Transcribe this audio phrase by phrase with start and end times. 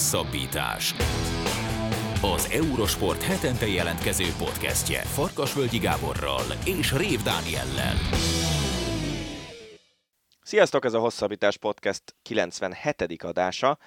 [0.00, 0.94] Hosszabbítás.
[2.22, 7.94] Az Eurosport hetente jelentkező podcastje Farkasvölgyi Gáborral és Rév Dániellel.
[10.42, 13.22] Sziasztok, ez a Hosszabbítás Podcast 97.
[13.22, 13.78] adása.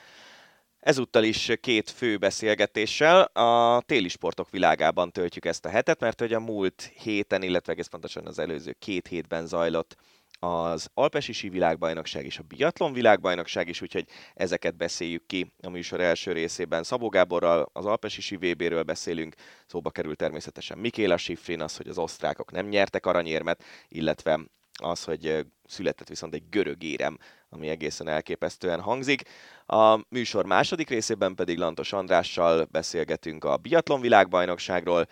[0.80, 6.34] Ezúttal is két fő beszélgetéssel a téli sportok világában töltjük ezt a hetet, mert hogy
[6.34, 9.96] a múlt héten, illetve egész pontosan az előző két hétben zajlott
[10.44, 16.32] az Alpesi világbajnokság és a biatlon világbajnokság is, úgyhogy ezeket beszéljük ki a műsor első
[16.32, 16.84] részében.
[16.84, 22.52] Szabó Gáborral az Alpesi VB-ről beszélünk, szóba kerül természetesen Mikéla Sifrin, az, hogy az osztrákok
[22.52, 24.40] nem nyertek aranyérmet, illetve
[24.82, 27.18] az, hogy született viszont egy görög érem,
[27.50, 29.22] ami egészen elképesztően hangzik.
[29.66, 35.08] A műsor második részében pedig Lantos Andrással beszélgetünk a biatlon világbajnokságról,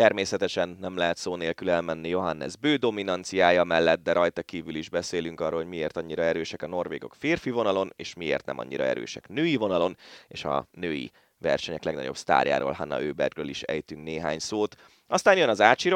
[0.00, 5.40] Természetesen nem lehet szó nélkül elmenni Johannes bő dominanciája mellett, de rajta kívül is beszélünk
[5.40, 9.56] arról, hogy miért annyira erősek a norvégok férfi vonalon, és miért nem annyira erősek női
[9.56, 9.96] vonalon,
[10.28, 14.76] és a női versenyek legnagyobb sztárjáról, Hanna Őbergről is ejtünk néhány szót.
[15.06, 15.92] Aztán jön az Ácsi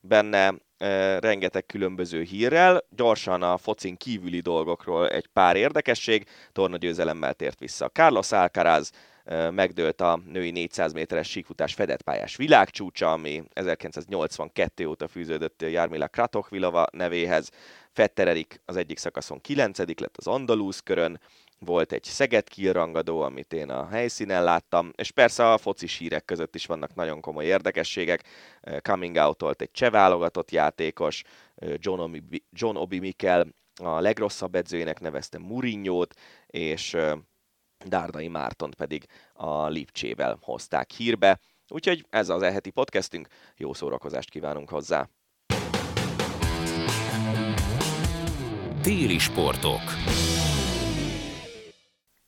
[0.00, 7.58] benne e, rengeteg különböző hírrel, gyorsan a focin kívüli dolgokról egy pár érdekesség, tornagyőzelemmel tért
[7.58, 8.90] vissza Carlos Alcaraz,
[9.50, 16.86] megdőlt a női 400 méteres síkfutás fedett pályás világcsúcsa, ami 1982 óta fűződött Jarmila Kratochvilova
[16.92, 17.50] nevéhez.
[17.92, 21.20] Fetter Erik az egyik szakaszon 9 lett az Andalúz körön,
[21.58, 26.54] volt egy Szeged kirangadó, amit én a helyszínen láttam, és persze a foci hírek között
[26.54, 28.24] is vannak nagyon komoly érdekességek.
[28.82, 31.22] Coming out egy cseh válogatott játékos,
[31.76, 33.46] John Obi, John Obi Mikel
[33.82, 36.14] a legrosszabb edzőjének nevezte Murinyót,
[36.46, 36.96] és
[37.84, 41.40] Dárdai Mártont pedig a Lipcsével hozták hírbe.
[41.68, 45.08] Úgyhogy ez az eheti podcastünk, jó szórakozást kívánunk hozzá!
[48.82, 49.80] Téli sportok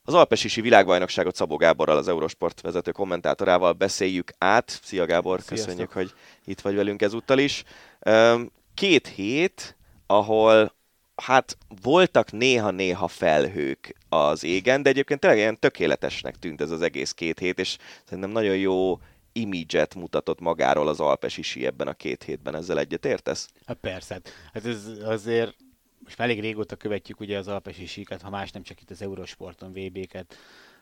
[0.07, 4.79] az Alpesisi világbajnokságot Szabó Gáborral, az Eurosport vezető kommentátorával beszéljük át.
[4.83, 5.65] Szia Gábor, Sziasztok.
[5.65, 6.13] köszönjük, hogy
[6.45, 7.63] itt vagy velünk ezúttal is.
[8.73, 9.77] Két hét,
[10.07, 10.74] ahol
[11.15, 17.11] hát voltak néha-néha felhők az égen, de egyébként tényleg ilyen tökéletesnek tűnt ez az egész
[17.11, 18.99] két hét, és szerintem nagyon jó
[19.31, 22.55] imidzset mutatott magáról az Alpes is ebben a két hétben.
[22.55, 23.49] Ezzel egyet értesz?
[23.65, 24.21] Hát persze.
[24.53, 25.55] Hát ez azért
[26.03, 29.71] most elég régóta követjük ugye az Alpesi síket, ha más nem csak itt az Eurosporton
[29.71, 30.37] VB-ket,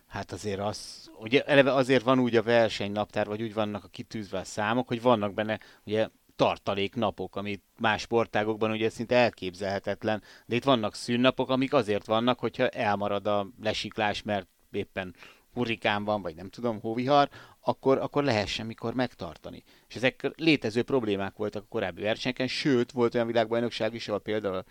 [0.07, 4.39] hát azért az, ugye eleve azért van úgy a versenynaptár, vagy úgy vannak a kitűzve
[4.39, 10.55] a számok, hogy vannak benne, ugye tartalék napok, amit más sportágokban ugye szinte elképzelhetetlen, de
[10.55, 15.15] itt vannak szünnapok, amik azért vannak, hogyha elmarad a lesiklás, mert éppen
[15.53, 17.29] hurrikán van, vagy nem tudom, hóvihar,
[17.59, 19.63] akkor, akkor lehessen mikor megtartani.
[19.87, 24.63] És ezek létező problémák voltak a korábbi versenyeken, sőt, volt olyan világbajnokság is, ahol például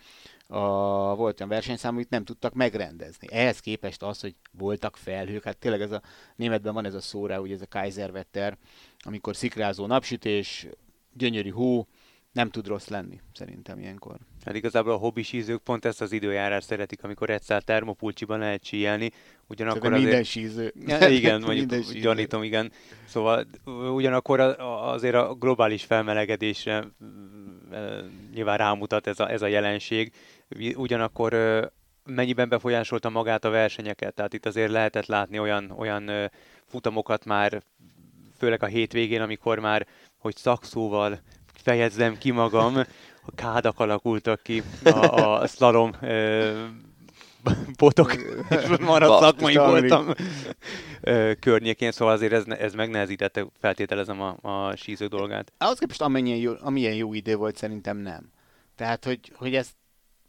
[0.47, 3.27] a, volt olyan versenyszám, amit nem tudtak megrendezni.
[3.31, 6.03] Ehhez képest az, hogy voltak felhők, hát tényleg ez a
[6.37, 8.59] németben van ez a szóra, ugye ez a Kaiserwetter,
[8.99, 10.67] amikor szikrázó napsütés,
[11.13, 11.87] gyönyörű hó,
[12.33, 14.17] nem tud rossz lenni, szerintem ilyenkor.
[14.45, 19.11] Hát igazából a hobbisízők pont ezt az időjárást szeretik, amikor egyszer termopulcsiban lehet síelni.
[19.47, 20.03] Ugyanakkor azért...
[20.03, 20.73] minden síző.
[20.87, 22.73] Ja, igen, mondjuk minden gyanítom, igen.
[23.05, 23.47] Szóval
[23.95, 26.85] ugyanakkor azért a globális felmelegedésre
[28.35, 30.13] nyilván rámutat ez a, ez a jelenség.
[30.75, 31.33] Ugyanakkor
[32.05, 34.15] mennyiben befolyásolta magát a versenyeket?
[34.15, 36.31] Tehát itt azért lehetett látni olyan, olyan
[36.67, 37.63] futamokat már,
[38.43, 39.87] főleg a hétvégén, amikor már,
[40.19, 41.21] hogy szakszóval
[41.55, 42.77] fejezzem ki magam,
[43.27, 45.93] a kádak alakultak ki a, a slalom
[47.79, 48.15] botok,
[48.51, 50.15] és maradt szakmai voltam
[51.41, 55.53] környékén, szóval azért ez, ez megnehezítette, feltételezem a, a sízők dolgát.
[55.59, 58.31] Ahhoz képest amennyien jó, amilyen jó idő volt, szerintem nem.
[58.77, 59.71] Tehát, hogy, hogy ez,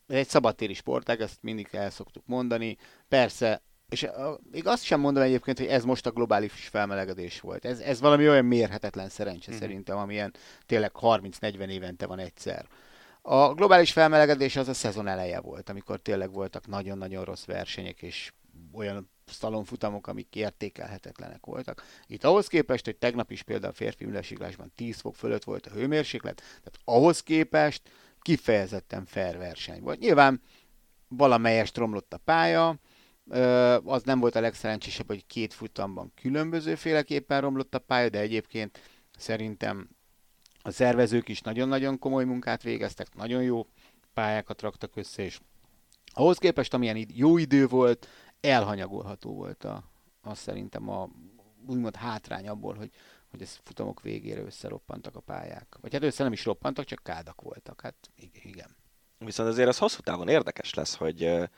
[0.08, 2.78] ez egy szabadtéri sportág, ezt mindig el szoktuk mondani.
[3.08, 3.62] Persze
[3.94, 4.08] és
[4.52, 7.66] még azt sem mondom egyébként, hogy ez most a globális felmelegedés volt.
[7.66, 9.60] Ez, ez valami olyan mérhetetlen szerencse mm-hmm.
[9.60, 10.34] szerintem, amilyen
[10.66, 12.68] tényleg 30-40 évente van egyszer.
[13.22, 18.34] A globális felmelegedés az a szezon eleje volt, amikor tényleg voltak nagyon-nagyon rossz versenyek, és
[18.72, 21.84] olyan szalonfutamok, amik értékelhetetlenek voltak.
[22.08, 25.74] Itt ahhoz képest, hogy tegnap is például a férfi ülesiklásban 10 fok fölött volt a
[25.74, 27.82] hőmérséklet, tehát ahhoz képest
[28.22, 30.00] kifejezetten fair verseny volt.
[30.00, 30.42] Nyilván
[31.08, 32.80] valamelyest romlott a pálya,
[33.84, 38.80] az nem volt a legszerencsésebb, hogy két futamban különbözőféleképpen romlott a pálya, de egyébként
[39.18, 39.90] szerintem
[40.62, 43.68] a szervezők is nagyon-nagyon komoly munkát végeztek, nagyon jó
[44.14, 45.40] pályákat raktak össze, és
[46.14, 48.08] ahhoz képest, amilyen jó idő volt,
[48.42, 49.84] elhanyagolható volt a,
[50.22, 51.10] az szerintem a
[51.68, 52.92] úgymond hátrány abból, hogy,
[53.30, 55.78] hogy ez futamok végére összeroppantak a pályák.
[55.82, 57.82] Vagy hát össze nem is roppantak, csak kádak voltak.
[57.82, 57.96] Hát
[58.44, 58.76] igen.
[59.18, 61.50] Viszont azért az hosszú távon érdekes lesz, hogy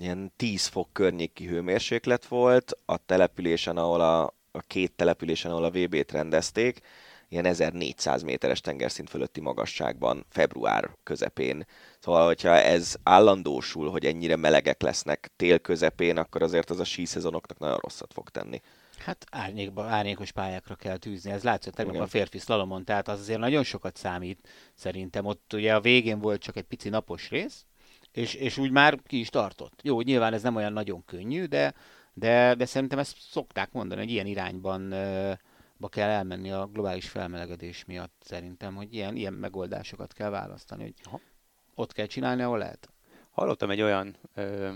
[0.00, 5.70] ilyen 10 fok környéki hőmérséklet volt, a településen, ahol a, a két településen, ahol a
[5.70, 6.80] VB-t rendezték,
[7.28, 11.66] ilyen 1400 méteres tengerszint fölötti magasságban, február közepén.
[11.98, 17.58] Szóval, hogyha ez állandósul, hogy ennyire melegek lesznek tél közepén, akkor azért az a síszezonoknak
[17.58, 18.60] nagyon rosszat fog tenni.
[18.98, 21.30] Hát árnyékba, árnyékos pályákra kell tűzni.
[21.30, 25.26] Ez látszott tegnap a férfi szlalomon, tehát az azért nagyon sokat számít szerintem.
[25.26, 27.64] Ott ugye a végén volt csak egy pici napos rész,
[28.18, 29.80] és, és úgy már ki is tartott.
[29.82, 31.74] Jó, nyilván ez nem olyan nagyon könnyű, de,
[32.12, 34.88] de, de szerintem ezt szokták mondani, hogy ilyen irányban
[35.76, 40.94] ba kell elmenni a globális felmelegedés miatt szerintem, hogy ilyen, ilyen megoldásokat kell választani, hogy
[41.04, 41.20] Aha.
[41.74, 42.90] ott kell csinálni, ahol lehet.
[43.30, 44.72] Hallottam egy olyan, ö,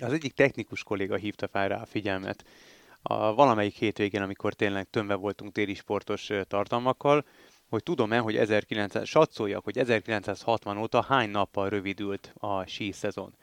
[0.00, 2.44] az egyik technikus kolléga hívta fel rá a figyelmet,
[3.02, 7.24] a valamelyik hétvégén, amikor tényleg tömve voltunk téli sportos tartalmakkal,
[7.68, 13.34] hogy tudom-e, hogy 1900, satszolja, hogy 1960 óta hány nappal rövidült a sí szezon.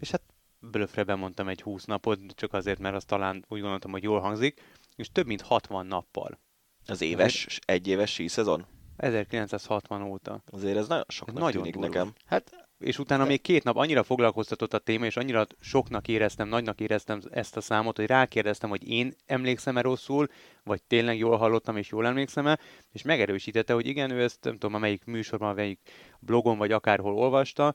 [0.00, 0.22] És hát
[0.58, 4.60] blöfre bemondtam egy 20 napot, csak azért, mert az talán úgy gondoltam, hogy jól hangzik,
[4.96, 6.38] és több mint 60 nappal.
[6.86, 8.66] Az éves, egy éves sí szezon?
[8.96, 10.42] 1960 óta.
[10.46, 11.88] Azért ez nagyon sok nagyon tűnik durva.
[11.88, 12.12] nekem.
[12.24, 16.80] Hát és utána még két nap annyira foglalkoztatott a téma, és annyira soknak éreztem, nagynak
[16.80, 20.28] éreztem ezt a számot, hogy rákérdeztem, hogy én emlékszem-e rosszul,
[20.64, 22.58] vagy tényleg jól hallottam, és jól emlékszem-e,
[22.92, 25.78] és megerősítette, hogy igen, ő ezt nem tudom, melyik műsorban, melyik
[26.18, 27.74] blogon, vagy akárhol olvasta,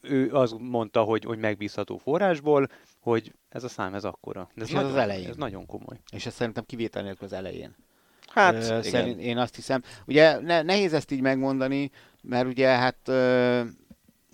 [0.00, 2.68] ő azt mondta, hogy, hogy megbízható forrásból,
[3.00, 4.50] hogy ez a szám ez akkora.
[4.54, 5.28] De ez, és nagyon, az elején.
[5.28, 6.00] Ez nagyon komoly.
[6.12, 7.76] És ez szerintem kivétel nélkül az elején.
[8.26, 9.82] Hát, ö, szerint, én azt hiszem.
[10.06, 11.90] Ugye ne, nehéz ezt így megmondani,
[12.22, 13.62] mert ugye hát ö,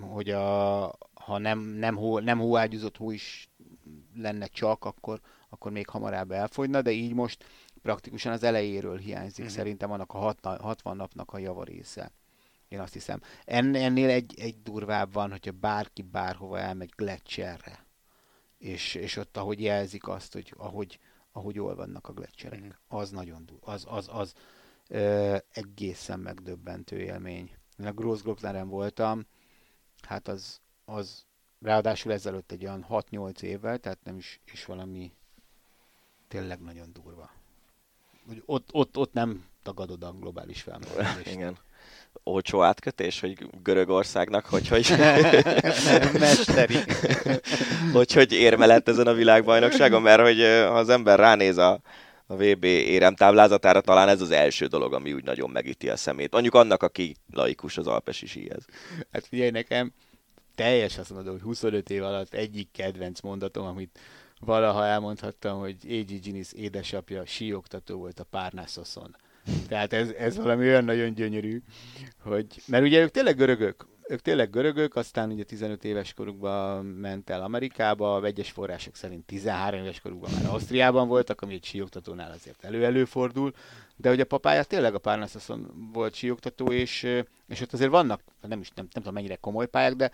[0.00, 3.48] hogy a, ha nem, nem, hó, nem hóágyúzott hó is
[4.16, 7.44] lenne csak, akkor, akkor még hamarabb elfogyna, de így most
[7.84, 9.56] praktikusan az elejéről hiányzik uh-huh.
[9.56, 12.10] szerintem annak a 60 napnak a javarésze.
[12.68, 13.20] Én azt hiszem.
[13.44, 17.86] En, ennél egy, egy durvább van, hogyha bárki bárhova elmegy Gletscherre,
[18.58, 20.98] és, és ott ahogy jelzik azt, hogy ahogy,
[21.32, 23.00] ahogy olvadnak a Gletscherek, uh-huh.
[23.00, 23.66] az nagyon durva.
[23.66, 24.32] Az, az, az
[24.88, 27.50] ö, egészen megdöbbentő élmény.
[27.78, 29.26] Én a Grossglockneren voltam,
[30.02, 31.24] hát az, az
[31.60, 35.12] ráadásul ezelőtt egy olyan 6-8 évvel, tehát nem is, is valami
[36.28, 37.42] tényleg nagyon durva
[38.26, 41.36] hogy ott, ott, ott nem tagadod a globális felmelegedést.
[41.36, 41.56] Igen.
[42.22, 44.88] Olcsó átkötés, hogy Görögországnak, hogy hogy...
[46.18, 46.76] Mesteri.
[47.92, 51.80] hogy hogy érme lett ezen a világbajnokságon, mert hogy ha az ember ránéz a,
[52.26, 56.32] a VB éremtáblázatára, talán ez az első dolog, ami úgy nagyon megíti a szemét.
[56.32, 58.64] Mondjuk annak, aki laikus az alpesi síhez.
[59.12, 59.92] Hát figyelj nekem,
[60.54, 63.98] teljes azt mondod, hogy 25 év alatt egyik kedvenc mondatom, amit
[64.44, 66.20] valaha elmondhattam, hogy A.G.
[66.20, 69.16] Ginis édesapja síoktató volt a Párnászoszon.
[69.68, 71.62] Tehát ez, ez valami olyan nagyon gyönyörű,
[72.22, 77.30] hogy, mert ugye ők tényleg görögök, ők tényleg görögök, aztán ugye 15 éves korukban ment
[77.30, 82.64] el Amerikába, vegyes források szerint 13 éves korukban már Ausztriában voltak, ami egy síoktatónál azért
[82.64, 83.52] elő-előfordul,
[83.96, 87.02] de ugye a papája tényleg a Párnászoszon volt síoktató, és,
[87.48, 90.10] és ott azért vannak, nem is nem, nem tudom mennyire komoly pályák, de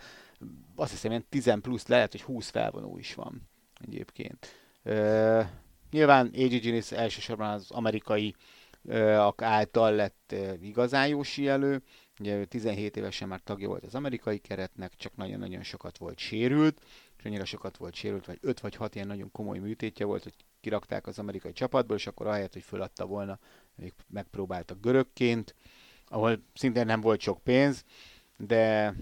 [0.75, 3.49] azt hiszem ilyen 10 plusz lehet, hogy 20 felvonó is van
[3.81, 4.47] egyébként.
[4.83, 5.45] Uh,
[5.91, 6.59] nyilván A.G.
[6.59, 8.35] Ginis elsősorban az amerikai
[8.81, 11.83] uh, által lett igazán jó síelő.
[12.19, 16.81] Ugye 17 évesen már tagja volt az amerikai keretnek, csak nagyon-nagyon sokat volt sérült,
[17.17, 20.33] és annyira sokat volt sérült, vagy 5 vagy 6 ilyen nagyon komoly műtétje volt, hogy
[20.61, 23.39] kirakták az amerikai csapatból, és akkor ahelyett, hogy föladta volna,
[23.75, 25.55] még megpróbáltak görögként,
[26.05, 27.83] ahol szintén nem volt sok pénz,
[28.37, 28.93] de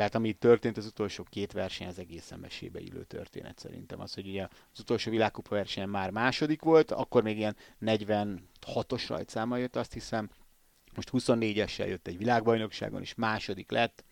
[0.00, 4.00] tehát ami történt az utolsó két verseny, az egészen mesébe illő történet szerintem.
[4.00, 9.58] Az, hogy ugye az utolsó világkupa versenyen már második volt, akkor még ilyen 46-os rajtszámmal
[9.58, 10.30] jött, azt hiszem.
[10.94, 14.04] Most 24-essel jött egy világbajnokságon, és második lett.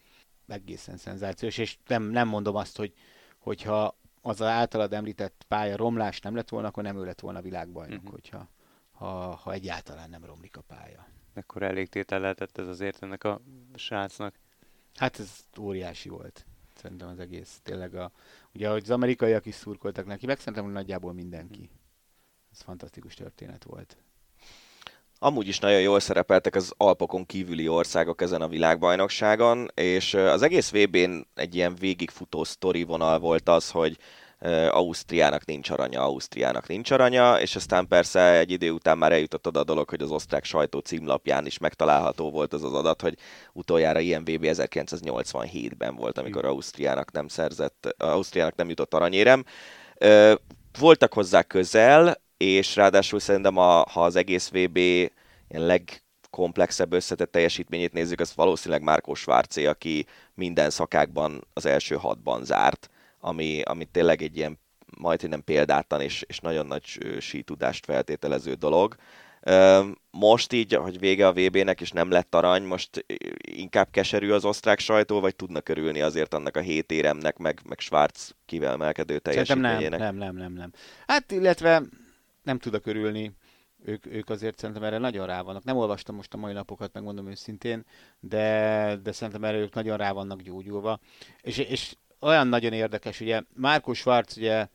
[0.46, 2.94] Egészen szenzációs, és nem, nem mondom azt, hogy
[3.38, 7.98] hogyha az általad említett pálya romlás nem lett volna, akkor nem ő lett volna világbajnok,
[7.98, 8.12] uh-huh.
[8.12, 8.48] hogyha
[8.92, 11.06] ha, ha egyáltalán nem romlik a pálya.
[11.34, 13.40] Mekkora elégtétel lehetett ez azért ennek a
[13.74, 14.34] srácnak?
[14.94, 16.46] Hát ez óriási volt.
[16.74, 17.60] Szerintem az egész.
[17.62, 18.12] Tényleg a,
[18.54, 21.70] ugye, hogy az amerikaiak is szurkoltak neki, meg szerintem hogy nagyjából mindenki.
[22.52, 23.96] Ez fantasztikus történet volt.
[25.20, 30.70] Amúgy is nagyon jól szerepeltek az Alpokon kívüli országok ezen a világbajnokságon, és az egész
[30.70, 33.98] VB-n egy ilyen végigfutó sztori vonal volt az, hogy
[34.70, 39.60] Ausztriának nincs aranya, Ausztriának nincs aranya, és aztán persze egy idő után már eljutott oda
[39.60, 43.18] a dolog, hogy az osztrák sajtó címlapján is megtalálható volt az az adat, hogy
[43.52, 49.44] utoljára ilyen VB 1987-ben volt, amikor Ausztriának nem szerzett, Ausztriának nem jutott aranyérem.
[50.78, 55.10] Voltak hozzá közel, és ráadásul szerintem, a, ha az egész VB ilyen
[55.66, 62.90] legkomplexebb összetett teljesítményét nézzük, az valószínűleg Márkó Svárcé, aki minden szakákban az első hatban zárt,
[63.20, 64.58] ami, ami tényleg egy ilyen
[64.96, 66.84] majd nem példátlan és, és nagyon nagy
[67.18, 68.96] sítudást feltételező dolog.
[70.10, 73.04] Most így, hogy vége a VB-nek és nem lett arany, most
[73.40, 77.78] inkább keserű az osztrák sajtó, vagy tudnak örülni azért annak a hét éremnek, meg, meg
[77.80, 79.98] Schwarz kivelmelkedő teljesítményének?
[79.98, 80.72] Nem, nem, nem, nem, nem.
[81.06, 81.82] Hát illetve
[82.42, 83.32] nem tudok örülni.
[83.84, 85.64] Ők, ők azért szerintem erre nagyon rá vannak.
[85.64, 87.84] Nem olvastam most a mai napokat, megmondom őszintén,
[88.20, 90.98] de, de szerintem erre ők nagyon rá vannak gyógyulva.
[91.42, 94.68] És, és olyan nagyon érdekes, ugye Márkus Schwarz ugye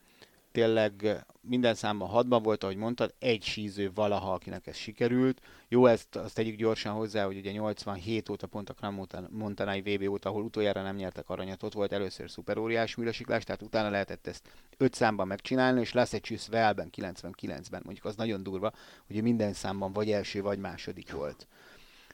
[0.52, 5.42] tényleg minden számban hadban volt, ahogy mondtad, egy síző valaha, akinek ez sikerült.
[5.68, 10.10] Jó, ezt azt tegyük gyorsan hozzá, hogy ugye 87 óta pont a Kram Montanai VB
[10.10, 14.50] óta, ahol utoljára nem nyertek aranyat, ott volt először szuperóriás műlesiklás, tehát utána lehetett ezt
[14.78, 18.72] 5 számban megcsinálni, és lesz egy Velben 99-ben, mondjuk az nagyon durva,
[19.08, 21.48] hogy minden számban vagy első, vagy második volt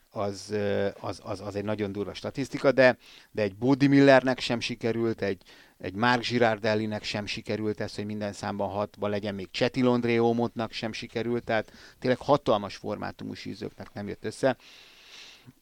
[0.09, 0.53] az,
[0.99, 2.97] az, az, az egy nagyon durva statisztika, de,
[3.31, 5.41] de egy Bodi Millernek sem sikerült, egy,
[5.77, 10.93] egy Mark Girardellinek sem sikerült ez, hogy minden számban hatba legyen, még Cseti Londréómontnak sem
[10.93, 14.57] sikerült, tehát tényleg hatalmas formátumú sízőknek nem jött össze.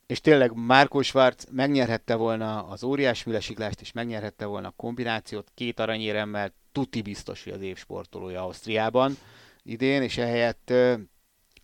[0.05, 5.79] És tényleg Márko Schwarz megnyerhette volna az óriás műlesiklást, és megnyerhette volna a kombinációt két
[5.79, 9.17] aranyéremmel, tuti biztos, hogy az év sportolója Ausztriában
[9.63, 10.73] idén, és ehelyett,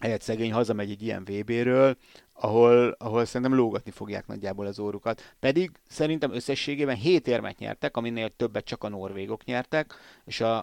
[0.03, 1.97] ehelyett szegény hazamegy egy ilyen VB-ről,
[2.33, 5.35] ahol, ahol szerintem lógatni fogják nagyjából az órukat.
[5.39, 9.93] Pedig szerintem összességében 7 érmet nyertek, aminél többet csak a norvégok nyertek,
[10.25, 10.57] és a,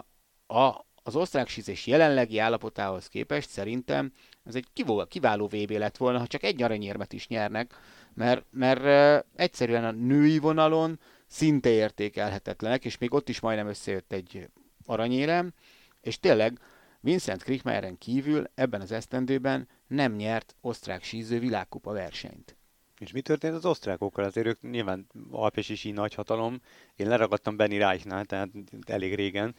[0.47, 4.11] a, az osztrák sízés jelenlegi állapotához képest szerintem
[4.43, 4.67] ez egy
[5.07, 7.73] kiváló VB lett volna, ha csak egy aranyérmet is nyernek,
[8.13, 14.49] mert, mert egyszerűen a női vonalon szinte értékelhetetlenek, és még ott is majdnem összejött egy
[14.85, 15.53] aranyérem,
[16.01, 16.59] és tényleg
[17.01, 22.55] Vincent Krickmeyeren kívül ebben az esztendőben nem nyert osztrák síző világkupa versenyt.
[22.99, 24.25] És mi történt az osztrákokkal?
[24.25, 26.61] Azért ők nyilván alpesi sí nagy hatalom.
[26.95, 28.49] Én leragadtam Benny Reichnál, tehát
[28.85, 29.55] elég régen.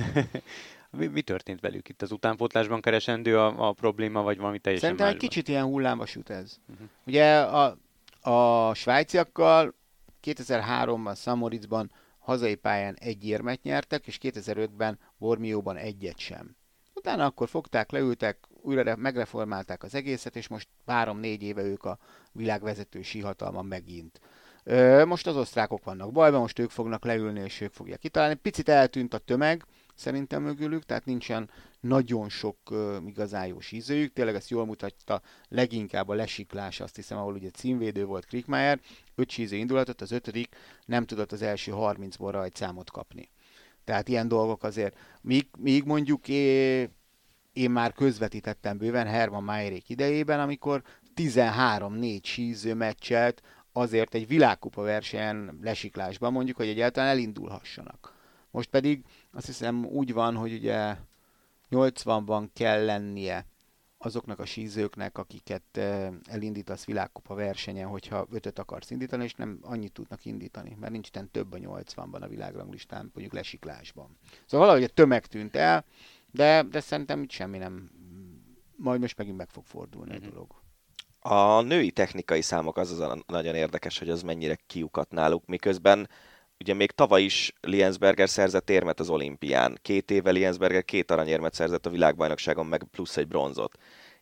[0.98, 2.02] mi, mi, történt velük itt?
[2.02, 5.24] Az utánpótlásban keresendő a, a probléma, vagy valami teljesen Szerintem másban?
[5.24, 6.58] egy kicsit ilyen hullámvasút ez.
[6.68, 6.88] Uh-huh.
[7.06, 7.78] Ugye a,
[8.20, 9.74] a svájciakkal
[10.22, 11.90] 2003-ban Samoritzban
[12.28, 16.56] hazai pályán egy érmet nyertek, és 2005-ben Bormióban egyet sem.
[16.94, 21.98] Utána akkor fogták, leültek, újra megreformálták az egészet, és most három-négy éve ők a
[22.32, 24.20] világvezető síhatalma megint.
[25.04, 28.34] Most az osztrákok vannak bajban, most ők fognak leülni, és ők fogják kitalálni.
[28.34, 33.56] Picit eltűnt a tömeg, szerintem mögülük, tehát nincsen nagyon sok uh, igazán jó.
[34.12, 38.80] Tényleg ezt jól mutatta leginkább a lesiklás, azt hiszem, ahol ugye címvédő volt Krickmeyer,
[39.18, 43.30] öt síző indulatot, az ötödik nem tudott az első 30-ból rajt számot kapni.
[43.84, 46.90] Tehát ilyen dolgok azért, míg, míg mondjuk é,
[47.52, 50.82] én már közvetítettem bőven Herman Mayerék idejében, amikor
[51.16, 58.16] 13-4 síző meccset azért egy világkupa versenyen lesiklásban mondjuk, hogy egyáltalán elindulhassanak.
[58.50, 60.96] Most pedig azt hiszem úgy van, hogy ugye
[61.70, 63.46] 80-ban kell lennie
[63.98, 69.92] azoknak a sízőknek, akiket eh, elindítasz világkupa versenyen, hogyha ötöt akarsz indítani, és nem annyit
[69.92, 74.18] tudnak indítani, mert nincs több a 80-ban a világranglistán, mondjuk lesiklásban.
[74.46, 75.84] Szóval valahogy a tömeg tűnt el,
[76.30, 77.90] de, de szerintem itt semmi nem,
[78.76, 80.22] majd most megint meg fog fordulni mm-hmm.
[80.22, 80.32] a mhm.
[80.32, 80.62] dolog.
[81.20, 86.08] A női technikai számok az az nagyon érdekes, hogy az mennyire kiukat náluk, miközben
[86.60, 89.78] ugye még tavaly is Liensberger szerzett érmet az olimpián.
[89.82, 93.78] Két éve Liensberger két aranyérmet szerzett a világbajnokságon, meg plusz egy bronzot.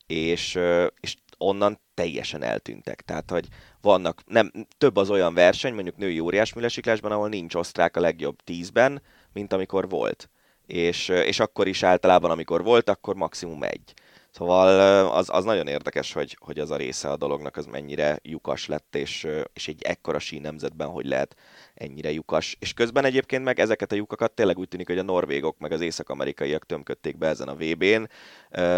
[0.07, 0.59] És,
[1.01, 3.01] és onnan teljesen eltűntek.
[3.01, 3.49] Tehát, hogy
[3.81, 9.03] vannak, nem, több az olyan verseny, mondjuk női óriásműlesiklásban, ahol nincs osztrák a legjobb tízben,
[9.33, 10.31] mint amikor volt.
[10.67, 13.95] És, és akkor is általában, amikor volt, akkor maximum egy.
[14.37, 18.67] Szóval az, az nagyon érdekes, hogy, hogy az a része a dolognak az mennyire lyukas
[18.67, 21.37] lett, és, és egy ekkora sí nemzetben hogy lehet
[21.75, 22.57] ennyire lyukas.
[22.61, 25.81] És közben egyébként meg ezeket a lyukakat tényleg úgy tűnik, hogy a norvégok meg az
[25.81, 28.09] észak-amerikaiak tömködték be ezen a VB-n.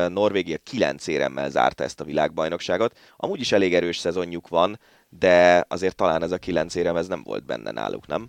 [0.08, 2.98] Norvégia kilenc éremmel zárta ezt a világbajnokságot.
[3.16, 7.22] Amúgy is elég erős szezonjuk van, de azért talán ez a kilenc érem ez nem
[7.22, 8.28] volt benne náluk, nem?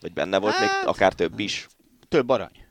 [0.00, 1.68] Vagy benne volt hát, még akár több is?
[2.08, 2.66] Több arany.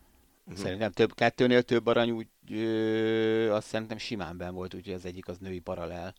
[0.46, 0.64] Uh-huh.
[0.64, 5.28] Szerintem több, kettőnél több arany úgy ö, azt szerintem simán ben volt, úgyhogy az egyik
[5.28, 6.16] az női paralel.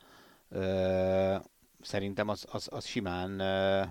[0.49, 1.37] Ö,
[1.81, 3.83] szerintem az, az, az simán, ö,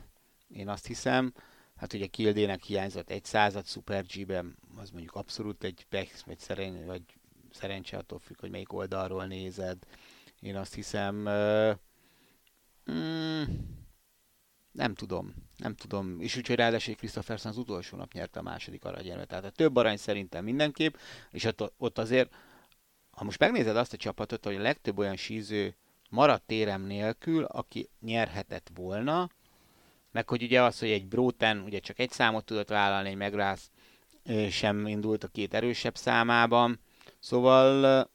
[0.48, 1.34] én azt hiszem.
[1.76, 6.86] Hát ugye Kildének hiányzott egy század Super G-ben, az mondjuk abszolút egy Bex, vagy, szereny,
[6.86, 7.02] vagy
[7.52, 9.78] szerencse, attól függ, hogy melyik oldalról nézed.
[10.40, 11.78] Én azt hiszem, uh,
[12.92, 13.44] mm,
[14.72, 16.22] nem tudom, nem tudom.
[16.22, 19.28] És úgyhogy ráadásul Christopherson az utolsó nap nyerte a második aranyérmet.
[19.28, 20.96] Tehát a több arany szerintem mindenképp,
[21.32, 22.34] és ott, ott azért,
[23.12, 25.76] ha most megnézed azt a csapatot, hogy a legtöbb olyan síző
[26.10, 29.30] maradt térem nélkül, aki nyerhetett volna,
[30.12, 33.72] meg hogy ugye az, hogy egy Bróten ugye csak egy számot tudott vállalni, egy Megrász
[34.50, 36.80] sem indult a két erősebb számában,
[37.20, 38.10] szóval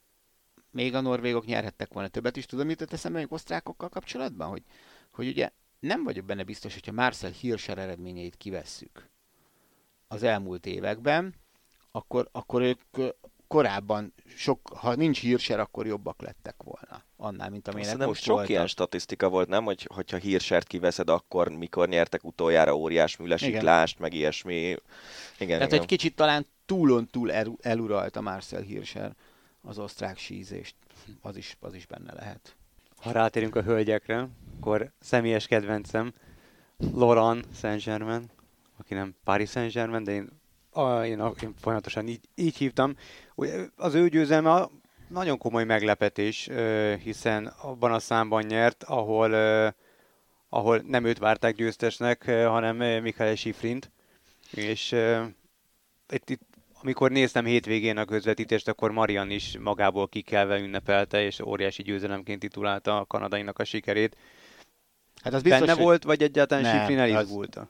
[0.71, 2.47] még a norvégok nyerhettek volna többet is.
[2.47, 4.49] Tudom, mit teszem még osztrákokkal kapcsolatban?
[4.49, 4.63] Hogy,
[5.11, 5.51] hogy ugye
[5.87, 9.09] nem vagyok benne biztos, hogyha Marcel Hirscher eredményeit kivesszük
[10.09, 11.35] az elmúlt években,
[11.91, 12.81] akkor, akkor ők
[13.47, 18.51] korábban, sok, ha nincs Hirscher, akkor jobbak lettek volna annál, mint amilyenek most sok voltak.
[18.51, 19.65] ilyen statisztika volt, nem?
[19.65, 24.55] Hogy, hogyha Hirschert kiveszed, akkor mikor nyertek utoljára óriás műlesiklást, meg ilyesmi.
[24.63, 24.79] Igen,
[25.39, 25.81] Tehát igen.
[25.81, 29.15] egy kicsit talán túlon túl el, eluralta Marcel Hirscher
[29.63, 30.75] az osztrák sízést.
[31.21, 32.57] Az is, az is benne lehet.
[33.07, 36.13] Ha rátérünk a hölgyekre, akkor személyes kedvencem
[36.95, 38.31] Laurent Saint-Germain,
[38.79, 40.29] aki nem Paris Saint-Germain, de én,
[40.71, 42.97] a, én, a, én folyamatosan így, így hívtam.
[43.77, 44.69] Az ő győzelme
[45.09, 46.49] nagyon komoly meglepetés,
[47.03, 49.35] hiszen abban a számban nyert, ahol,
[50.49, 53.91] ahol nem őt várták győztesnek, hanem Mikael Schifrint.
[54.51, 54.93] És
[56.09, 56.46] itt, itt
[56.87, 63.01] amikor néztem hétvégén a közvetítést, akkor Marian is magából kikelve ünnepelte, és óriási győzelemként titulálta
[63.01, 64.17] a kanadainak a sikerét.
[65.23, 65.83] Hát az biztos, Benne hogy...
[65.83, 67.61] volt, vagy egyáltalán nem, Sifrin elizgulta?
[67.61, 67.67] Az...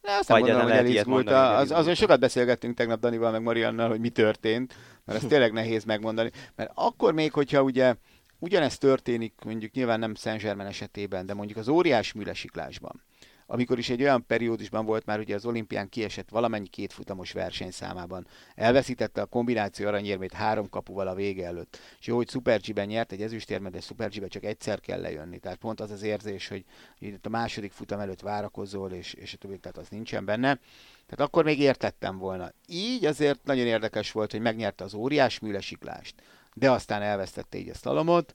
[0.00, 1.56] Ne, azt nem gondolom, hogy elizgulta.
[1.56, 5.84] Az, azon sokat beszélgettünk tegnap Danival meg Mariannal, hogy mi történt, mert ez tényleg nehéz
[5.84, 6.30] megmondani.
[6.54, 7.94] Mert akkor még, hogyha ugye
[8.38, 13.02] ugyanezt történik, mondjuk nyilván nem Saint esetében, de mondjuk az óriás műlesiklásban,
[13.46, 18.26] amikor is egy olyan periódusban volt már, ugye az olimpián kiesett valamennyi kétfutamos versenyszámában.
[18.54, 21.78] Elveszítette a kombináció aranyérmét három kapuval a vége előtt.
[22.00, 25.38] És jó, hogy Super G-ben nyert egy ezüstérmet, de Super G-ben csak egyszer kell lejönni.
[25.38, 26.64] Tehát pont az az érzés, hogy
[26.98, 30.58] itt a második futam előtt várakozol, és, és a többi, tehát az nincsen benne.
[31.06, 32.52] Tehát akkor még értettem volna.
[32.66, 36.14] Így azért nagyon érdekes volt, hogy megnyerte az óriás műlesiklást,
[36.54, 38.34] de aztán elvesztette így a szalomot.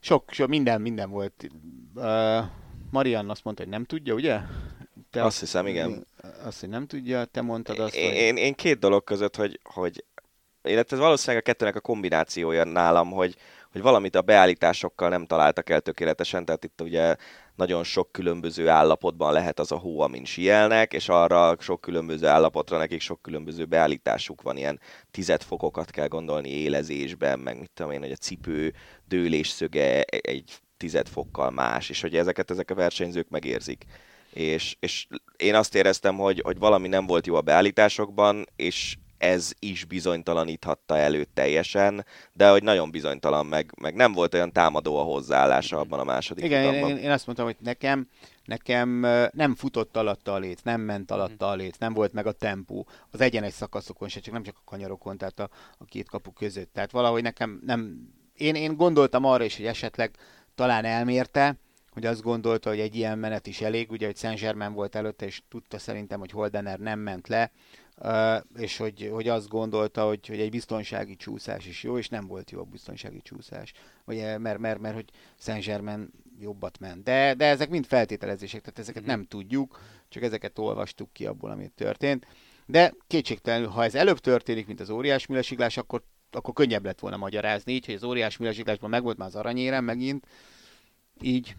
[0.00, 1.46] Sok, sok, minden, minden volt.
[1.94, 2.44] Uh,
[2.90, 4.38] Marian azt mondta, hogy nem tudja, ugye?
[5.10, 6.06] Te azt hiszem, igen.
[6.44, 8.16] Azt, hogy nem tudja, te mondtad azt, én, hogy...
[8.16, 10.04] Én, én két dolog között, hogy, hogy
[10.62, 13.36] illetve ez valószínűleg a kettőnek a kombinációja nálam, hogy,
[13.72, 17.16] hogy valamit a beállításokkal nem találtak el tökéletesen, tehát itt ugye
[17.54, 22.78] nagyon sok különböző állapotban lehet az a hó, amin sielnek, és arra sok különböző állapotra
[22.78, 28.00] nekik sok különböző beállításuk van, ilyen tized fokokat kell gondolni élezésben, meg mit tudom én,
[28.00, 28.74] hogy a cipő
[29.08, 33.84] dőlés szöge egy tized fokkal más, és hogy ezeket ezek a versenyzők megérzik.
[34.32, 39.52] És, és én azt éreztem, hogy, hogy valami nem volt jó a beállításokban, és ez
[39.58, 45.02] is bizonytalaníthatta elő teljesen, de hogy nagyon bizonytalan, meg, meg nem volt olyan támadó a
[45.02, 48.08] hozzáállása abban a második Igen, én, én, azt mondtam, hogy nekem,
[48.44, 52.32] nekem nem futott alatta a léc, nem ment alatta a léc, nem volt meg a
[52.32, 56.32] tempó az egyenes szakaszokon se, csak nem csak a kanyarokon, tehát a, a két kapu
[56.32, 56.72] között.
[56.72, 58.08] Tehát valahogy nekem nem,
[58.40, 60.10] én, én gondoltam arra is, hogy esetleg
[60.54, 61.56] talán elmérte,
[61.90, 65.42] hogy azt gondolta, hogy egy ilyen menet is elég, ugye, hogy Saint-Germain volt előtte, és
[65.48, 67.50] tudta szerintem, hogy Holdener nem ment le,
[68.56, 72.50] és hogy, hogy azt gondolta, hogy, hogy egy biztonsági csúszás is jó, és nem volt
[72.50, 73.72] jó a biztonsági csúszás,
[74.04, 76.10] ugye, mert, mert, mert hogy Saint-Germain
[76.40, 77.02] jobbat ment.
[77.02, 81.72] De, de ezek mind feltételezések, tehát ezeket nem tudjuk, csak ezeket olvastuk ki abból, amit
[81.72, 82.26] történt.
[82.66, 87.16] De kétségtelenül, ha ez előbb történik, mint az óriás műlesiklás, akkor akkor könnyebb lett volna
[87.16, 90.26] magyarázni, így, hogy az óriás műlesiklásban megvolt már az aranyérem megint,
[91.20, 91.54] így.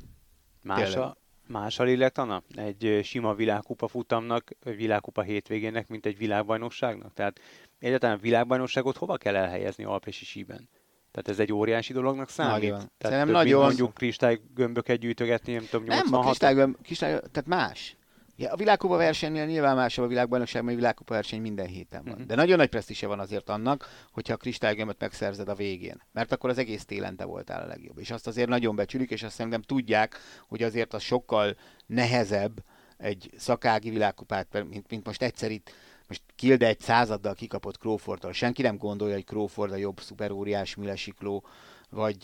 [0.64, 2.44] Más a, más a lélektana?
[2.56, 7.14] Egy sima világkupa futamnak, világkupa hétvégének, mint egy világbajnokságnak?
[7.14, 7.40] Tehát
[7.80, 10.70] egyáltalán világbajnokságot hova kell elhelyezni Alpesi síben?
[11.12, 12.70] Tehát ez egy óriási dolognak számít?
[12.70, 12.92] Nagyon.
[12.98, 13.62] Tehát több, nagyon...
[13.62, 17.96] mondjuk kristálygömböket gyűjtögetni, nem tudom, 86 Nem, a kristálygömb, kristály, tehát más.
[18.42, 22.14] Ja, a világkupa versenynél nyilván másabb a világbajnokság, mert a világkupa verseny minden héten van.
[22.14, 22.28] Uh-huh.
[22.28, 26.02] De nagyon nagy presztise van azért annak, hogyha a kristálygömböt megszerzed a végén.
[26.12, 27.98] Mert akkor az egész télen te voltál a legjobb.
[28.00, 32.64] És azt azért nagyon becsülik, és azt szerintem tudják, hogy azért az sokkal nehezebb
[32.98, 35.72] egy szakági világkupát, mint, mint most egyszer itt
[36.08, 38.34] most Kilde egy századdal kikapott Crawfordtól.
[38.34, 41.46] Senki nem gondolja, hogy Crawford a jobb szuperóriás műlesikló,
[41.90, 42.24] vagy,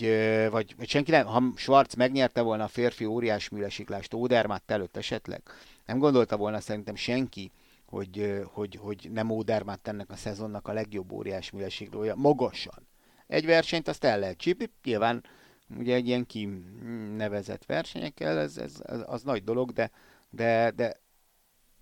[0.49, 5.41] vagy, vagy senki nem, ha Schwarz megnyerte volna a férfi óriás műlesiklást Odermatt előtt esetleg,
[5.88, 7.52] nem gondolta volna szerintem senki,
[7.86, 12.88] hogy, hogy, hogy nem Odermatt ennek a szezonnak a legjobb óriás műlesiklója magasan.
[13.28, 15.23] Egy versenyt azt el lehet csípni, nyilván
[15.78, 16.28] ugye egy ilyen
[17.15, 19.91] nevezett versenyekkel, ez, ez, az, az nagy dolog, de,
[20.30, 21.00] de, de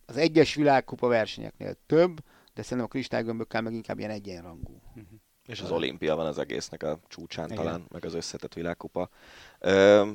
[0.06, 2.20] az egyes világkupa versenyeknél több,
[2.54, 4.82] de szerintem a kristálygömbökkel meg inkább ilyen egyenrangú.
[4.90, 5.20] Uh-huh.
[5.46, 7.58] És az olimpia van az egésznek a csúcsán Igen.
[7.58, 9.10] talán, meg az összetett világkupa.
[9.60, 10.12] Ö,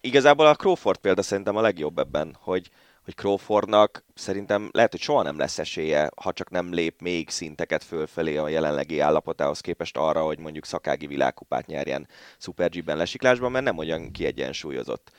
[0.00, 2.70] igazából a Crawford példa szerintem a legjobb ebben, hogy,
[3.08, 7.84] hogy Crawfordnak szerintem lehet, hogy soha nem lesz esélye, ha csak nem lép még szinteket
[7.84, 13.64] fölfelé a jelenlegi állapotához képest arra, hogy mondjuk szakági világkupát nyerjen Super G-ben lesiklásban, mert
[13.64, 15.10] nem olyan kiegyensúlyozott.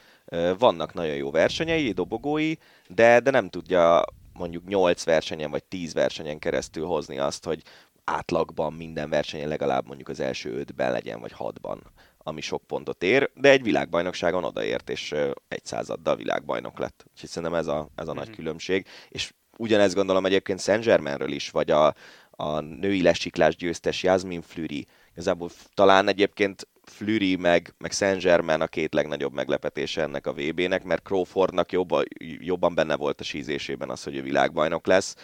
[0.57, 2.53] Vannak nagyon jó versenyei, dobogói,
[2.87, 7.61] de, de nem tudja mondjuk 8 versenyen vagy 10 versenyen keresztül hozni azt, hogy
[8.03, 11.81] átlagban minden versenyen legalább mondjuk az első ötben legyen, vagy hatban,
[12.29, 15.15] ami sok pontot ér, de egy világbajnokságon odaért, és
[15.47, 17.05] egy századdal világbajnok lett.
[17.11, 18.19] Úgyhogy szerintem ez a, ez a mm-hmm.
[18.19, 18.87] nagy különbség.
[19.09, 21.93] És ugyanezt gondolom egyébként Saint Germainről is, vagy a,
[22.31, 24.87] a női lesiklás győztes Jasmin Flüri.
[25.11, 30.83] Igazából talán egyébként Flüri meg, meg Saint Germain a két legnagyobb meglepetése ennek a VB-nek,
[30.83, 32.03] mert Crawfordnak jobban,
[32.39, 35.15] jobban benne volt a sízésében az, hogy ő világbajnok lesz.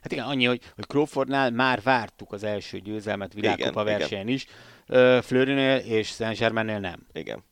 [0.00, 4.46] Hát igen, annyi, hogy, hogy Crawfordnál már vártuk az első győzelmet világkupa versenyen is,
[5.22, 7.06] Fleurynél és Saint Germainnél nem.
[7.12, 7.44] Igen.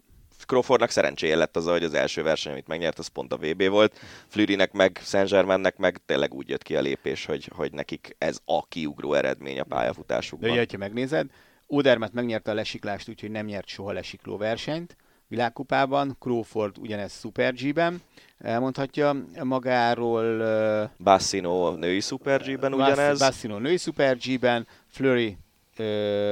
[0.46, 3.98] Crawfordnak szerencséje lett az, hogy az első verseny, amit megnyert, az pont a VB volt.
[4.26, 8.38] Flürinek meg Saint Germainnek meg tényleg úgy jött ki a lépés, hogy, hogy nekik ez
[8.44, 10.54] a kiugró eredmény a pályafutásukban.
[10.54, 11.26] De ha megnézed,
[11.66, 14.96] Odermet megnyerte a lesiklást, úgyhogy nem nyert soha lesikló versenyt
[15.28, 18.02] világkupában, Crawford ugyanez Super G-ben,
[18.38, 20.92] elmondhatja magáról.
[20.98, 23.18] Bassino női Super G-ben ugyanez.
[23.18, 25.36] Bassino női Super G-ben, Flurry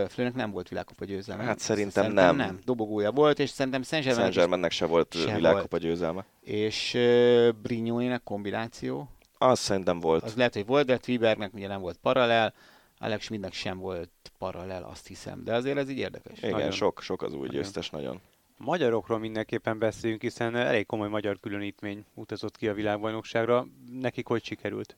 [0.09, 1.42] Flőnek nem volt világkupa győzelme.
[1.42, 2.46] Hát szerintem, szerintem nem.
[2.46, 2.59] nem.
[2.64, 5.83] Dobogója volt, és szerintem Saint Germain Saint Germainnek se volt se világkupa volt.
[5.83, 6.24] győzelme.
[6.40, 9.09] És uh, Brignoninek kombináció.
[9.38, 10.22] Az szerintem volt.
[10.22, 12.54] Az lehet, hogy volt, de Twibernek ugye nem volt paralel.
[12.98, 15.44] Alex Schmidtnek sem volt paralel, azt hiszem.
[15.44, 16.38] De azért ez így érdekes.
[16.38, 16.70] Igen, nagyon.
[16.70, 18.20] sok, sok az új győztes nagyon.
[18.57, 23.66] Magyarokról mindenképpen beszéljünk, hiszen elég komoly magyar különítmény utazott ki a világbajnokságra.
[24.00, 24.96] Nekik hogy sikerült?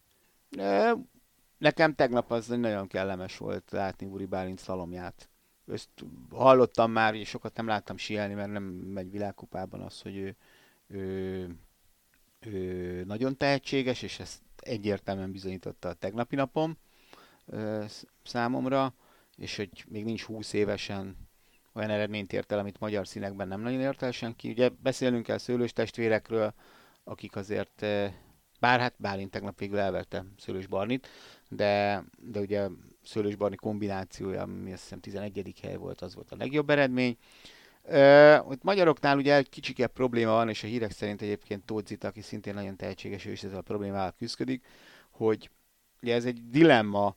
[1.58, 5.28] Nekem tegnap az nagyon kellemes volt látni Uri Bálint szalomját.
[5.72, 5.88] Ezt
[6.30, 10.36] hallottam már, és sokat nem láttam sielni, mert nem megy világkupában az, hogy ő,
[10.86, 11.56] ő,
[12.40, 16.76] ő nagyon tehetséges, és ezt egyértelműen bizonyította a tegnapi napom
[18.22, 18.94] számomra,
[19.36, 21.16] és hogy még nincs 20 évesen
[21.72, 24.50] olyan eredményt ért el, amit magyar színekben nem nagyon ért el senki.
[24.50, 26.54] Ugye beszélünk el szőlős testvérekről,
[27.04, 27.86] akik azért,
[28.60, 31.08] bár hát Bálint tegnap végül elverte Szőlős Barnit,
[31.48, 32.68] de, de ugye
[33.04, 35.54] Szőlős Barni kombinációja, ami azt hiszem 11.
[35.62, 37.16] hely volt, az volt a legjobb eredmény.
[37.82, 42.20] Uh, ott magyaroknál ugye egy kicsike probléma van, és a hírek szerint egyébként Tóth aki
[42.20, 44.64] szintén nagyon tehetséges, ő is ezzel a problémával küzdik,
[45.10, 45.50] hogy
[46.02, 47.16] ugye ez egy dilemma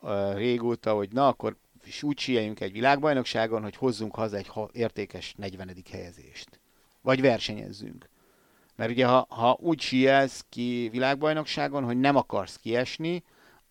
[0.00, 5.34] uh, régóta, hogy na akkor is úgy sieljünk egy világbajnokságon, hogy hozzunk haza egy értékes
[5.36, 5.74] 40.
[5.90, 6.60] helyezést.
[7.00, 8.08] Vagy versenyezzünk.
[8.76, 13.24] Mert ugye ha, ha úgy sielsz ki világbajnokságon, hogy nem akarsz kiesni,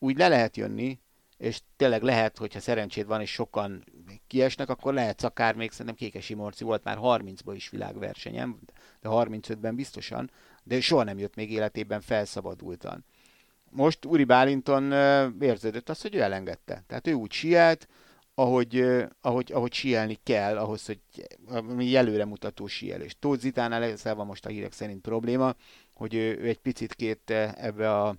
[0.05, 0.99] úgy le lehet jönni,
[1.37, 3.83] és tényleg lehet, hogyha szerencséd van, és sokan
[4.27, 8.59] kiesnek, akkor lehet akár még szerintem Kékesi Morci volt már 30-ban is világversenyem,
[9.01, 10.31] de 35-ben biztosan,
[10.63, 13.05] de soha nem jött még életében felszabadultan.
[13.69, 14.91] Most Uri Bálinton
[15.41, 16.83] érződött az, hogy ő elengedte.
[16.87, 17.87] Tehát ő úgy sielt,
[18.35, 18.85] ahogy,
[19.21, 20.99] ahogy, ahogy sielni kell, ahhoz, hogy
[21.45, 23.15] ami előremutató sielés.
[23.19, 25.55] Tóth Zitánál ezzel van most a hírek szerint probléma,
[25.93, 28.15] hogy ő, ő egy picit két ebbe a,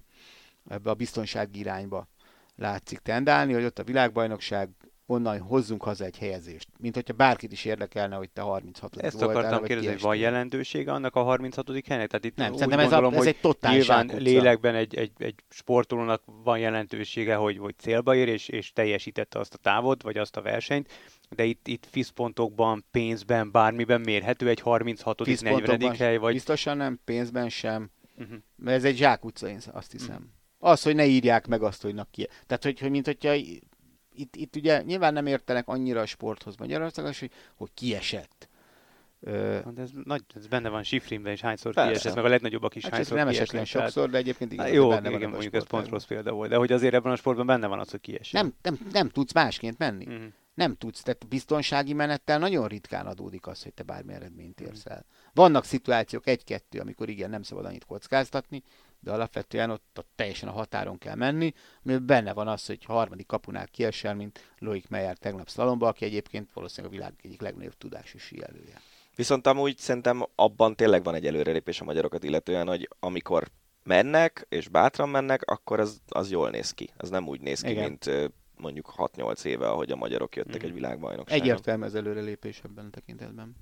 [0.68, 2.08] ebbe a biztonsági irányba
[2.56, 4.70] látszik tendálni, hogy ott a világbajnokság
[5.06, 6.68] onnan hozzunk haza egy helyezést.
[6.78, 10.92] Mint hogyha bárkit is érdekelne, hogy te 36 Ezt voltál, akartam kérdezni, hogy van jelentősége
[10.92, 12.08] annak a 36 helynek?
[12.08, 15.34] Tehát itt nem, szerintem ez, gondolom, a, ez egy totális Nyilván lélekben egy, egy, egy
[15.48, 20.36] sportolónak van jelentősége, hogy, hogy célba ér, és, és teljesítette azt a távot, vagy azt
[20.36, 20.92] a versenyt,
[21.30, 26.32] de itt, itt FISZ-pontokban, pénzben, bármiben mérhető egy 36 40 hely, vagy...
[26.32, 27.90] Biztosan nem, pénzben sem.
[28.18, 28.38] Uh-huh.
[28.56, 30.14] Mert ez egy zsákutca, én azt hiszem.
[30.14, 30.34] Uh-huh.
[30.58, 32.28] Az, hogy ne írják meg azt, hogy na ki.
[32.46, 33.34] Tehát, hogy, hogy mint hogyha
[34.14, 38.48] itt, itt ugye nyilván nem értenek annyira a sporthoz Magyarországon, hogy, hogy kiesett.
[39.20, 41.90] De ez, nagy, ez benne van Sifrinben is hányszor Persze.
[41.90, 45.08] kiesett, meg a legnagyobbak is hát hányszor nem esetlen sokszor, de egyébként igen, jó, benne
[45.08, 47.66] igen, van mondjuk ez pont rossz példa volt, de hogy azért ebben a sportban benne
[47.66, 48.42] van az, hogy kiesett.
[48.42, 50.06] Nem, nem, nem tudsz másként menni.
[50.06, 50.24] Uh-huh.
[50.54, 55.04] Nem tudsz, tehát biztonsági menettel nagyon ritkán adódik az, hogy te bármi eredményt érsz el.
[55.34, 58.62] Vannak szituációk, egy-kettő, amikor igen, nem szabad annyit kockáztatni,
[59.06, 63.26] de alapvetően ott, ott teljesen a határon kell menni, mert benne van az, hogy harmadik
[63.26, 68.18] kapunál kiesel, mint Loic Meyer tegnap szalomba, aki egyébként valószínűleg a világ egyik legnagyobb tudású
[68.18, 68.80] síelője.
[69.16, 73.48] Viszont amúgy szerintem abban tényleg van egy előrelépés a magyarokat illetően, hogy amikor
[73.82, 76.90] mennek, és bátran mennek, akkor az, az jól néz ki.
[76.96, 77.82] Az nem úgy néz ki, Igen.
[77.82, 80.66] mint mondjuk 6-8 éve, ahogy a magyarok jöttek mm.
[80.66, 81.42] egy világbajnokságon.
[81.42, 83.56] Egyértelmű az előrelépés ebben a tekintetben.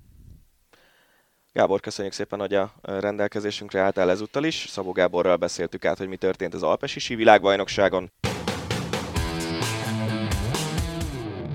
[1.56, 4.54] Gábor, köszönjük szépen, hogy a rendelkezésünkre álltál ezúttal is.
[4.54, 8.12] Szabó Gáborral beszéltük át, hogy mi történt az Alpesi sí világbajnokságon.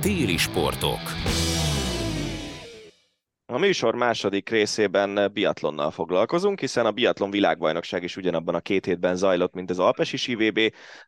[0.01, 0.99] Téli sportok.
[3.45, 9.15] A műsor második részében biatlonnal foglalkozunk, hiszen a biatlon világbajnokság is ugyanabban a két hétben
[9.15, 10.59] zajlott, mint az Alpesi SIVB,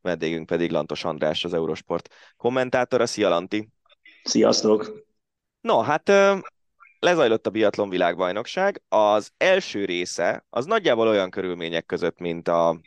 [0.02, 3.06] vendégünk pedig Lantos András, az Eurosport kommentátora.
[3.06, 3.70] Szia Lanti!
[4.24, 5.06] Sziasztok!
[5.62, 6.12] No, hát
[7.02, 8.82] lezajlott a biatlon világbajnokság.
[8.90, 12.80] Az első része az nagyjából olyan körülmények között, mint a,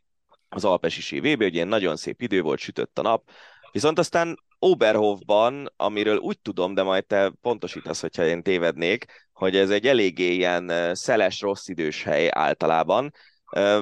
[0.49, 3.31] az Alpesi SIVB, hogy ilyen nagyon szép idő volt, sütött a nap,
[3.73, 9.71] viszont aztán Oberhofban, amiről úgy tudom, de majd te pontosítasz, hogyha én tévednék, hogy ez
[9.71, 13.13] egy eléggé ilyen szeles, rossz idős hely általában,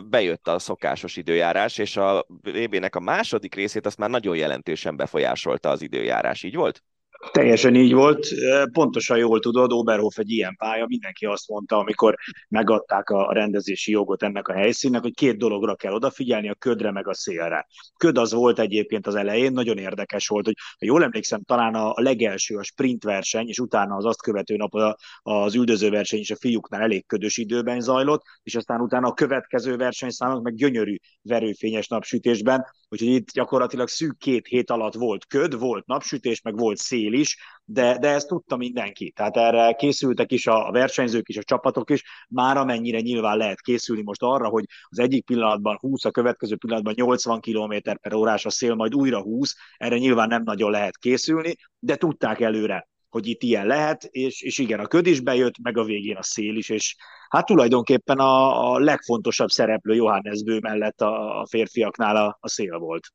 [0.04, 5.68] bejött a szokásos időjárás, és a VB-nek a második részét azt már nagyon jelentősen befolyásolta
[5.70, 6.82] az időjárás, így volt?
[7.30, 8.28] Teljesen így volt.
[8.72, 12.16] Pontosan jól tudod, Oberhof egy ilyen pálya, mindenki azt mondta, amikor
[12.48, 17.08] megadták a rendezési jogot ennek a helyszínnek, hogy két dologra kell odafigyelni, a ködre meg
[17.08, 17.66] a szélre.
[17.96, 21.92] Köd az volt egyébként az elején, nagyon érdekes volt, hogy ha jól emlékszem, talán a
[21.94, 26.36] legelső a sprint verseny, és utána az azt követő nap az üldöző verseny is a
[26.36, 32.66] fiúknál elég ködös időben zajlott, és aztán utána a következő versenyszámok meg gyönyörű verőfényes napsütésben,
[32.92, 37.38] úgyhogy itt gyakorlatilag szűk két hét alatt volt köd, volt napsütés, meg volt szél is,
[37.64, 39.10] de, de ezt tudta mindenki.
[39.10, 44.02] Tehát erre készültek is a versenyzők is, a csapatok is, már amennyire nyilván lehet készülni
[44.02, 48.50] most arra, hogy az egyik pillanatban 20, a következő pillanatban 80 km per órás a
[48.50, 53.42] szél, majd újra 20, erre nyilván nem nagyon lehet készülni, de tudták előre, hogy itt
[53.42, 56.68] ilyen lehet, és, és igen, a köd is bejött, meg a végén a szél is,
[56.68, 56.96] és
[57.28, 62.78] hát tulajdonképpen a, a legfontosabb szereplő Johannes Bő mellett a, a férfiaknál a, a szél
[62.78, 63.06] volt.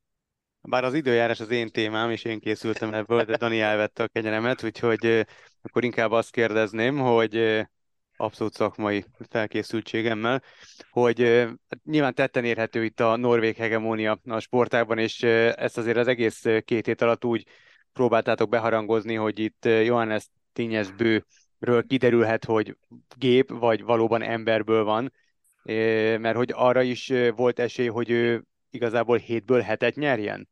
[0.60, 4.64] Bár az időjárás az én témám, és én készültem ebből, de Dani elvette a kenyeremet,
[4.64, 5.26] úgyhogy
[5.62, 7.64] akkor inkább azt kérdezném, hogy
[8.16, 10.42] abszolút szakmai felkészültségemmel,
[10.90, 11.20] hogy
[11.68, 16.44] hát nyilván tetten érhető itt a norvég hegemónia a sportágban, és ezt azért az egész
[16.64, 17.46] két hét alatt úgy
[17.98, 22.76] próbáltátok beharangozni, hogy itt Johannes Tényes bőről kiderülhet, hogy
[23.16, 25.12] gép, vagy valóban emberből van,
[26.20, 30.48] mert hogy arra is volt esély, hogy ő igazából hétből hetet nyerjen?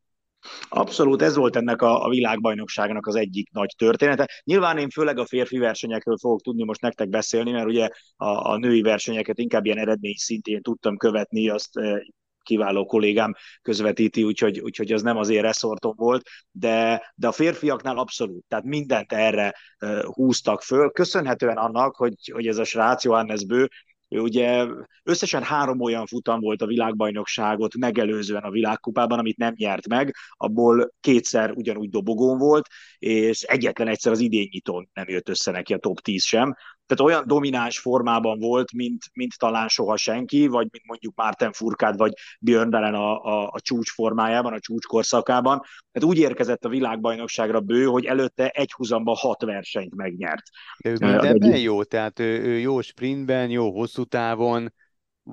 [0.69, 4.29] Abszolút, ez volt ennek a, a világbajnokságnak az egyik nagy története.
[4.45, 8.57] Nyilván én főleg a férfi versenyekről fogok tudni most nektek beszélni, mert ugye a, a
[8.57, 11.99] női versenyeket inkább ilyen eredmény szintén tudtam követni, azt eh,
[12.47, 17.99] kiváló kollégám közvetíti, úgyhogy, úgyhogy az nem az én reszortom volt, de, de a férfiaknál
[17.99, 19.55] abszolút, tehát mindent erre
[20.03, 23.69] húztak föl, köszönhetően annak, hogy, hogy ez a srác Johannes Bő
[24.09, 24.67] ő ugye
[25.03, 30.93] összesen három olyan futam volt a világbajnokságot megelőzően a világkupában, amit nem nyert meg, abból
[31.01, 32.67] kétszer ugyanúgy dobogón volt,
[32.99, 36.55] és egyetlen egyszer az idénynyitón nem jött össze neki a top 10 sem
[36.87, 41.97] tehát olyan domináns formában volt, mint, mint talán soha senki, vagy mint mondjuk Márten Furkád,
[41.97, 45.61] vagy Björn Dalen a, a, a csúcs formájában, a csúcs korszakában.
[45.93, 50.45] Tehát úgy érkezett a világbajnokságra bő, hogy előtte egy húzamban hat versenyt megnyert.
[50.79, 51.63] De ő mindenben egy...
[51.63, 54.73] jó, tehát ő, ő jó sprintben, jó hosszú távon,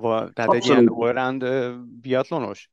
[0.00, 0.54] tehát Abszolút.
[0.54, 1.44] egy ilyen allround
[2.00, 2.70] biatlonos?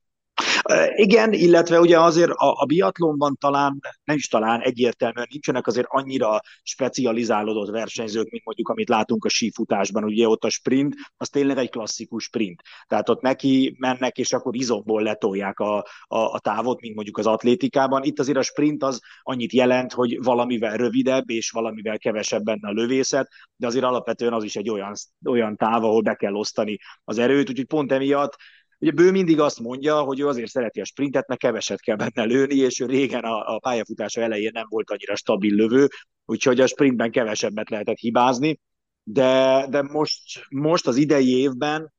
[0.95, 6.39] Igen, illetve ugye azért a, a biatlonban talán, nem is talán egyértelműen nincsenek azért annyira
[6.63, 11.69] specializálódott versenyzők, mint mondjuk amit látunk a sífutásban, ugye ott a sprint, az tényleg egy
[11.69, 12.61] klasszikus sprint.
[12.87, 17.27] Tehát ott neki mennek, és akkor izomból letolják a, a, a távot, mint mondjuk az
[17.27, 18.03] atlétikában.
[18.03, 22.73] Itt azért a sprint az annyit jelent, hogy valamivel rövidebb, és valamivel kevesebb benne a
[22.73, 24.93] lövészet, de azért alapvetően az is egy olyan,
[25.25, 28.35] olyan táv, ahol be kell osztani az erőt, úgyhogy pont emiatt
[28.81, 32.23] Ugye Bő mindig azt mondja, hogy ő azért szereti a sprintet, mert keveset kell benne
[32.23, 35.87] lőni, és ő régen a, a pályafutása elején nem volt annyira stabil lövő,
[36.25, 38.59] úgyhogy a sprintben kevesebbet lehetett hibázni,
[39.03, 41.93] de, de most, most az idei évben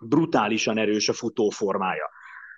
[0.00, 2.10] brutálisan erős a futóformája.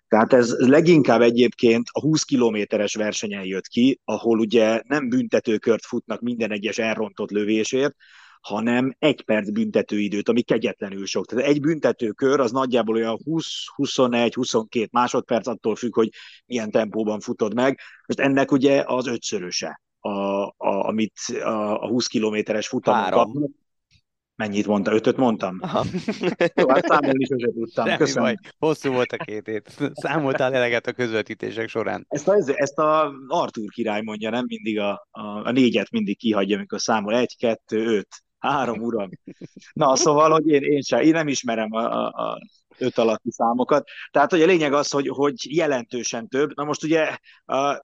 [0.09, 6.21] Tehát ez leginkább egyébként a 20 kilométeres versenyen jött ki, ahol ugye nem büntetőkört futnak
[6.21, 7.95] minden egyes elrontott lövésért,
[8.43, 11.27] hanem egy perc büntetőidőt, ami kegyetlenül sok.
[11.27, 16.09] Tehát egy büntetőkör az nagyjából olyan 20-21-22 másodperc, attól függ, hogy
[16.47, 17.79] milyen tempóban futod meg.
[18.07, 23.51] Most ennek ugye az ötszöröse, a, a, amit a, a 20 kilométeres futamon kapnak.
[24.35, 24.93] Mennyit mondta?
[24.93, 25.59] Ötöt mondtam?
[25.61, 25.85] Aha.
[26.55, 27.87] Jó, hát számolni sose tudtam.
[27.87, 28.23] Semmi Köszönöm.
[28.23, 28.37] Baj.
[28.59, 29.91] Hosszú volt a két hét.
[29.93, 32.07] Számoltál eleget a közvetítések során.
[32.09, 36.57] Ezt a, ezt a Artur király mondja, nem mindig a, a, a négyet mindig kihagyja,
[36.57, 37.17] amikor számol.
[37.17, 38.09] Egy, kettő, öt.
[38.43, 39.09] Három uram.
[39.73, 42.39] Na, szóval, hogy én, én sem, én nem ismerem a, a,
[42.79, 43.89] öt alatti számokat.
[44.11, 46.55] Tehát, hogy a lényeg az, hogy, hogy jelentősen több.
[46.55, 47.19] Na most ugye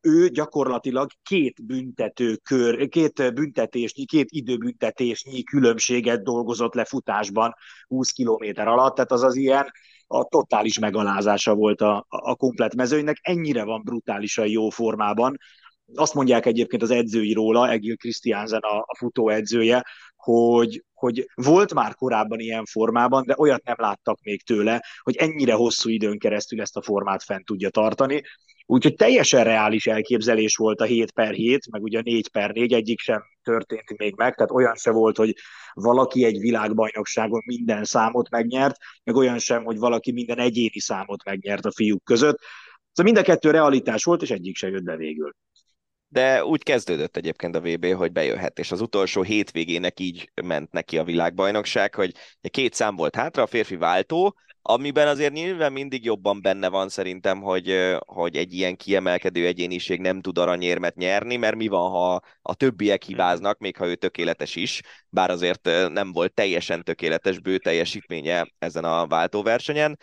[0.01, 7.55] ő gyakorlatilag két büntető kör, két büntetésnyi, két időbüntetésnyi különbséget dolgozott le futásban
[7.87, 9.71] 20 kilométer alatt, tehát az az ilyen
[10.07, 15.37] a totális megalázása volt a, a komplet mezőnynek, ennyire van brutálisan jó formában.
[15.95, 19.85] Azt mondják egyébként az edzői róla, Egil Christiansen a, a futóedzője,
[20.17, 25.53] hogy, hogy volt már korábban ilyen formában, de olyat nem láttak még tőle, hogy ennyire
[25.53, 28.23] hosszú időn keresztül ezt a formát fent tudja tartani.
[28.67, 32.73] Úgyhogy teljesen reális elképzelés volt a 7 per 7, meg ugye a 4 per 4,
[32.73, 35.35] egyik sem történt még meg, tehát olyan se volt, hogy
[35.73, 41.65] valaki egy világbajnokságon minden számot megnyert, meg olyan sem, hogy valaki minden egyéni számot megnyert
[41.65, 42.39] a fiúk között.
[42.93, 45.33] Szóval mind a kettő realitás volt, és egyik se jött be végül
[46.09, 50.99] de úgy kezdődött egyébként a VB, hogy bejöhet, és az utolsó hétvégének így ment neki
[50.99, 56.43] a világbajnokság, hogy két szám volt hátra, a férfi váltó, amiben azért nyilván mindig jobban
[56.43, 61.69] benne van szerintem, hogy, hogy egy ilyen kiemelkedő egyéniség nem tud aranyérmet nyerni, mert mi
[61.69, 66.83] van, ha a többiek hibáznak, még ha ő tökéletes is, bár azért nem volt teljesen
[66.83, 69.99] tökéletes bő teljesítménye ezen a váltóversenyen,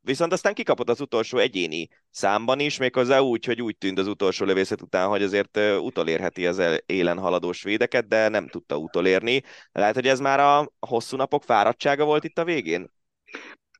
[0.00, 4.44] Viszont aztán kikapott az utolsó egyéni számban is, méghozzá úgy, hogy úgy tűnt az utolsó
[4.44, 9.42] lövészet után, hogy azért utolérheti az élen haladó svédeket, de nem tudta utolérni.
[9.72, 12.90] Lehet, hogy ez már a hosszú napok fáradtsága volt itt a végén?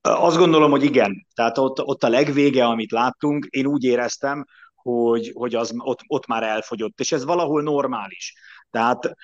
[0.00, 1.26] Azt gondolom, hogy igen.
[1.35, 6.26] Tehát ott, ott a legvége, amit láttunk, én úgy éreztem, hogy, hogy az ott, ott
[6.26, 8.35] már elfogyott, és ez valahol normális.
[8.70, 9.14] Tehát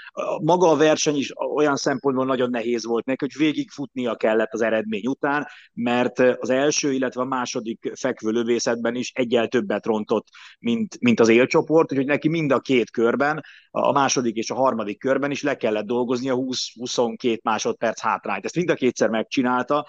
[0.43, 5.07] maga a verseny is olyan szempontból nagyon nehéz volt neki, hogy végigfutnia kellett az eredmény
[5.07, 10.27] után, mert az első, illetve a második fekvő lövészetben is egyel többet rontott,
[10.59, 14.99] mint, mint az élcsoport, úgyhogy neki mind a két körben, a második és a harmadik
[14.99, 18.45] körben is le kellett dolgozni a 20-22 másodperc hátrányt.
[18.45, 19.87] Ezt mind a kétszer megcsinálta,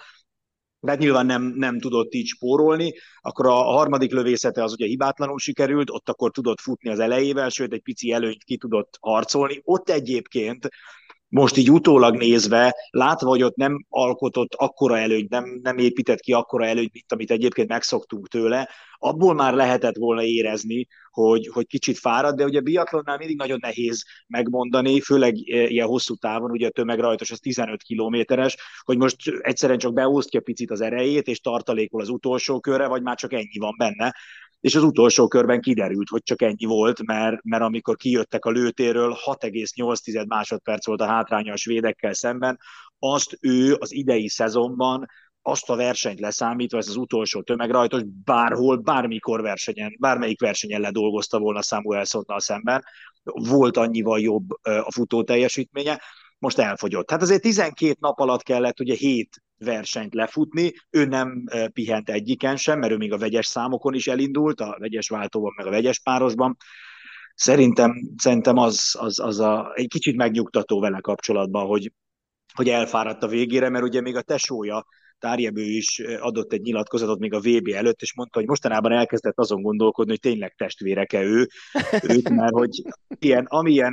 [0.80, 4.86] de hát nyilván nem, nem tudott így spórolni, akkor a, a harmadik lövészete az ugye
[4.86, 9.60] hibátlanul sikerült, ott akkor tudott futni az elejével, sőt egy pici előnyt ki tudott harcolni.
[9.64, 10.68] Ott egyébként
[11.28, 16.32] most így utólag nézve, látva, hogy ott nem alkotott akkora előnyt, nem, nem épített ki
[16.32, 21.98] akkora előnyt, mint amit egyébként megszoktunk tőle, abból már lehetett volna érezni, hogy, hogy kicsit
[21.98, 27.30] fárad, de ugye biatlonnál mindig nagyon nehéz megmondani, főleg ilyen hosszú távon, ugye a tömegrajtos
[27.30, 32.60] az 15 kilométeres, hogy most egyszerűen csak beosztja picit az erejét, és tartalékol az utolsó
[32.60, 34.14] körre, vagy már csak ennyi van benne
[34.60, 39.16] és az utolsó körben kiderült, hogy csak ennyi volt, mert, mert amikor kijöttek a lőtéről,
[39.24, 42.58] 6,8 másodperc volt a hátránya a svédekkel szemben,
[42.98, 45.06] azt ő az idei szezonban
[45.42, 51.62] azt a versenyt leszámítva, ez az utolsó tömegrajtos, bárhol, bármikor versenyen, bármelyik versenyen ledolgozta volna
[51.62, 52.84] Samuelsonnal szemben,
[53.24, 56.00] volt annyival jobb a futó teljesítménye,
[56.38, 57.10] most elfogyott.
[57.10, 62.78] Hát azért 12 nap alatt kellett ugye 7 versenyt lefutni, ő nem pihent egyiken sem,
[62.78, 66.56] mert ő még a vegyes számokon is elindult, a vegyes váltóban, meg a vegyes párosban.
[67.34, 71.92] Szerintem, szerintem az, az, az a, egy kicsit megnyugtató vele kapcsolatban, hogy,
[72.54, 74.86] hogy elfáradt a végére, mert ugye még a tesója
[75.18, 79.62] Tárjebő is adott egy nyilatkozatot még a VB előtt, és mondta, hogy mostanában elkezdett azon
[79.62, 81.46] gondolkodni, hogy tényleg testvéreke ő,
[82.14, 82.82] ők, mert hogy
[83.18, 83.92] ilyen, amilyen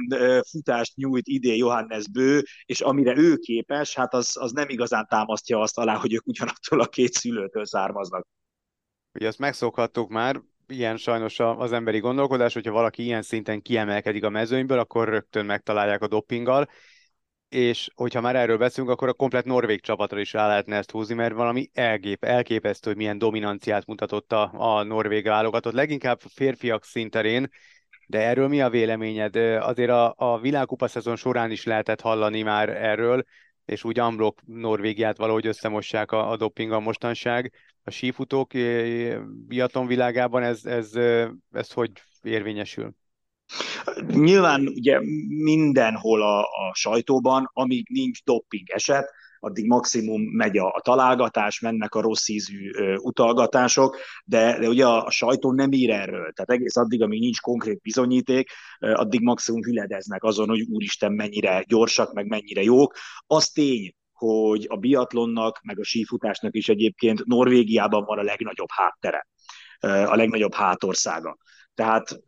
[0.50, 5.60] futást nyújt idén Johannes Bő, és amire ő képes, hát az, az nem igazán támasztja
[5.60, 8.28] azt alá, hogy ők ugyanattól a két szülőtől származnak.
[9.14, 14.30] Ugye azt megszokhattuk már, ilyen sajnos az emberi gondolkodás, hogyha valaki ilyen szinten kiemelkedik a
[14.30, 16.70] mezőnyből, akkor rögtön megtalálják a doppinggal,
[17.54, 21.16] és hogyha már erről beszélünk, akkor a komplet norvég csapatra is rá lehetne ezt húzni,
[21.16, 27.50] mert valami elgép, elképesztő, hogy milyen dominanciát mutatott a, a norvég válogatott, leginkább férfiak szinterén,
[28.08, 29.36] de erről mi a véleményed?
[29.60, 33.24] Azért a, a világkupa szezon során is lehetett hallani már erről,
[33.66, 37.54] és úgy Amblok Norvégiát valahogy összemossák a, a doping a mostanság.
[37.84, 38.52] A sífutók
[39.48, 42.96] biaton világában ez, ez, ez, ez hogy érvényesül?
[44.08, 50.82] Nyilván ugye mindenhol a, a sajtóban, amíg nincs dopping eset, addig maximum megy a, a
[50.82, 55.90] találgatás, mennek a rossz ízű ö, utalgatások, de, de ugye a, a sajtó nem ír
[55.90, 56.32] erről.
[56.32, 61.64] Tehát egész addig, amíg nincs konkrét bizonyíték, ö, addig maximum hüledeznek azon, hogy úristen mennyire
[61.68, 62.94] gyorsak, meg mennyire jók.
[63.28, 69.28] Az tény, hogy a biatlonnak, meg a sífutásnak is egyébként Norvégiában van a legnagyobb háttere,
[69.80, 71.38] a legnagyobb hátországa.
[71.74, 72.20] Tehát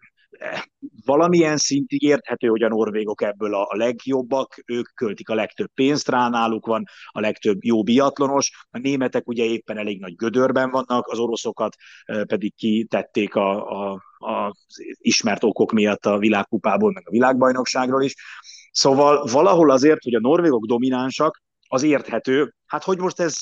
[1.06, 6.30] valamilyen szintig érthető, hogy a norvégok ebből a, legjobbak, ők költik a legtöbb pénzt rá,
[6.30, 11.20] náluk van a legtöbb jó biatlonos, a németek ugye éppen elég nagy gödörben vannak, az
[11.20, 11.76] oroszokat
[12.06, 14.56] pedig kitették a, a, a
[14.98, 18.16] ismert okok miatt a világkupából, meg a világbajnokságról is.
[18.72, 22.54] Szóval valahol azért, hogy a norvégok dominánsak, az érthető.
[22.66, 23.36] Hát hogy most ez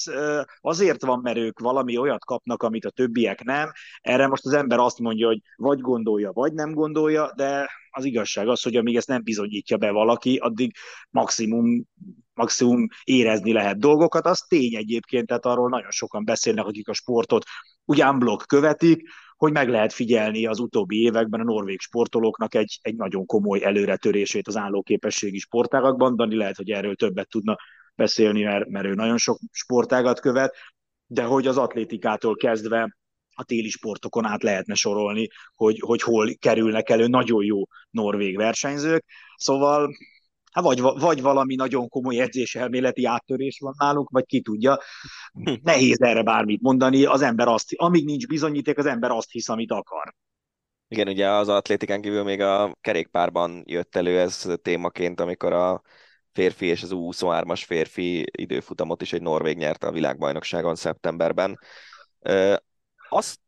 [0.62, 3.72] azért van, mert ők valami olyat kapnak, amit a többiek nem,
[4.02, 8.48] erre most az ember azt mondja, hogy vagy gondolja, vagy nem gondolja, de az igazság
[8.48, 10.76] az, hogy amíg ezt nem bizonyítja be valaki, addig
[11.10, 11.86] maximum
[12.34, 17.44] maximum érezni lehet dolgokat, az tény egyébként, tehát arról nagyon sokan beszélnek, akik a sportot
[17.86, 19.02] ugyan blokk követik,
[19.38, 24.48] hogy meg lehet figyelni az utóbbi években a norvég sportolóknak egy, egy nagyon komoly előretörését
[24.48, 26.16] az állóképességi sportágakban.
[26.16, 27.58] Dani lehet, hogy erről többet tudna
[27.96, 30.56] beszélni, mert, mert ő nagyon sok sportágat követ,
[31.06, 32.98] de hogy az atlétikától kezdve
[33.36, 39.06] a téli sportokon át lehetne sorolni, hogy, hogy hol kerülnek elő nagyon jó norvég versenyzők.
[39.36, 39.90] Szóval
[40.52, 44.80] hát vagy, vagy valami nagyon komoly edzéselméleti áttörés van nálunk, vagy ki tudja.
[45.62, 49.72] Nehéz erre bármit mondani, az ember azt, amíg nincs bizonyíték, az ember azt hisz, amit
[49.72, 50.14] akar.
[50.88, 55.82] Igen, ugye az atlétikán kívül még a kerékpárban jött elő ez témaként, amikor a
[56.34, 61.60] férfi és az U23-as férfi időfutamot is egy norvég nyerte a világbajnokságon szeptemberben.
[63.10, 63.40] Azt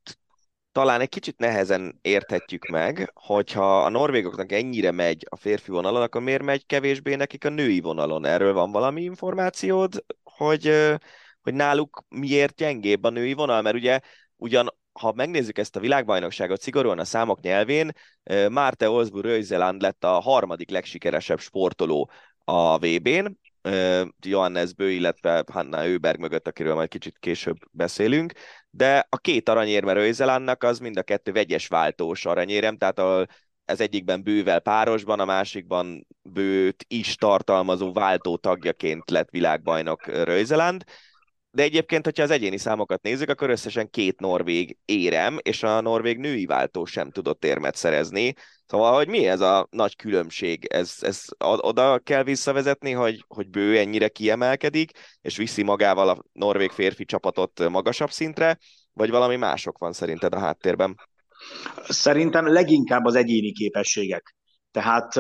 [0.72, 6.22] talán egy kicsit nehezen érthetjük meg, hogyha a norvégoknak ennyire megy a férfi vonalon, akkor
[6.22, 8.26] miért megy kevésbé nekik a női vonalon?
[8.26, 10.94] Erről van valami információd, hogy,
[11.42, 13.62] hogy náluk miért gyengébb a női vonal?
[13.62, 14.00] Mert ugye
[14.36, 17.92] ugyan ha megnézzük ezt a világbajnokságot szigorúan a számok nyelvén,
[18.50, 22.12] Márte Olsbu Röjzeland lett a harmadik legsikeresebb sportoló
[22.46, 23.38] a VB-n,
[24.20, 28.34] Johannes Bő, illetve Hanna Őberg mögött, akiről majd kicsit később beszélünk,
[28.70, 33.28] de a két aranyérme Röjzelandnak az mind a kettő vegyes váltós aranyérem, tehát a,
[33.66, 40.84] ez egyikben bővel párosban, a másikban bőt is tartalmazó váltó tagjaként lett világbajnok Röjzeland,
[41.56, 46.18] de egyébként, hogyha az egyéni számokat nézzük, akkor összesen két norvég érem, és a norvég
[46.18, 48.34] női váltó sem tudott érmet szerezni.
[48.66, 50.66] Szóval, hogy mi ez a nagy különbség?
[50.66, 54.92] Ez, ez oda kell visszavezetni, hogy, hogy bő ennyire kiemelkedik,
[55.22, 58.58] és viszi magával a norvég férfi csapatot magasabb szintre,
[58.94, 60.96] vagy valami mások van szerinted a háttérben?
[61.88, 64.36] Szerintem leginkább az egyéni képességek.
[64.72, 65.14] Tehát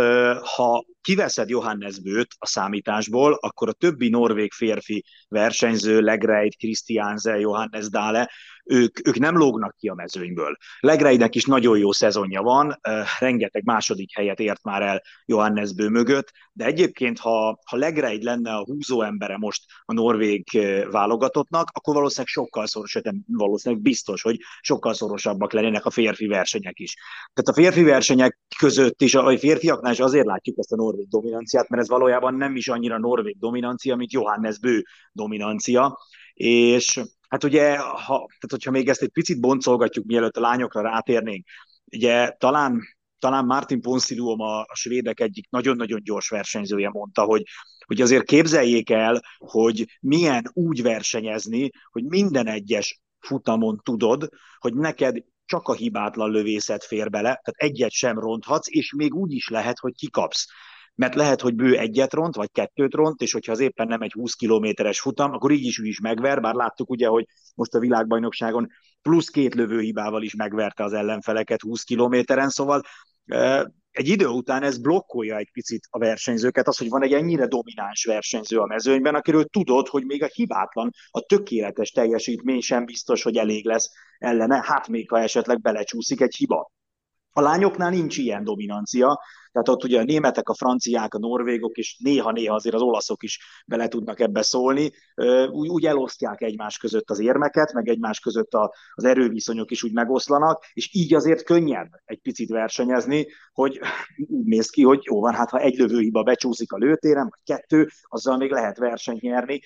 [0.55, 7.89] ha kiveszed Johannes Bőt a számításból, akkor a többi norvég férfi versenyző, Legreit, Christianse, Johannes
[7.89, 8.29] Dale,
[8.65, 10.57] ők, ők nem lógnak ki a mezőnyből.
[10.79, 12.79] Legreidnek is nagyon jó szezonja van,
[13.19, 18.53] rengeteg második helyet ért már el Johannes Bő mögött, de egyébként, ha, ha Legreid lenne
[18.53, 20.47] a húzó embere most a norvég
[20.91, 26.95] válogatottnak, akkor valószínűleg sokkal szorosabb, valószínűleg biztos, hogy sokkal szorosabbak lennének a férfi versenyek is.
[27.33, 31.69] Tehát a férfi versenyek között is, a férfiaknál is azért látjuk ezt a norvég dominanciát,
[31.69, 35.97] mert ez valójában nem is annyira norvég dominancia, mint Johannes Bő dominancia,
[36.33, 41.45] és Hát ugye, ha, tehát hogyha még ezt egy picit boncolgatjuk, mielőtt a lányokra rátérnénk,
[41.91, 42.81] ugye talán,
[43.19, 47.43] talán Martin Ponsiluom a, a svédek egyik nagyon-nagyon gyors versenyzője mondta, hogy,
[47.85, 55.23] hogy azért képzeljék el, hogy milyen úgy versenyezni, hogy minden egyes futamon tudod, hogy neked
[55.45, 59.79] csak a hibátlan lövészet fér bele, tehát egyet sem ronthatsz, és még úgy is lehet,
[59.79, 60.45] hogy kikapsz
[60.95, 64.11] mert lehet, hogy bő egyet ront, vagy kettőt ront, és hogyha az éppen nem egy
[64.11, 67.25] 20 kilométeres futam, akkor így is ő is megver, bár láttuk ugye, hogy
[67.55, 68.69] most a világbajnokságon
[69.01, 72.81] plusz két lövőhibával is megverte az ellenfeleket 20 kilométeren, szóval
[73.91, 78.03] egy idő után ez blokkolja egy picit a versenyzőket, az, hogy van egy ennyire domináns
[78.03, 83.37] versenyző a mezőnyben, akiről tudod, hogy még a hibátlan, a tökéletes teljesítmény sem biztos, hogy
[83.37, 86.71] elég lesz ellene, hát még ha esetleg belecsúszik egy hiba.
[87.37, 89.19] A lányoknál nincs ilyen dominancia,
[89.51, 93.39] tehát ott ugye a németek, a franciák, a norvégok, és néha-néha azért az olaszok is
[93.65, 94.91] bele tudnak ebbe szólni,
[95.51, 99.93] úgy, úgy elosztják egymás között az érmeket, meg egymás között a, az erőviszonyok is úgy
[99.93, 103.79] megoszlanak, és így azért könnyebb egy picit versenyezni, hogy
[104.37, 107.89] úgy néz ki, hogy jó van, hát ha egy lövőhiba becsúszik a lőtéren, vagy kettő,
[108.03, 109.61] azzal még lehet versenyt nyerni.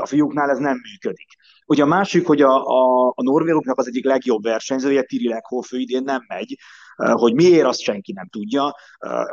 [0.00, 1.28] A fiúknál ez nem működik.
[1.66, 6.02] Ugye a másik, hogy a, a, a norvégoknak az egyik legjobb versenyzője, Tiri Leghoff, idén
[6.02, 6.56] nem megy,
[6.96, 8.74] hogy miért, azt senki nem tudja.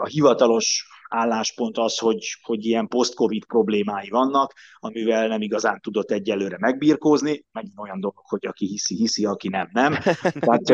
[0.01, 6.57] A hivatalos álláspont az, hogy, hogy ilyen post-covid problémái vannak, amivel nem igazán tudott egyelőre
[6.59, 9.93] megbírkózni, megint olyan dolog, hogy aki hiszi, hiszi, aki nem, nem.
[10.45, 10.73] Tehát,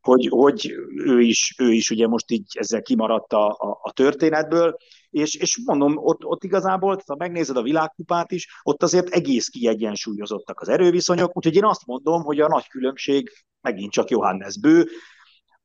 [0.00, 4.76] hogy, hogy ő, is, ő is ugye most így ezzel kimaradt a, a, a történetből,
[5.10, 10.60] és, és mondom, ott, ott igazából, ha megnézed a világkupát is, ott azért egész kiegyensúlyozottak
[10.60, 14.88] az erőviszonyok, úgyhogy én azt mondom, hogy a nagy különbség megint csak Johannes Bő,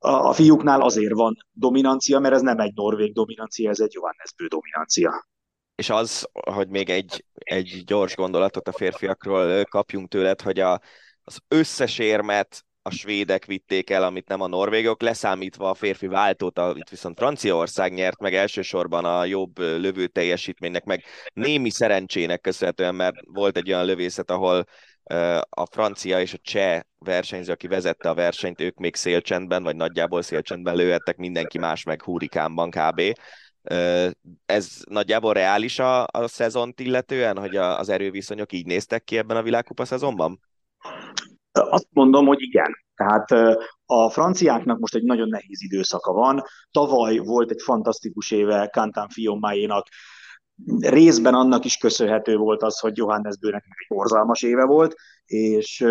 [0.02, 4.46] a fiúknál azért van dominancia, mert ez nem egy norvég dominancia, ez egy Johannes Bő
[4.46, 5.26] dominancia.
[5.74, 10.80] És az, hogy még egy, egy gyors gondolatot a férfiakról kapjunk tőled, hogy a,
[11.22, 16.60] az összes érmet a svédek vitték el, amit nem a norvégok, leszámítva a férfi váltót,
[16.74, 23.16] itt viszont Franciaország nyert meg elsősorban a jobb lövő teljesítménynek, meg némi szerencsének köszönhetően, mert
[23.24, 24.64] volt egy olyan lövészet, ahol
[25.48, 30.22] a francia és a cseh versenyző, aki vezette a versenyt, ők még szélcsendben, vagy nagyjából
[30.22, 33.02] szélcsendben lőhettek, mindenki más meg hurikánban kb.
[34.46, 39.36] Ez nagyjából reális a, a szezont illetően, hogy a, az erőviszonyok így néztek ki ebben
[39.36, 40.40] a világkupa szezonban?
[41.52, 42.80] Azt mondom, hogy igen.
[42.94, 46.42] Tehát a franciáknak most egy nagyon nehéz időszaka van.
[46.70, 49.86] Tavaly volt egy fantasztikus éve Kantan Fiomáénak,
[50.80, 54.94] részben annak is köszönhető volt az, hogy Johannes Bőnek egy borzalmas éve volt,
[55.26, 55.84] és,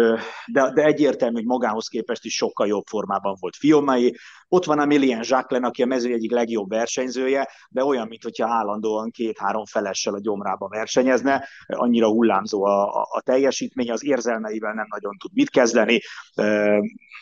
[0.51, 4.15] de, de egyértelmű, hogy magához képest is sokkal jobb formában volt Fiomai.
[4.47, 9.11] Ott van a Millian Jacqueline, aki a mező egyik legjobb versenyzője, de olyan, mintha állandóan
[9.11, 15.17] két-három felessel a gyomrába versenyezne, annyira hullámzó a, a, a teljesítmény, az érzelmeivel nem nagyon
[15.17, 15.99] tud mit kezdeni.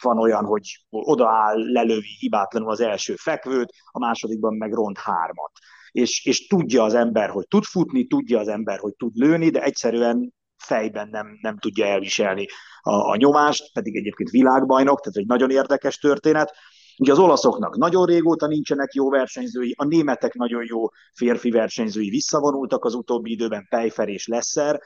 [0.02, 5.52] Van olyan, hogy odaáll, lelövi hibátlanul az első fekvőt, a másodikban meg ront hármat
[5.92, 9.64] és, és tudja az ember, hogy tud futni, tudja az ember, hogy tud lőni, de
[9.64, 12.46] egyszerűen fejben nem, nem tudja elviselni
[12.82, 16.52] a, a nyomást, pedig egyébként világbajnok, tehát egy nagyon érdekes történet.
[16.98, 22.86] Ugye az olaszoknak nagyon régóta nincsenek jó versenyzői, a németek nagyon jó férfi versenyzői visszavonultak
[22.86, 24.80] az utóbbi időben, Pejfer és Lesser,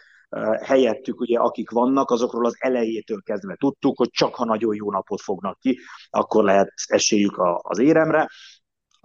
[0.61, 5.21] helyettük ugye akik vannak, azokról az elejétől kezdve tudtuk, hogy csak ha nagyon jó napot
[5.21, 5.79] fognak ki,
[6.09, 8.29] akkor lehet esélyük az éremre.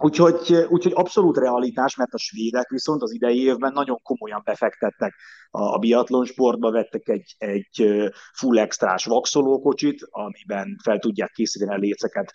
[0.01, 5.15] Úgyhogy, úgyhogy abszolút realitás, mert a svédek viszont az idei évben nagyon komolyan befektettek
[5.51, 11.77] a, a biatlon sportba, vettek egy, egy full extrás vaxolókocsit, amiben fel tudják készíteni a
[11.77, 12.33] léceket,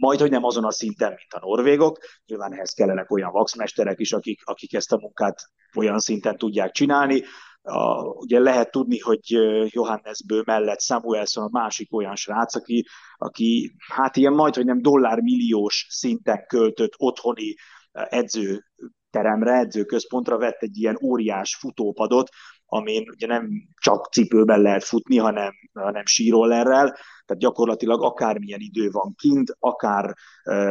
[0.00, 1.98] majd, hogy nem azon a szinten, mint a norvégok.
[2.26, 5.40] Nyilván ehhez kellenek olyan vaxmesterek is, akik, akik ezt a munkát
[5.76, 7.22] olyan szinten tudják csinálni.
[7.62, 9.20] A, ugye lehet tudni, hogy
[9.66, 12.86] Johannes Bő mellett Samuelson a másik olyan srác, aki,
[13.16, 17.54] aki hát ilyen majd, hogy nem dollármilliós szinten költött otthoni
[17.92, 22.28] edzőteremre, edzőközpontra vett egy ilyen óriás futópadot,
[22.66, 23.48] amin ugye nem
[23.80, 26.96] csak cipőben lehet futni, hanem, hanem sírollerrel,
[27.32, 30.14] tehát gyakorlatilag akármilyen idő van kint, akár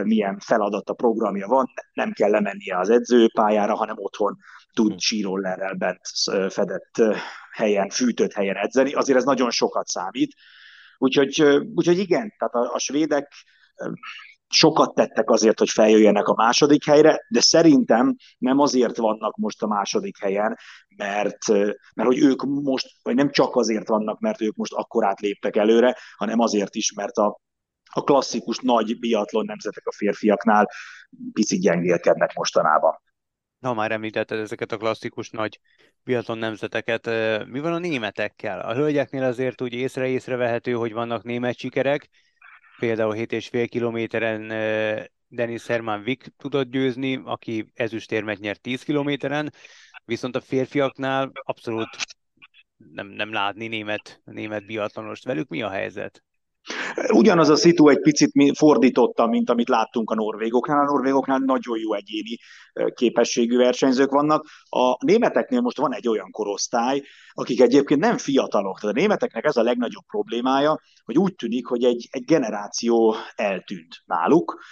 [0.04, 4.38] milyen feladata, programja van, nem kell lemennie az edzőpályára, hanem otthon
[4.74, 6.00] tud sírollerrel bent
[6.50, 7.02] fedett
[7.52, 8.94] helyen, fűtött helyen edzeni.
[8.94, 10.34] Azért ez nagyon sokat számít.
[10.98, 11.42] Úgyhogy,
[11.76, 13.34] úgyhogy igen, tehát a, a svédek
[14.52, 19.68] sokat tettek azért, hogy feljöjjenek a második helyre, de szerintem nem azért vannak most a
[19.68, 20.58] második helyen,
[20.98, 21.48] mert,
[21.96, 25.98] mert hogy ők most, vagy nem csak azért vannak, mert ők most akkorát léptek előre,
[26.18, 27.40] hanem azért is, mert a,
[27.94, 30.70] a klasszikus nagy biatlon nemzetek a férfiaknál
[31.34, 33.02] picit gyengélkednek mostanában.
[33.62, 35.60] Ha már említetted ezeket a klasszikus nagy
[36.04, 37.06] biatlon nemzeteket,
[37.46, 38.60] mi van a németekkel?
[38.60, 42.10] A hölgyeknél azért úgy észre-észre vehető, hogy vannak német sikerek,
[42.82, 44.48] például 7,5 kilométeren
[45.28, 49.54] Denis Hermann Wick tudott győzni, aki ezüstérmet nyert 10 kilométeren,
[50.06, 51.90] viszont a férfiaknál abszolút
[52.94, 55.48] nem, nem látni német, német biatlonost velük.
[55.50, 56.24] Mi a helyzet?
[57.14, 60.80] Ugyanaz a szitu egy picit fordította, mint amit láttunk a norvégoknál.
[60.80, 62.38] A norvégoknál nagyon jó egyéni
[62.94, 64.46] képességű versenyzők vannak.
[64.70, 67.02] A németeknél most van egy olyan korosztály,
[67.34, 68.80] akik egyébként nem fiatalok.
[68.80, 74.02] Tehát a németeknek ez a legnagyobb problémája, hogy úgy tűnik, hogy egy, egy generáció eltűnt
[74.06, 74.64] náluk,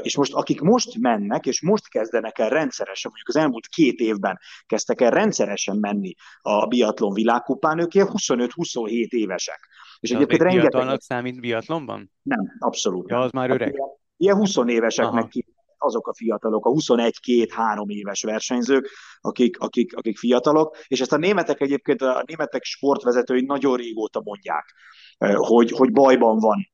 [0.00, 4.38] és most akik most mennek, és most kezdenek el rendszeresen, mondjuk az elmúlt két évben
[4.66, 9.68] kezdtek el rendszeresen menni a biatlon világkupán, ők 25-27 évesek.
[10.00, 11.00] És De egyébként rengeteg...
[11.00, 12.10] Számít biatlonban?
[12.22, 13.10] Nem, abszolút.
[13.10, 13.76] Ja, az már öreg.
[13.80, 15.44] Hát, ilyen 20 éveseknek ki
[15.78, 21.60] azok a fiatalok, a 21-2-3 éves versenyzők, akik, akik, akik fiatalok, és ezt a németek
[21.60, 24.74] egyébként, a németek sportvezetői nagyon régóta mondják,
[25.18, 26.68] eh, hogy, hogy bajban van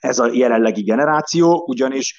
[0.00, 2.14] ez a jelenlegi generáció, ugyanis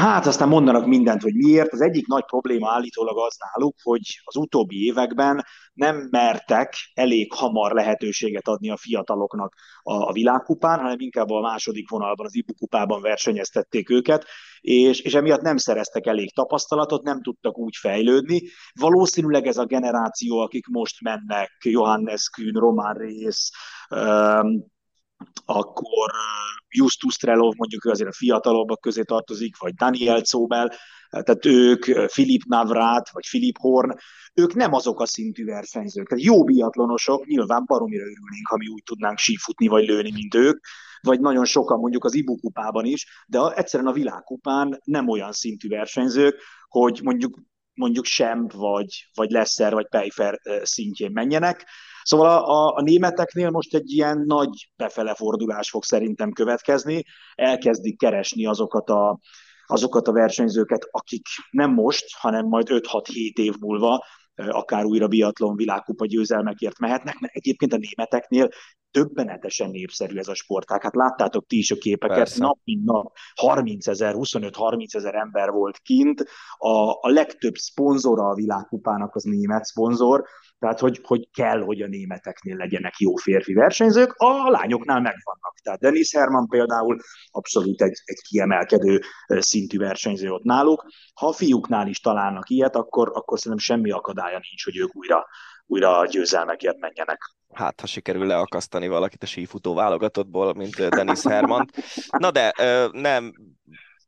[0.00, 1.72] Hát aztán mondanak mindent, hogy miért.
[1.72, 7.72] Az egyik nagy probléma állítólag az náluk, hogy az utóbbi években nem mertek elég hamar
[7.72, 13.00] lehetőséget adni a fiataloknak a, a világkupán, hanem inkább a második vonalban, az IBU kupában
[13.00, 14.24] versenyeztették őket,
[14.60, 18.42] és, és emiatt nem szereztek elég tapasztalatot, nem tudtak úgy fejlődni.
[18.80, 23.50] Valószínűleg ez a generáció, akik most mennek, Johannes Kühn, Roman Rész,
[25.44, 26.10] akkor
[26.70, 30.72] Justus Trelov, mondjuk ő azért a fiatalabbak közé tartozik, vagy Daniel Zobel,
[31.10, 33.96] tehát ők, Filip Navrát, vagy Filip Horn,
[34.34, 36.08] ők nem azok a szintű versenyzők.
[36.08, 40.64] Tehát jó biatlonosok, nyilván baromira örülnénk, ha mi úgy tudnánk sífutni, vagy lőni, mint ők,
[41.00, 45.68] vagy nagyon sokan mondjuk az Ibu kupában is, de egyszerűen a világkupán nem olyan szintű
[45.68, 47.38] versenyzők, hogy mondjuk
[47.74, 51.66] mondjuk Semp, vagy, vagy Lesser, vagy Pejfer szintjén menjenek.
[52.02, 57.98] Szóval a, a, a németeknél most egy ilyen nagy befele fordulás fog szerintem következni, elkezdik
[57.98, 59.18] keresni azokat a,
[59.66, 64.04] azokat a versenyzőket, akik nem most, hanem majd 5-6-7 év múlva
[64.48, 68.48] akár újra biatlon világkupa győzelmekért mehetnek, mert egyébként a németeknél
[68.90, 70.82] döbbenetesen népszerű ez a sportág.
[70.82, 72.40] Hát láttátok ti is a képeket, Persze.
[72.40, 76.24] nap mint nap 30 ezer, 25-30 ezer ember volt kint.
[76.56, 80.24] A, a legtöbb szponzora a világkupának az német szponzor,
[80.58, 85.54] tehát hogy, hogy kell, hogy a németeknél legyenek jó férfi versenyzők, a lányoknál megvannak.
[85.62, 86.98] Tehát Dennis Herman például
[87.30, 90.86] abszolút egy, egy kiemelkedő szintű versenyző ott náluk.
[91.14, 95.26] Ha a fiúknál is találnak ilyet, akkor, akkor szerintem semmi akadálya nincs, hogy ők újra,
[95.70, 97.18] újra győzelmekért menjenek
[97.52, 101.70] hát ha sikerül leakasztani valakit a sífutó válogatottból, mint Dennis Herman.
[102.18, 102.52] Na de
[102.92, 103.32] nem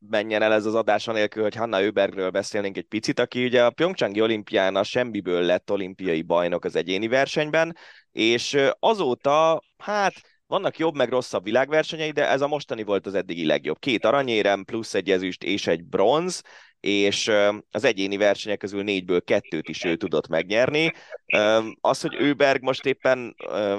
[0.09, 3.71] menjen el ez az adás anélkül, hogy Hanna Öbergről beszélnénk egy picit, aki ugye a
[3.71, 7.77] Pyeongchangi olimpián a semmiből lett olimpiai bajnok az egyéni versenyben,
[8.13, 10.15] és azóta, hát
[10.53, 13.79] vannak jobb meg rosszabb világversenyei, de ez a mostani volt az eddigi legjobb.
[13.79, 16.43] Két aranyérem, plusz egy ezüst és egy bronz,
[16.81, 17.31] és
[17.71, 20.93] az egyéni versenyek közül négyből kettőt is ő tudott megnyerni.
[21.81, 23.35] Az, hogy Őberg most éppen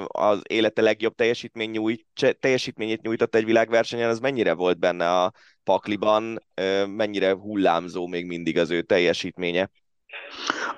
[0.08, 2.06] az élete legjobb teljesítmény nyújt,
[2.40, 5.32] teljesítményét nyújtott egy világversenyen, az mennyire volt benne a
[5.64, 6.46] pakliban,
[6.88, 9.70] mennyire hullámzó még mindig az ő teljesítménye?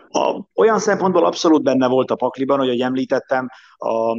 [0.09, 4.15] A, olyan szempontból abszolút benne volt a pakliban, hogy ahogy említettem, a,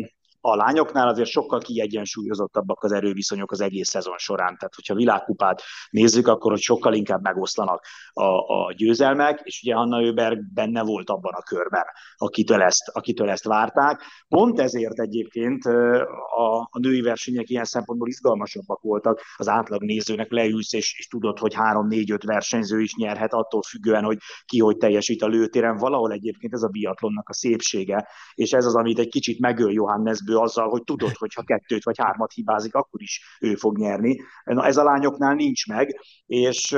[0.46, 4.56] a lányoknál azért sokkal kiegyensúlyozottabbak az erőviszonyok az egész szezon során.
[4.56, 10.02] Tehát, hogyha világkupát nézzük, akkor hogy sokkal inkább megoszlanak a, a győzelmek, és ugye Anna
[10.02, 11.84] Öberg benne volt abban a körben,
[12.16, 14.02] akitől ezt, akitől ezt várták.
[14.28, 19.20] Pont ezért egyébként a, a női versenyek ilyen szempontból izgalmasabbak voltak.
[19.36, 24.18] Az átlag nézőnek leülsz, és, és tudod, hogy három-négy-öt versenyző is nyerhet, attól függően, hogy
[24.44, 25.76] ki hogy teljesít a lőtéren.
[25.76, 30.35] Valahol egyébként ez a biatlonnak a szépsége, és ez az, amit egy kicsit megöl Johannesből
[30.36, 34.20] azzal, hogy tudod, hogy ha kettőt vagy hármat hibázik, akkor is ő fog nyerni.
[34.44, 36.76] Na, ez a lányoknál nincs meg, és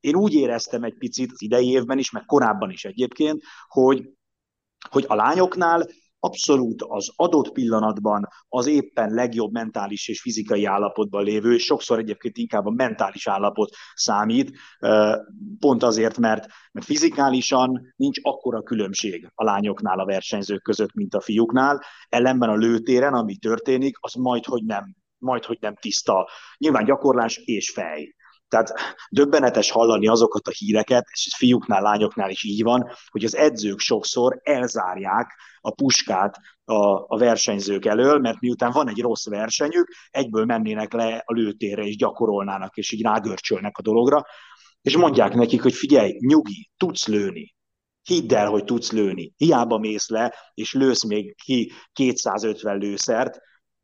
[0.00, 4.10] én úgy éreztem egy picit az idei évben is, meg korábban is egyébként, hogy,
[4.90, 5.86] hogy a lányoknál
[6.20, 12.36] abszolút az adott pillanatban az éppen legjobb mentális és fizikai állapotban lévő, és sokszor egyébként
[12.36, 14.58] inkább a mentális állapot számít,
[15.58, 21.20] pont azért, mert, mert fizikálisan nincs akkora különbség a lányoknál a versenyzők között, mint a
[21.20, 26.28] fiúknál, ellenben a lőtéren, ami történik, az majd, hogy nem majd, hogy nem tiszta.
[26.58, 28.14] Nyilván gyakorlás és fej.
[28.50, 28.72] Tehát
[29.10, 34.40] döbbenetes hallani azokat a híreket, és fiúknál, lányoknál is így van, hogy az edzők sokszor
[34.42, 36.74] elzárják a puskát a,
[37.06, 41.96] a versenyzők elől, mert miután van egy rossz versenyük, egyből mennének le a lőtérre és
[41.96, 44.24] gyakorolnának, és így rágörcsölnek a dologra,
[44.82, 47.54] és mondják nekik, hogy figyelj, nyugi, tudsz lőni,
[48.02, 49.32] hidd el, hogy tudsz lőni.
[49.36, 53.38] Hiába mész le, és lősz még ki 250 lőszert,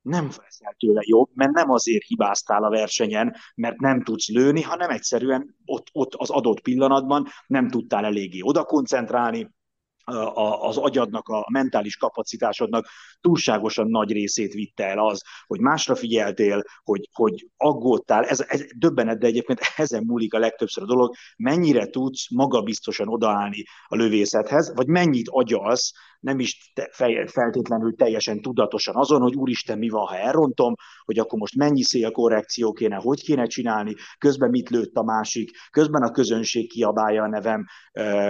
[0.06, 4.90] nem veszel tőle jobb, mert nem azért hibáztál a versenyen, mert nem tudsz lőni, hanem
[4.90, 9.54] egyszerűen ott, ott az adott pillanatban nem tudtál eléggé oda koncentrálni,
[10.60, 12.86] az agyadnak, a mentális kapacitásodnak
[13.20, 19.18] túlságosan nagy részét vitte el az, hogy másra figyeltél, hogy, hogy aggódtál, ez, ez döbbenet,
[19.18, 24.86] de egyébként ezen múlik a legtöbbször a dolog, mennyire tudsz magabiztosan odaállni a lövészethez, vagy
[24.86, 25.92] mennyit agyalsz,
[26.26, 26.90] nem is te,
[27.26, 30.74] feltétlenül teljesen tudatosan azon, hogy úristen, mi van, ha elrontom,
[31.04, 36.02] hogy akkor most mennyi szélkorrekció kéne, hogy kéne csinálni, közben mit lőtt a másik, közben
[36.02, 37.64] a közönség kiabálja a nevem,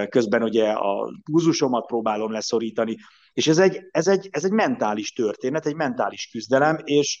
[0.09, 2.95] közben ugye a púzusomat próbálom leszorítani,
[3.33, 7.19] és ez egy, ez, egy, ez egy mentális történet, egy mentális küzdelem, és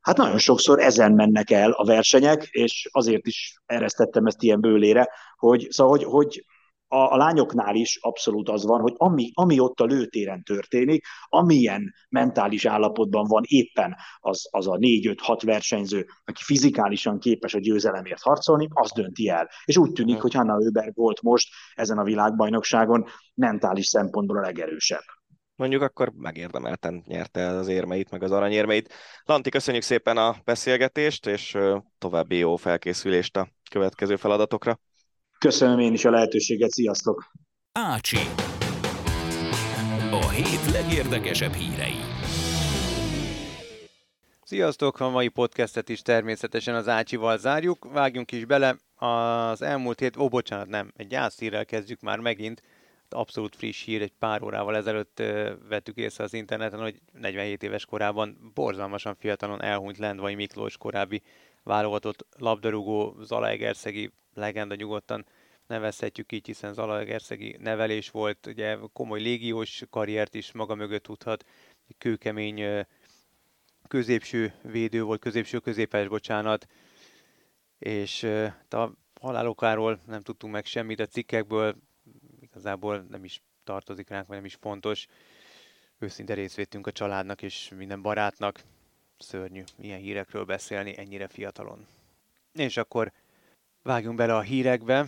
[0.00, 5.08] hát nagyon sokszor ezen mennek el a versenyek, és azért is eresztettem ezt ilyen bőlére,
[5.36, 6.44] hogy, szóval, hogy, hogy
[6.92, 11.94] a, a lányoknál is abszolút az van, hogy ami, ami ott a lőtéren történik, amilyen
[12.08, 18.68] mentális állapotban van éppen az, az a négy-öt-hat versenyző, aki fizikálisan képes a győzelemért harcolni,
[18.70, 19.48] az dönti el.
[19.64, 25.02] És úgy tűnik, hogy Hanna Öberg volt most ezen a világbajnokságon mentális szempontból a legerősebb
[25.54, 28.92] mondjuk akkor megérdemelten nyerte az érmeit, meg az aranyérmeit.
[29.24, 31.58] Lanti, köszönjük szépen a beszélgetést, és
[31.98, 34.78] további jó felkészülést a következő feladatokra.
[35.44, 37.32] Köszönöm én is a lehetőséget, sziasztok!
[37.72, 38.16] Ácsi.
[40.10, 41.94] A hét legérdekesebb hírei.
[44.42, 45.00] Sziasztok!
[45.00, 47.92] A mai podcastet is természetesen az Ácsival zárjuk.
[47.92, 48.76] Vágjunk is bele.
[48.94, 52.62] Az elmúlt hét, ó bocsánat, nem, egy gyászhírrel kezdjük már megint.
[53.08, 55.22] Abszolút friss hír, egy pár órával ezelőtt
[55.68, 61.22] vettük észre az interneten, hogy 47 éves korában borzalmasan fiatalon elhunyt Lendvai Miklós korábbi
[61.62, 65.26] válogatott labdarúgó Zalaegerszegi legenda nyugodtan
[65.66, 71.44] nevezhetjük így, hiszen Zalaegerszegi nevelés volt, ugye komoly légiós karriert is maga mögött tudhat,
[71.98, 72.86] kőkemény
[73.88, 76.66] középső védő volt, középső középes, bocsánat,
[77.78, 78.22] és
[78.68, 81.76] a halálokáról nem tudtunk meg semmit a cikkekből,
[82.40, 85.06] igazából nem is tartozik ránk, vagy nem is fontos.
[85.98, 88.62] Őszinte részvétünk a családnak és minden barátnak.
[89.18, 91.86] Szörnyű ilyen hírekről beszélni ennyire fiatalon.
[92.52, 93.12] És akkor
[93.82, 95.06] vágjunk bele a hírekbe.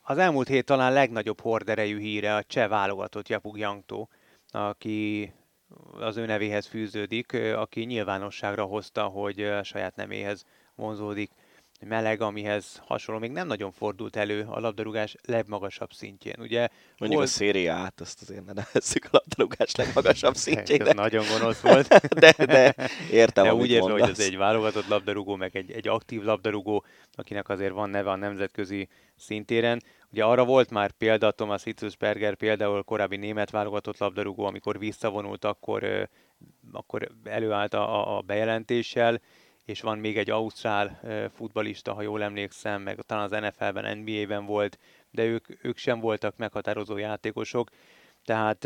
[0.00, 4.08] Az elmúlt hét talán legnagyobb horderejű híre a cseh válogatott Japug Yangtó,
[4.48, 5.32] aki
[5.92, 10.44] az ő nevéhez fűződik, aki nyilvánosságra hozta, hogy saját neméhez
[10.74, 11.30] vonzódik
[11.84, 16.34] meleg, amihez hasonló még nem nagyon fordult elő a labdarúgás legmagasabb szintjén.
[16.38, 16.68] Ugye
[16.98, 17.32] Mondjuk volt...
[17.32, 20.80] a széria át, azt azért ne nevezzük a labdarúgás legmagasabb szintjén.
[20.86, 21.88] Ez nagyon gonosz volt.
[22.24, 22.74] de, de
[23.10, 27.48] értem, de úgy érzem, hogy ez egy válogatott labdarúgó, meg egy, egy aktív labdarúgó, akinek
[27.48, 29.82] azért van neve a nemzetközi szintéren.
[30.12, 36.08] Ugye arra volt már példa, Thomas Hitzelsberger például korábbi német válogatott labdarúgó, amikor visszavonult, akkor,
[36.72, 39.20] akkor előállt a, a bejelentéssel,
[39.64, 41.00] és van még egy ausztrál
[41.34, 44.78] futbalista, ha jól emlékszem, meg talán az NFL-ben, NBA-ben volt,
[45.10, 47.70] de ők, ők sem voltak meghatározó játékosok,
[48.24, 48.64] tehát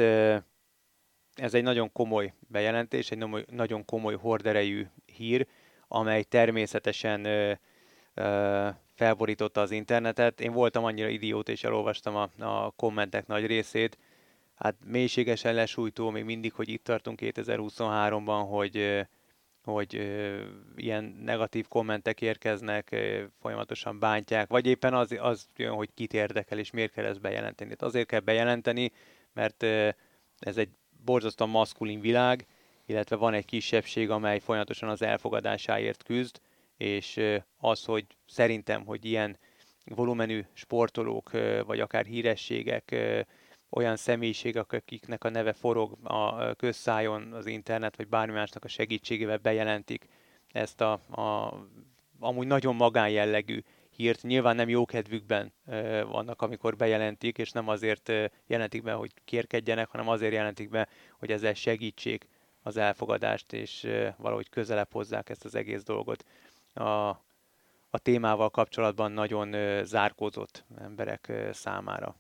[1.35, 5.47] ez egy nagyon komoly bejelentés, egy nagyon komoly horderejű hír,
[5.89, 7.27] amely természetesen
[8.95, 10.41] felborította az internetet.
[10.41, 13.99] Én voltam annyira idiót, és elolvastam a, a kommentek nagy részét.
[14.55, 19.07] Hát mélységesen lesújtó még mindig, hogy itt tartunk 2023-ban, hogy
[19.73, 20.43] hogy ö,
[20.77, 26.59] ilyen negatív kommentek érkeznek, ö, folyamatosan bántják, vagy éppen az, az jön, hogy kit érdekel,
[26.59, 27.75] és miért kell ezt bejelenteni.
[27.75, 28.93] Tehát azért kell bejelenteni,
[29.33, 29.89] mert ö,
[30.39, 30.69] ez egy
[31.05, 32.47] borzasztóan maszkulin világ,
[32.87, 36.41] illetve van egy kisebbség, amely folyamatosan az elfogadásáért küzd,
[36.77, 37.21] és
[37.57, 39.39] az, hogy szerintem, hogy ilyen
[39.85, 41.31] volumenű sportolók,
[41.67, 42.97] vagy akár hírességek,
[43.71, 49.39] olyan személyiségek, akiknek a neve forog a közszájon, az internet, vagy bármi másnak a segítségével
[49.39, 50.07] bejelentik
[50.53, 51.55] ezt a, a
[52.21, 54.23] amúgy nagyon magánjellegű hírt.
[54.23, 55.53] Nyilván nem jókedvükben
[56.11, 58.13] vannak, amikor bejelentik, és nem azért
[58.47, 60.89] jelentik be, hogy kérkedjenek, hanem azért jelentik be,
[61.19, 62.29] hogy ezzel segítsék
[62.63, 66.25] az elfogadást, és valahogy közelebb hozzák ezt az egész dolgot.
[66.75, 67.09] A,
[67.91, 72.17] a témával kapcsolatban nagyon zárkózott emberek számára.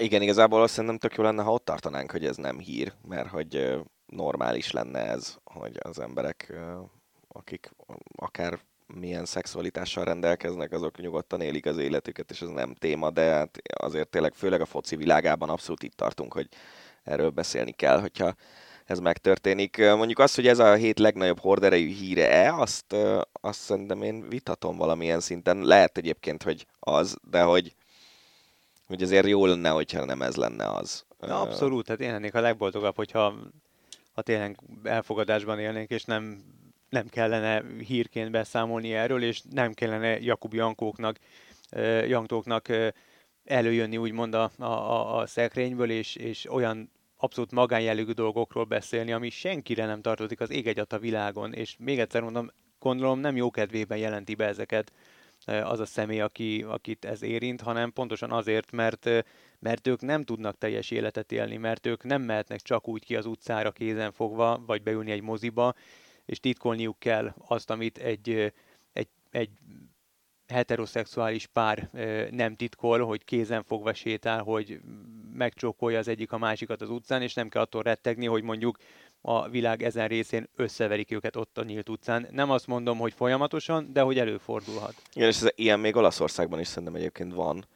[0.00, 3.28] Igen, igazából azt szerintem tök jó lenne, ha ott tartanánk, hogy ez nem hír, mert
[3.28, 6.52] hogy normális lenne ez, hogy az emberek,
[7.28, 7.70] akik
[8.16, 13.58] akár milyen szexualitással rendelkeznek, azok nyugodtan élik az életüket, és ez nem téma, de hát
[13.74, 16.48] azért tényleg főleg a foci világában abszolút itt tartunk, hogy
[17.02, 18.34] erről beszélni kell, hogyha
[18.84, 19.76] ez megtörténik.
[19.78, 22.96] Mondjuk azt, hogy ez a hét legnagyobb horderejű híre-e, azt,
[23.32, 25.62] azt szerintem én vitatom valamilyen szinten.
[25.62, 27.74] Lehet egyébként, hogy az, de hogy
[28.88, 31.04] hogy azért jó lenne, hogyha nem ez lenne az.
[31.18, 33.34] Na, abszolút, hát én lennék a legboldogabb, hogyha
[34.12, 36.42] ha tényleg elfogadásban élnénk, és nem,
[36.88, 41.16] nem kellene hírként beszámolni erről, és nem kellene Jakub Jankóknak,
[42.06, 42.68] Jantóknak
[43.44, 49.86] előjönni úgymond a, a, a szekrényből, és, és olyan abszolút magánjellegű dolgokról beszélni, ami senkire
[49.86, 53.98] nem tartozik az ég egy a világon, és még egyszer mondom, gondolom nem jó kedvében
[53.98, 54.92] jelenti be ezeket
[55.48, 59.08] az a személy, aki, akit ez érint, hanem pontosan azért, mert,
[59.58, 63.26] mert ők nem tudnak teljes életet élni, mert ők nem mehetnek csak úgy ki az
[63.26, 65.74] utcára kézen fogva, vagy beülni egy moziba,
[66.24, 68.52] és titkolniuk kell azt, amit egy,
[68.92, 69.50] egy, egy
[70.48, 71.90] heteroszexuális pár
[72.30, 74.80] nem titkol, hogy kézen fogva sétál, hogy
[75.32, 78.78] megcsókolja az egyik a másikat az utcán, és nem kell attól rettegni, hogy mondjuk
[79.20, 82.26] a világ ezen részén összeverik őket ott a nyílt utcán.
[82.30, 84.94] Nem azt mondom, hogy folyamatosan, de hogy előfordulhat.
[85.12, 87.66] Igen, és ez ilyen még Olaszországban is szerintem egyébként van.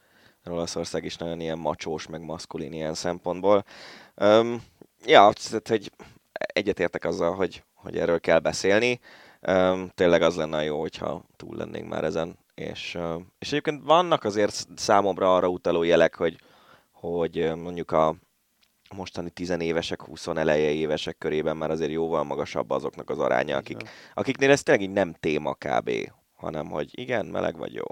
[0.45, 3.65] Olaszország is nagyon ilyen macsós, meg maszkulin ilyen szempontból.
[4.17, 4.63] Um,
[5.05, 5.93] ja, tehát, hogy
[6.35, 9.01] egyetértek azzal, hogy, hogy erről kell beszélni.
[9.49, 12.39] Um, tényleg az lenne jó, hogyha túl lennénk már ezen.
[12.55, 12.99] És,
[13.39, 16.39] és egyébként vannak azért számomra arra utaló jelek, hogy,
[16.91, 18.17] hogy mondjuk a,
[18.93, 23.81] mostani tizenévesek, 20 eleje évesek körében már azért jóval magasabb azoknak az aránya, akik,
[24.15, 25.91] akiknél ez tényleg így nem téma kb.,
[26.33, 27.85] hanem hogy igen, meleg vagy jó.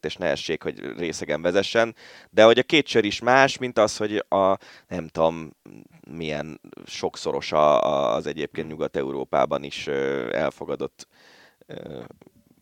[0.00, 1.94] és nehesség, hogy részegen vezessen,
[2.30, 4.58] de hogy a két sör is más, mint az, hogy a
[4.88, 5.50] nem tudom,
[6.10, 9.86] milyen sokszoros az egyébként Nyugat-Európában is
[10.32, 11.06] elfogadott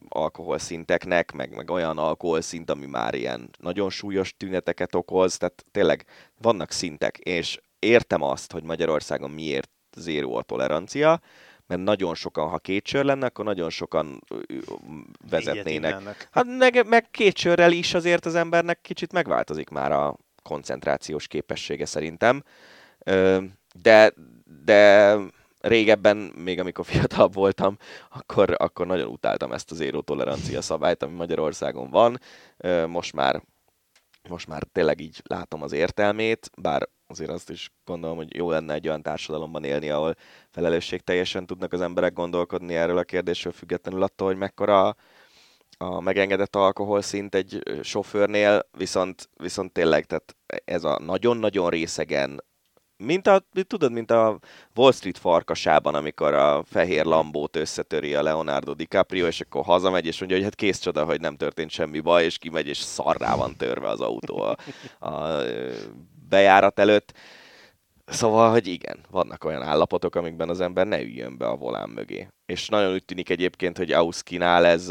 [0.09, 6.05] alkoholszinteknek, meg, meg olyan alkoholszint, ami már ilyen nagyon súlyos tüneteket okoz, tehát tényleg
[6.41, 11.21] vannak szintek, és értem azt, hogy Magyarországon miért zéró a tolerancia,
[11.67, 14.21] mert nagyon sokan, ha két sör lenne, akkor nagyon sokan
[15.31, 16.29] vezetnének.
[16.31, 21.87] Hát meg, meg két sörrel is azért az embernek kicsit megváltozik már a koncentrációs képessége
[21.87, 22.43] szerintem.
[23.83, 24.13] De,
[24.65, 25.15] de
[25.61, 27.77] régebben, még amikor fiatalabb voltam,
[28.11, 32.19] akkor, akkor nagyon utáltam ezt az zéró tolerancia szabályt, ami Magyarországon van.
[32.87, 33.43] Most már,
[34.29, 38.75] most már tényleg így látom az értelmét, bár azért azt is gondolom, hogy jó lenne
[38.75, 40.15] egy olyan társadalomban élni, ahol
[40.51, 44.97] felelősség teljesen tudnak az emberek gondolkodni erről a kérdésről, függetlenül attól, hogy mekkora
[45.79, 52.45] a megengedett alkoholszint egy sofőrnél, viszont, viszont tényleg, tehát ez a nagyon-nagyon részegen
[52.99, 54.38] mint a, tudod, mint a
[54.74, 60.18] Wall Street farkasában, amikor a fehér lambót összetöri a Leonardo DiCaprio, és akkor hazamegy, és
[60.18, 63.57] mondja, hogy hát kész csoda, hogy nem történt semmi baj, és kimegy, és szarrá van
[63.57, 64.57] törve az autó a,
[65.07, 65.42] a
[66.28, 67.12] bejárat előtt.
[68.07, 72.28] Szóval, hogy igen, vannak olyan állapotok, amikben az ember ne üljön be a volán mögé.
[72.46, 74.88] És nagyon úgy tűnik egyébként, hogy Auskinál ez,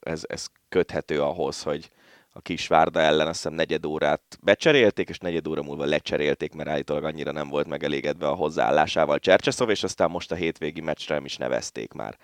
[0.00, 1.90] ez, ez köthető ahhoz, hogy,
[2.36, 7.04] a Kisvárda ellen azt hiszem negyed órát becserélték, és negyed óra múlva lecserélték, mert állítólag
[7.04, 11.92] annyira nem volt megelégedve a hozzáállásával Csercseszov, és aztán most a hétvégi meccsre is nevezték
[11.92, 12.18] már.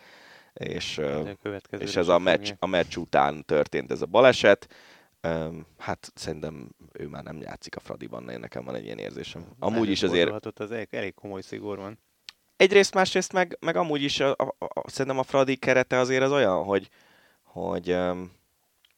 [0.53, 1.01] És,
[1.79, 4.69] és ez a meccs, a meccs után történt ez a baleset.
[5.79, 9.47] Hát szerintem ő már nem játszik a Fradiban, én nekem van egy ilyen érzésem.
[9.59, 10.47] Amúgy is azért...
[10.59, 11.99] Az elég komoly szigor van.
[12.57, 16.33] Egyrészt, másrészt meg, meg amúgy is a, a, a, szerintem a Fradi kerete azért az
[16.33, 16.89] olyan, hogy,
[17.43, 18.39] hogy um,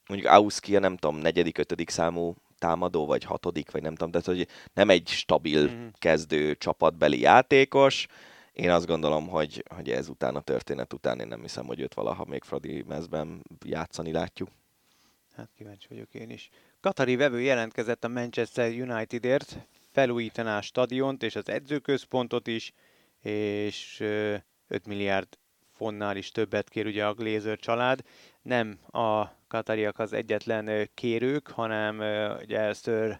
[0.08, 4.48] mondjuk Auskia nem tudom, negyedik, ötödik számú támadó, vagy hatodik, vagy nem tudom, de hogy
[4.74, 5.86] nem egy stabil mm-hmm.
[5.98, 8.06] kezdő csapatbeli játékos.
[8.52, 12.24] Én azt gondolom, hogy, hogy ezután a történet után én nem hiszem, hogy őt valaha
[12.24, 14.48] még Fradi mezben játszani látjuk.
[15.36, 16.50] Hát kíváncsi vagyok én is.
[16.80, 19.56] Katari vevő jelentkezett a Manchester Unitedért,
[19.92, 22.72] felújítaná a stadiont és az edzőközpontot is,
[23.22, 25.28] és 5 milliárd
[25.72, 28.00] fontnál is többet kér ugye a Glazer család.
[28.42, 31.98] Nem a katariak az egyetlen kérők, hanem
[32.40, 33.18] ugye Sir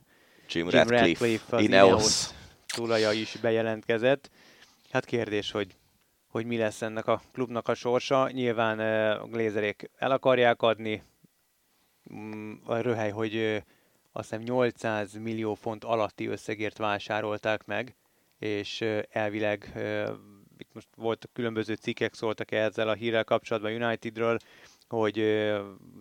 [0.48, 2.28] Jim, Jim Radcliffe, Radcliffe az Ineos
[2.66, 4.30] tulaja is bejelentkezett.
[4.90, 5.76] Hát kérdés, hogy,
[6.26, 8.30] hogy mi lesz ennek a klubnak a sorsa.
[8.30, 8.78] Nyilván
[9.18, 11.02] a Glazerek el akarják adni,
[12.14, 13.62] mm, a röhely, hogy
[14.12, 17.96] azt hiszem 800 millió font alatti összegért vásárolták meg,
[18.38, 19.72] és elvileg
[20.58, 24.38] itt most voltak különböző cikkek szóltak ezzel a hírrel kapcsolatban Unitedről,
[24.98, 25.50] hogy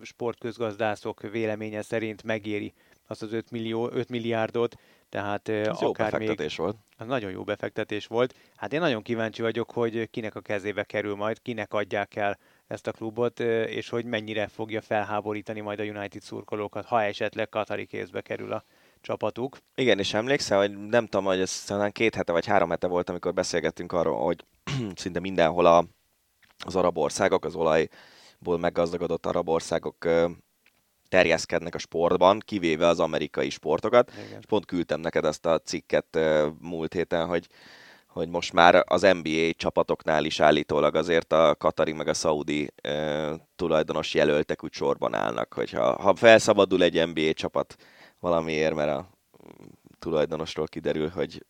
[0.01, 2.73] sportközgazdászok véleménye szerint megéri
[3.07, 4.75] azt az 5, millió, 5 milliárdot,
[5.09, 6.77] tehát Ez akár jó befektetés még, volt.
[6.97, 8.35] Az nagyon jó befektetés volt.
[8.55, 12.37] Hát én nagyon kíváncsi vagyok, hogy kinek a kezébe kerül majd, kinek adják el
[12.67, 17.85] ezt a klubot, és hogy mennyire fogja felháborítani majd a United szurkolókat, ha esetleg Katari
[17.85, 18.63] kézbe kerül a
[19.01, 19.57] csapatuk.
[19.75, 23.09] Igen, és emlékszel, hogy nem tudom, hogy ez talán két hete vagy három hete volt,
[23.09, 24.45] amikor beszélgettünk arról, hogy
[24.95, 25.85] szinte mindenhol a,
[26.65, 27.55] az arab országok, az
[28.41, 30.07] olajból meggazdagodott arab országok
[31.09, 34.11] terjeszkednek a sportban, kivéve az amerikai sportokat.
[34.25, 34.39] Igen.
[34.39, 36.19] És pont küldtem neked ezt a cikket
[36.59, 37.47] múlt héten, hogy
[38.07, 43.47] hogy most már az NBA csapatoknál is állítólag azért a Katari meg a Saudi e,
[43.55, 47.75] tulajdonos jelöltek úgy sorban állnak, hogyha ha felszabadul egy NBA csapat
[48.19, 49.09] valamiért, mert a
[49.99, 51.45] tulajdonosról kiderül, hogy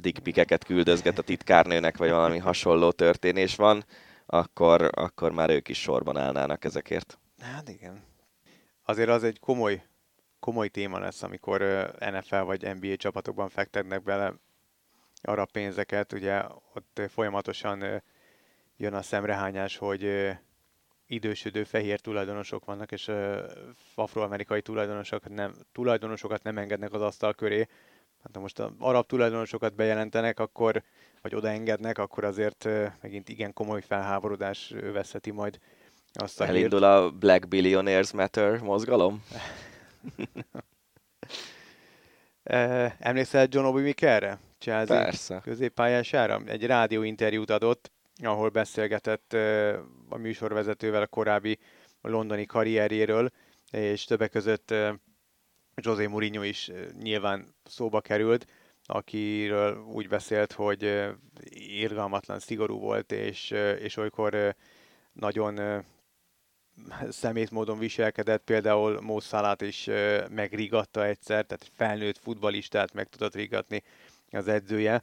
[0.00, 3.84] dickpikeket küldözget a titkárnőnek, vagy valami hasonló történés van,
[4.32, 7.18] akkor, akkor már ők is sorban állnának ezekért.
[7.40, 8.02] Hát igen.
[8.84, 9.86] Azért az egy komoly,
[10.40, 11.60] komoly téma lesz, amikor
[11.98, 14.34] NFL vagy NBA csapatokban fektetnek bele
[15.22, 16.42] arra pénzeket, ugye
[16.74, 18.02] ott folyamatosan
[18.76, 20.32] jön a szemrehányás, hogy
[21.06, 23.10] idősödő fehér tulajdonosok vannak, és
[23.94, 27.66] afroamerikai tulajdonosok nem, tulajdonosokat nem engednek az asztal köré.
[28.22, 30.82] Hát ha most az arab tulajdonosokat bejelentenek, akkor,
[31.22, 32.68] vagy odaengednek, akkor azért
[33.02, 35.58] megint igen komoly felháborodás veszheti majd
[36.12, 36.92] azt a Elindul hírt.
[36.92, 39.24] a Black Billionaires Matter mozgalom?
[42.98, 44.38] Emlékszel John Obi Mikelre?
[44.58, 45.40] Chelsea Persze.
[45.42, 46.42] középpályására?
[46.46, 47.90] Egy rádióinterjút adott,
[48.22, 49.32] ahol beszélgetett
[50.08, 51.58] a műsorvezetővel a korábbi
[52.00, 53.30] londoni karrierjéről,
[53.70, 54.74] és többek között
[55.74, 56.70] José Mourinho is
[57.02, 58.46] nyilván szóba került,
[58.90, 61.10] akiről úgy beszélt, hogy
[61.50, 64.56] irgalmatlan szigorú volt, és, és olykor
[65.12, 65.84] nagyon
[67.08, 69.88] szemét módon viselkedett, például Salah-t is
[70.30, 73.82] megrigatta egyszer, tehát felnőtt futbalistát meg tudott rigatni
[74.30, 75.02] az edzője.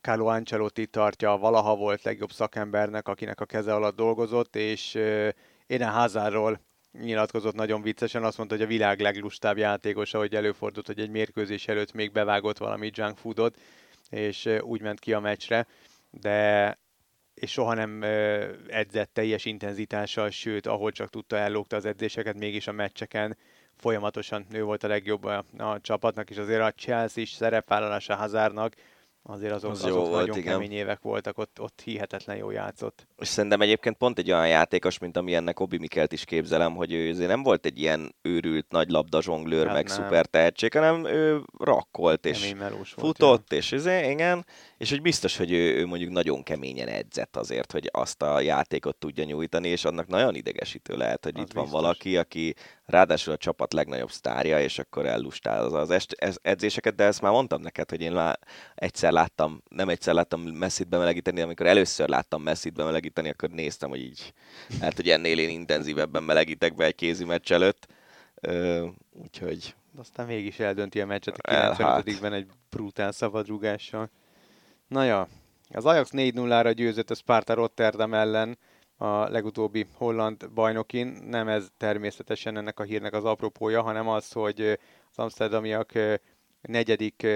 [0.00, 4.94] Carlo Ancelotti tartja valaha volt legjobb szakembernek, akinek a keze alatt dolgozott, és
[5.66, 6.60] Eden Hazardról
[7.00, 11.68] nyilatkozott nagyon viccesen, azt mondta, hogy a világ leglustább játékosa, hogy előfordult, hogy egy mérkőzés
[11.68, 13.60] előtt még bevágott valami junk foodot,
[14.10, 15.66] és úgy ment ki a meccsre,
[16.10, 16.78] de
[17.34, 18.02] és soha nem
[18.68, 23.36] edzett teljes intenzitással, sőt, ahol csak tudta, ellógta az edzéseket, mégis a meccseken
[23.76, 28.74] folyamatosan ő volt a legjobb a, a csapatnak, és azért a Chelsea is szerepvállalása Hazárnak
[29.30, 30.52] azért azok, az azok jó volt, nagyon igen.
[30.52, 33.06] kemény évek voltak, ott, ott hihetetlen jó játszott.
[33.18, 37.10] És szerintem egyébként pont egy olyan játékos, mint amilyennek Obi Mikelt is képzelem, hogy ő
[37.10, 39.96] azért nem volt egy ilyen őrült nagy labda zsonglőr, hát meg nem.
[39.96, 42.54] szuper tehetség, hanem ő rakkolt és
[42.96, 44.46] futott, volt, és azért, igen,
[44.78, 48.96] és hogy biztos, hogy ő, ő mondjuk nagyon keményen edzett azért, hogy azt a játékot
[48.96, 51.70] tudja nyújtani, és annak nagyon idegesítő lehet, hogy az itt biztos.
[51.70, 52.54] van valaki, aki
[52.84, 57.60] ráadásul a csapat legnagyobb sztárja, és akkor ellustál az, az edzéseket, de ezt már mondtam
[57.60, 58.38] neked, hogy én már
[58.74, 64.00] egyszer láttam, nem egyszer láttam messzit bemelegíteni, amikor először láttam messzit bemelegíteni, akkor néztem, hogy
[64.00, 64.32] így,
[64.80, 67.86] hát hogy ennél én intenzívebben melegítek be egy kézi meccs előtt.
[68.40, 69.74] Ö, úgyhogy...
[69.96, 74.10] Aztán mégis eldönti a meccset a 95-ben egy brutál szabadrúgással.
[74.88, 75.28] Na ja,
[75.70, 78.58] az Ajax 4-0-ra győzött a Sparta Rotterdam ellen
[78.96, 81.06] a legutóbbi holland bajnokin.
[81.06, 84.60] Nem ez természetesen ennek a hírnek az apropója, hanem az, hogy
[85.10, 85.92] az amsterdamiak
[86.60, 87.26] negyedik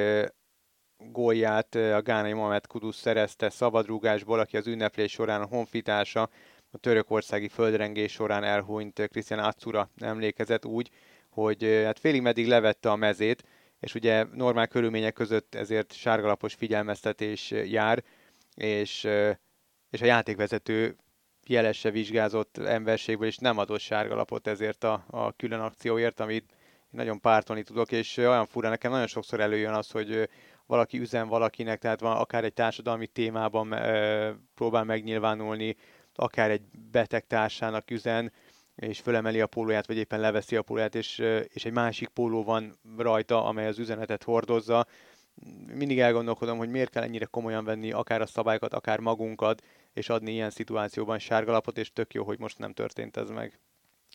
[0.96, 6.30] gólját a Gánai Mohamed Kudus szerezte szabadrúgásból, aki az ünneplés során a honfitársa
[6.70, 10.90] a törökországi földrengés során elhunyt Krisztián Atsura emlékezett úgy,
[11.28, 13.42] hogy hát félig meddig levette a mezét,
[13.82, 18.02] és ugye normál körülmények között ezért sárgalapos figyelmeztetés jár,
[18.54, 19.04] és,
[19.90, 20.96] és a játékvezető
[21.46, 26.54] jelesse vizsgázott emberségből, és nem adott sárgalapot ezért a, a külön akcióért, amit
[26.90, 30.28] nagyon pártolni tudok, és olyan fura, nekem nagyon sokszor előjön az, hogy
[30.66, 35.76] valaki üzen valakinek, tehát van akár egy társadalmi témában e, próbál megnyilvánulni,
[36.14, 38.32] akár egy beteg társának üzen,
[38.82, 42.78] és fölemeli a pólóját, vagy éppen leveszi a pólóját, és, és egy másik póló van
[42.96, 44.86] rajta, amely az üzenetet hordozza.
[45.74, 49.62] Mindig elgondolkodom, hogy miért kell ennyire komolyan venni akár a szabályokat, akár magunkat,
[49.92, 53.58] és adni ilyen szituációban sárgalapot, és tök jó, hogy most nem történt ez meg.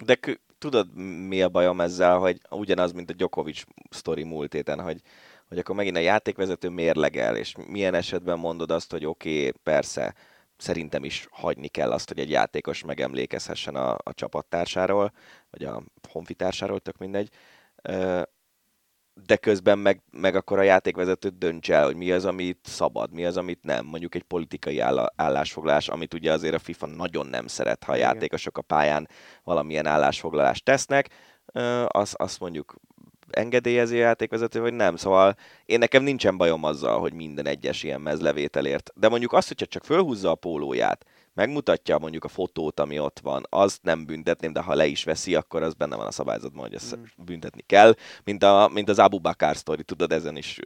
[0.05, 0.95] De k- tudod,
[1.27, 5.01] mi a bajom ezzel, hogy ugyanaz, mint a Djokovic sztori múlt héten, hogy,
[5.47, 10.15] hogy akkor megint a játékvezető mérlegel, és milyen esetben mondod azt, hogy oké, okay, persze,
[10.57, 15.11] szerintem is hagyni kell azt, hogy egy játékos megemlékezhessen a, a csapattársáról,
[15.49, 17.29] vagy a honfitársáról, tök mindegy,
[19.25, 23.25] de közben meg, meg akkor a játékvezető dönts el, hogy mi az, amit szabad, mi
[23.25, 23.85] az, amit nem.
[23.85, 24.79] Mondjuk egy politikai
[25.15, 29.07] állásfoglalás, amit ugye azért a FIFA nagyon nem szeret, ha a játékosok a pályán
[29.43, 31.09] valamilyen állásfoglalást tesznek,
[32.11, 32.75] azt mondjuk
[33.29, 34.95] engedélyezi a játékvezető, vagy nem.
[34.95, 38.91] Szóval én nekem nincsen bajom azzal, hogy minden egyes ilyen mezlevételért.
[38.95, 43.45] De mondjuk azt, hogyha csak fölhúzza a pólóját, megmutatja mondjuk a fotót, ami ott van,
[43.49, 46.73] azt nem büntetném, de ha le is veszi, akkor az benne van a szabályzatban, hogy
[46.73, 47.03] ezt mm.
[47.17, 47.95] büntetni kell.
[48.23, 50.59] Mint, a, mint az Abu Bakar sztori, tudod, ezen is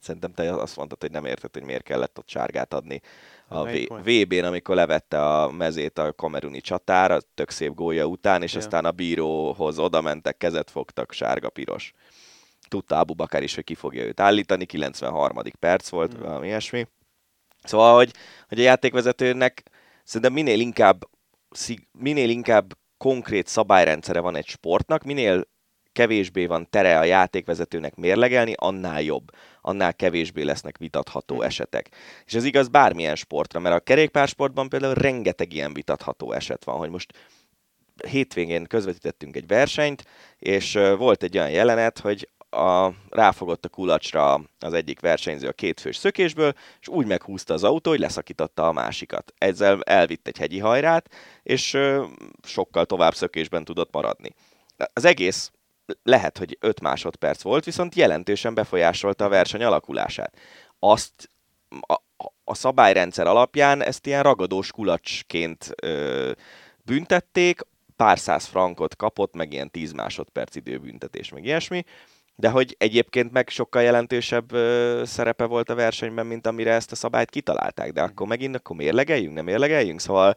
[0.00, 3.00] szerintem te azt mondtad, hogy nem érted, hogy miért kellett ott sárgát adni
[3.48, 3.64] a
[4.02, 8.58] VB-n, amikor levette a mezét a kameruni csatára, tök szép gólya után, és ja.
[8.58, 11.92] aztán a bíróhoz oda mentek, kezet fogtak, sárga-piros.
[12.68, 15.36] tudta Abu Bakar is, hogy ki fogja őt állítani, 93.
[15.58, 16.20] perc volt, Mm.
[16.22, 16.86] valami ilyesmi.
[17.62, 18.12] Szóval, hogy,
[18.48, 19.62] hogy a játékvezetőnek
[20.04, 21.08] szerintem minél inkább,
[21.92, 25.44] minél inkább konkrét szabályrendszere van egy sportnak, minél
[25.96, 29.30] kevésbé van tere a játékvezetőnek mérlegelni, annál jobb,
[29.60, 31.88] annál kevésbé lesznek vitatható esetek.
[32.24, 36.90] És ez igaz bármilyen sportra, mert a kerékpársportban például rengeteg ilyen vitatható eset van, hogy
[36.90, 37.12] most
[38.08, 40.04] hétvégén közvetítettünk egy versenyt,
[40.38, 45.96] és volt egy olyan jelenet, hogy a, ráfogott a kulacsra az egyik versenyző a kétfős
[45.96, 49.32] szökésből, és úgy meghúzta az autó, hogy leszakította a másikat.
[49.38, 52.04] Ezzel elvitt egy hegyi hajrát, és ö,
[52.42, 54.34] sokkal tovább szökésben tudott maradni.
[54.92, 55.50] Az egész
[56.02, 60.36] lehet, hogy 5 másodperc volt, viszont jelentősen befolyásolta a verseny alakulását.
[60.78, 61.30] Azt
[61.80, 61.92] a,
[62.44, 66.32] a- szabályrendszer alapján ezt ilyen ragadós kulacsként ö,
[66.84, 67.60] büntették,
[67.96, 71.84] pár száz frankot kapott, meg ilyen 10 másodperc időbüntetés, meg ilyesmi,
[72.34, 76.96] de hogy egyébként meg sokkal jelentősebb ö, szerepe volt a versenyben, mint amire ezt a
[76.96, 80.36] szabályt kitalálták, de akkor megint akkor mérlegeljünk, nem mérlegeljünk, szóval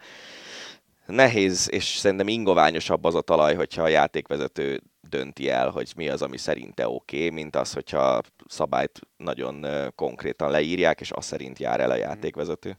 [1.05, 6.21] nehéz, és szerintem ingoványosabb az a talaj, hogyha a játékvezető dönti el, hogy mi az,
[6.21, 11.79] ami szerinte oké, okay, mint az, hogyha szabályt nagyon konkrétan leírják, és az szerint jár
[11.79, 12.69] el a játékvezető.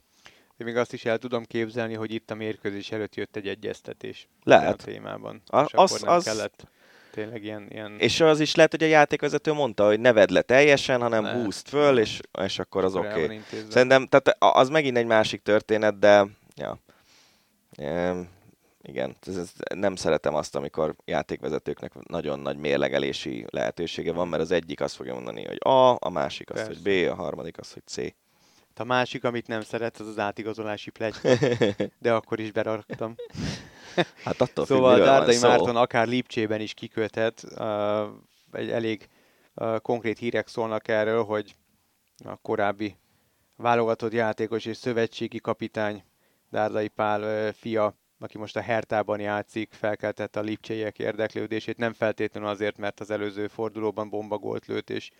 [0.57, 4.29] Én még azt is el tudom képzelni, hogy itt a mérkőzés előtt jött egy egyeztetés.
[4.45, 4.83] Lehet.
[4.83, 5.43] A témában.
[5.47, 6.69] A- és akkor az- nem az- kellett
[7.11, 7.67] tényleg ilyen...
[7.71, 7.97] ilyen...
[7.99, 11.43] És az is lehet, hogy a játékvezető mondta, hogy ne vedd le teljesen, hanem Lehet.
[11.43, 13.23] húzd föl, és, és akkor az akkor oké.
[13.25, 13.41] Okay.
[13.69, 16.79] Szerintem, tehát az megint egy másik történet, de ja.
[18.83, 24.51] Igen, ez, ez, nem szeretem azt, amikor játékvezetőknek nagyon nagy mérlegelési lehetősége van, mert az
[24.51, 27.83] egyik azt fogja mondani, hogy A, a másik azt, hogy B, a harmadik azt, hogy
[27.87, 28.15] C.
[28.75, 31.15] A másik, amit nem szeret, az az átigazolási plegy,
[32.03, 33.15] de akkor is beraktam.
[34.25, 35.49] Hát attól Szóval függ, van Dárdai szó.
[35.49, 37.45] Márton akár Lipcsében is kiköthet.
[37.57, 38.01] Uh,
[38.53, 39.09] egy elég
[39.55, 41.55] uh, konkrét hírek szólnak erről, hogy
[42.25, 42.97] a korábbi
[43.57, 46.05] válogatott játékos és szövetségi kapitány
[46.51, 52.49] Dárdai Pál uh, fia, aki most a Hertában játszik, felkeltette a lipcseiek érdeklődését, nem feltétlenül
[52.49, 55.11] azért, mert az előző fordulóban bombagolt lőtt, és,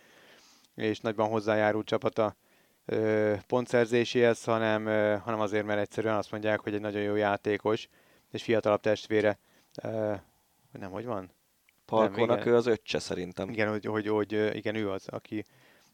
[0.75, 2.35] és nagyban hozzájárult csapata
[2.85, 7.87] ö, pontszerzéséhez, hanem, ö, hanem azért, mert egyszerűen azt mondják, hogy egy nagyon jó játékos,
[8.31, 9.39] és fiatalabb testvére,
[9.83, 10.13] ö,
[10.71, 11.31] nem, hogy van?
[11.85, 12.53] Palkónak igen.
[12.53, 13.49] ő az öccse szerintem.
[13.49, 15.45] Igen, hogy, hogy, hogy igen, ő az, aki,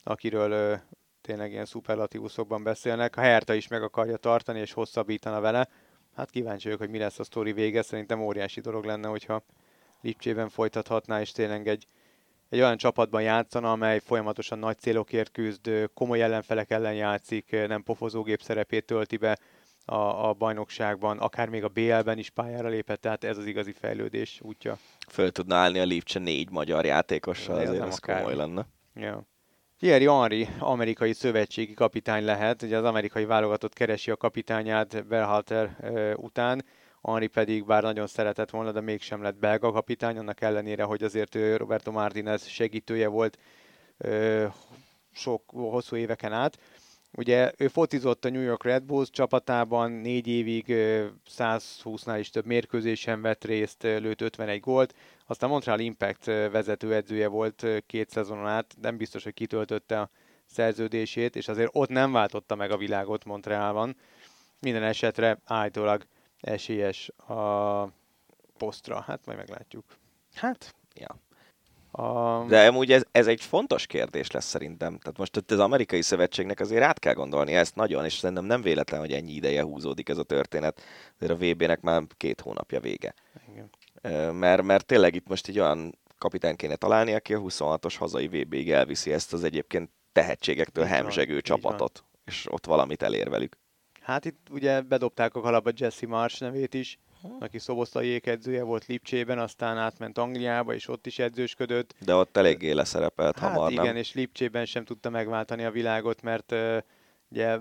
[0.04, 0.76] akiről ö,
[1.22, 3.18] tényleg ilyen szuperlatívuszokban beszélnek.
[3.18, 5.70] A Herta is meg akarja tartani, és hosszabbítana vele.
[6.18, 7.82] Hát kíváncsi vagyok, hogy mi lesz a sztori vége.
[7.82, 9.44] Szerintem óriási dolog lenne, hogyha
[10.02, 11.86] Lipcsében folytathatná, és tényleg egy,
[12.50, 18.42] egy olyan csapatban játszana, amely folyamatosan nagy célokért küzd, komoly ellenfelek ellen játszik, nem pofozógép
[18.42, 19.38] szerepét tölti be
[19.86, 24.40] a, a bajnokságban, akár még a BL-ben is pályára lépett, tehát ez az igazi fejlődés
[24.42, 24.78] útja.
[25.10, 28.22] Föl tudna állni a Lipcse négy magyar játékossal, Ja, ezért nem az akármi.
[28.22, 28.68] komoly lenne.
[28.96, 29.28] Ja.
[29.80, 35.78] Thierry Henry amerikai szövetségi kapitány lehet, ugye az amerikai válogatott keresi a kapitányát Berhalter
[36.16, 36.66] után,
[37.02, 41.36] Henry pedig bár nagyon szeretett volna, de mégsem lett belga kapitány, annak ellenére, hogy azért
[41.36, 43.38] ő Roberto Martinez segítője volt
[45.12, 46.58] sok, hosszú éveken át.
[47.18, 52.46] Ugye ő fotizott a New York Red Bulls csapatában, négy évig ö, 120-nál is több
[52.46, 54.96] mérkőzésen vett részt, lőtt 51 gólt,
[55.26, 60.10] aztán Montreal Impact vezetőedzője volt két szezonon át, nem biztos, hogy kitöltötte a
[60.46, 63.96] szerződését, és azért ott nem váltotta meg a világot Montrealban.
[64.60, 66.04] Minden esetre állítólag
[66.40, 67.84] esélyes a
[68.58, 69.86] posztra, hát majd meglátjuk.
[70.34, 71.27] Hát, ja.
[71.98, 72.46] A...
[72.48, 74.98] De amúgy ez, ez egy fontos kérdés lesz szerintem.
[74.98, 79.00] Tehát most az amerikai szövetségnek azért át kell gondolni ezt nagyon, és szerintem nem véletlen,
[79.00, 80.82] hogy ennyi ideje húzódik ez a történet.
[81.16, 83.14] Azért a VB-nek már két hónapja vége.
[83.52, 83.70] Igen.
[84.34, 88.72] Mert, mert tényleg itt most egy olyan kapitány kéne találni, aki a 26-os hazai VB-ig
[88.72, 93.58] elviszi ezt az egyébként tehetségektől Így van, hemzsegő így csapatot, és ott valamit elér velük.
[94.02, 97.00] Hát itt ugye bedobták a kalapba Jesse Marsh nevét is,
[97.40, 101.96] aki szoboszlai edzője volt Lipcsében, aztán átment Angliába, és ott is edzősködött.
[102.00, 103.96] De ott eléggé leszerepelt Hát hamar, igen, nem?
[103.96, 106.78] és Lipcsében sem tudta megváltani a világot, mert uh,
[107.30, 107.58] ugye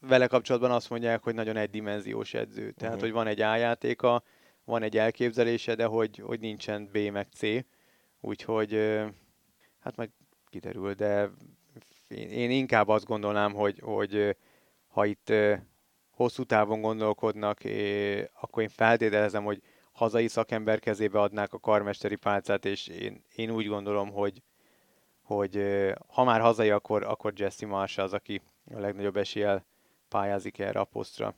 [0.00, 2.70] vele kapcsolatban azt mondják, hogy nagyon egydimenziós edző.
[2.70, 3.02] Tehát, Mhm.
[3.02, 4.22] hogy van egy A játéka,
[4.64, 7.40] van egy elképzelése, de hogy, hogy nincsen B meg C.
[8.20, 9.06] Úgyhogy uh,
[9.80, 10.10] hát majd
[10.50, 11.30] kiderül, de
[12.08, 14.36] én, én inkább azt gondolnám, hogy, hogy
[14.86, 15.32] ha itt
[16.16, 17.58] hosszú távon gondolkodnak,
[18.40, 19.62] akkor én feltételezem, hogy
[19.92, 24.42] hazai szakember kezébe adnák a karmesteri pálcát, és én, én úgy gondolom, hogy,
[25.22, 25.64] hogy
[26.06, 28.42] ha már hazai, akkor, akkor Jesse Marsh az, aki
[28.74, 29.64] a legnagyobb eséllyel
[30.08, 31.34] pályázik erre a posztra.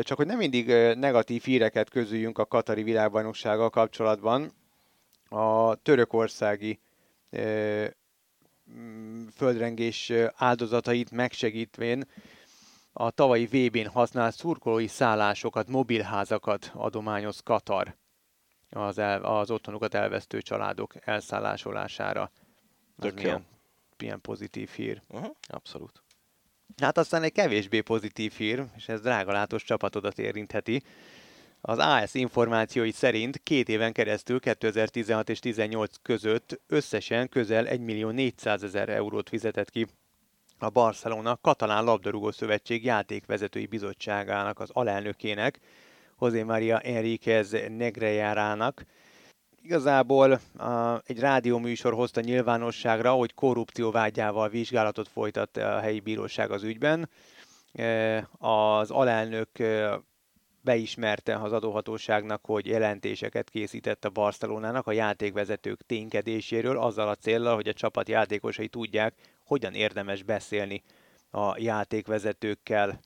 [0.00, 4.52] Csak hogy nem mindig negatív híreket közüljünk a Katari világbajnoksággal kapcsolatban,
[5.28, 6.80] a törökországi
[9.34, 12.04] földrengés áldozatait megsegítvén
[13.00, 17.96] a tavalyi VB-n használt szurkolói szállásokat, mobilházakat adományoz Katar
[18.70, 22.30] az, el, az otthonukat elvesztő családok elszállásolására.
[22.98, 23.46] Ez milyen,
[23.98, 25.02] milyen pozitív hír.
[25.08, 26.02] Uh-huh, abszolút.
[26.76, 30.82] Hát aztán egy kevésbé pozitív hír, és ez drágalátos csapatodat érintheti.
[31.60, 38.10] Az AS információi szerint két éven keresztül 2016 és 2018 között összesen közel 1 millió
[38.10, 39.86] 400 ezer eurót fizetett ki
[40.58, 45.58] a Barcelona Katalán Labdarúgó Szövetség játékvezetői bizottságának az alelnökének,
[46.20, 48.84] José Maria Enríquez Negrejárának.
[49.62, 56.62] Igazából uh, egy rádióműsor hozta nyilvánosságra, hogy korrupció vágyával vizsgálatot folytat a helyi bíróság az
[56.62, 57.08] ügyben.
[57.72, 59.92] Uh, az alelnök uh,
[60.60, 67.68] beismerte az adóhatóságnak, hogy jelentéseket készített a Barcelonának a játékvezetők ténykedéséről, azzal a célral, hogy
[67.68, 69.14] a csapat játékosai tudják,
[69.44, 70.82] hogyan érdemes beszélni
[71.30, 73.00] a játékvezetőkkel.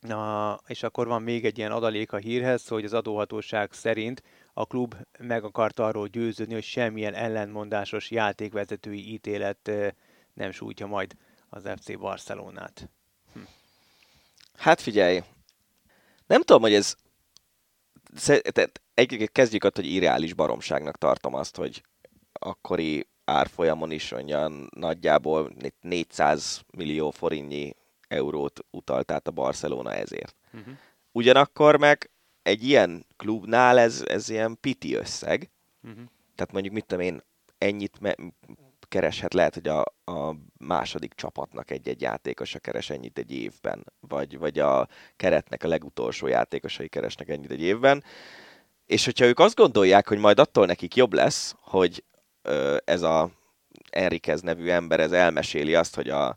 [0.00, 4.22] Na, és akkor van még egy ilyen adalék a hírhez, hogy az adóhatóság szerint
[4.52, 9.70] a klub meg akart arról győződni, hogy semmilyen ellentmondásos játékvezetői ítélet
[10.34, 11.16] nem sújtja majd
[11.48, 12.88] az FC Barcelonát.
[13.32, 13.40] Hm.
[14.56, 15.22] Hát figyelj,
[16.26, 16.94] nem tudom, hogy ez...
[18.94, 21.82] Egy, kezdjük ott, hogy irreális baromságnak tartom azt, hogy
[22.32, 27.74] akkori árfolyamon is olyan nagyjából 400 millió forintnyi
[28.08, 30.36] eurót utalt át a Barcelona ezért.
[30.52, 30.74] Uh-huh.
[31.12, 32.10] Ugyanakkor meg
[32.42, 35.50] egy ilyen klubnál ez, ez ilyen piti összeg.
[35.82, 36.04] Uh-huh.
[36.34, 37.22] Tehát mondjuk, mit tudom én,
[37.58, 38.18] ennyit me-
[38.94, 44.58] kereshet, lehet, hogy a, a második csapatnak egy-egy játékosa keres ennyit egy évben, vagy, vagy
[44.58, 48.04] a keretnek a legutolsó játékosai keresnek ennyit egy évben.
[48.86, 52.04] És hogyha ők azt gondolják, hogy majd attól nekik jobb lesz, hogy
[52.42, 53.30] ö, ez a
[53.90, 56.36] Enriquez nevű ember ez elmeséli azt, hogy a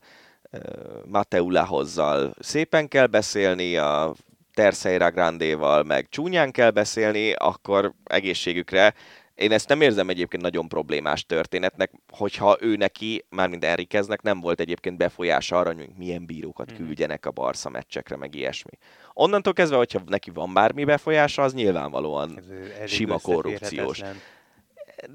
[1.05, 4.13] Mateu Lahozzal szépen kell beszélni, a
[4.53, 8.93] Terceira Grandéval meg csúnyán kell beszélni, akkor egészségükre
[9.37, 14.59] én ezt nem érzem egyébként nagyon problémás történetnek, hogyha ő neki, mármint Enriqueznek nem volt
[14.59, 16.83] egyébként befolyása arra, hogy milyen bírókat mhm.
[16.83, 18.71] küldjenek a Barca meccsekre, meg ilyesmi.
[19.13, 22.39] Onnantól kezdve, hogyha neki van bármi befolyása, az nyilvánvalóan
[22.85, 24.01] sima korrupciós.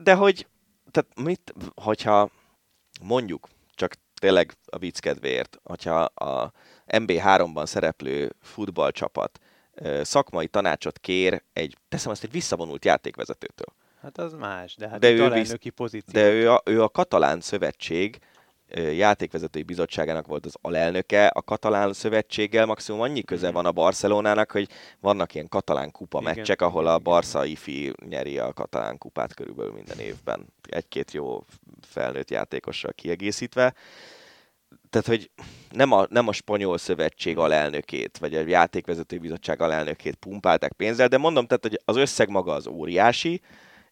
[0.03, 0.47] De hogy,
[0.91, 2.31] tehát mit, hogyha
[3.03, 6.53] mondjuk, csak tényleg a vicc kedvéért, hogyha a
[6.87, 9.39] MB3-ban szereplő futballcsapat
[10.03, 13.75] szakmai tanácsot kér egy, teszem azt, egy visszavonult játékvezetőtől.
[14.03, 16.13] Hát az más, de hát de ő, visz, pozíció.
[16.13, 18.19] De ő a, ő a katalán szövetség
[18.75, 23.53] játékvezetői bizottságának volt az alelnöke, a katalán szövetséggel maximum annyi köze mm.
[23.53, 24.69] van a Barcelonának, hogy
[25.01, 26.35] vannak ilyen katalán kupa Igen.
[26.35, 30.47] meccsek, ahol a Barca ifi nyeri a katalán kupát körülbelül minden évben.
[30.69, 31.45] Egy-két jó
[31.81, 33.75] felnőtt játékossal kiegészítve.
[34.91, 35.31] Tehát, hogy
[35.71, 41.19] nem a, nem a spanyol szövetség alelnökét, vagy a játékvezetői bizottság alelnökét pumpálták pénzzel, de
[41.19, 43.41] mondom, tehát, hogy az összeg maga az óriási,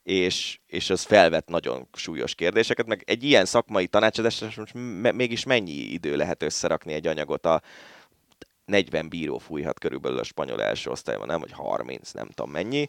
[0.02, 4.74] és, és az felvet nagyon súlyos kérdéseket, meg egy ilyen szakmai tanácsadásra most
[5.14, 7.62] mégis mennyi idő lehet összerakni egy anyagot a
[8.64, 12.88] 40 bíró fújhat körülbelül a spanyol első osztályban, nem, vagy 30, nem tudom mennyi.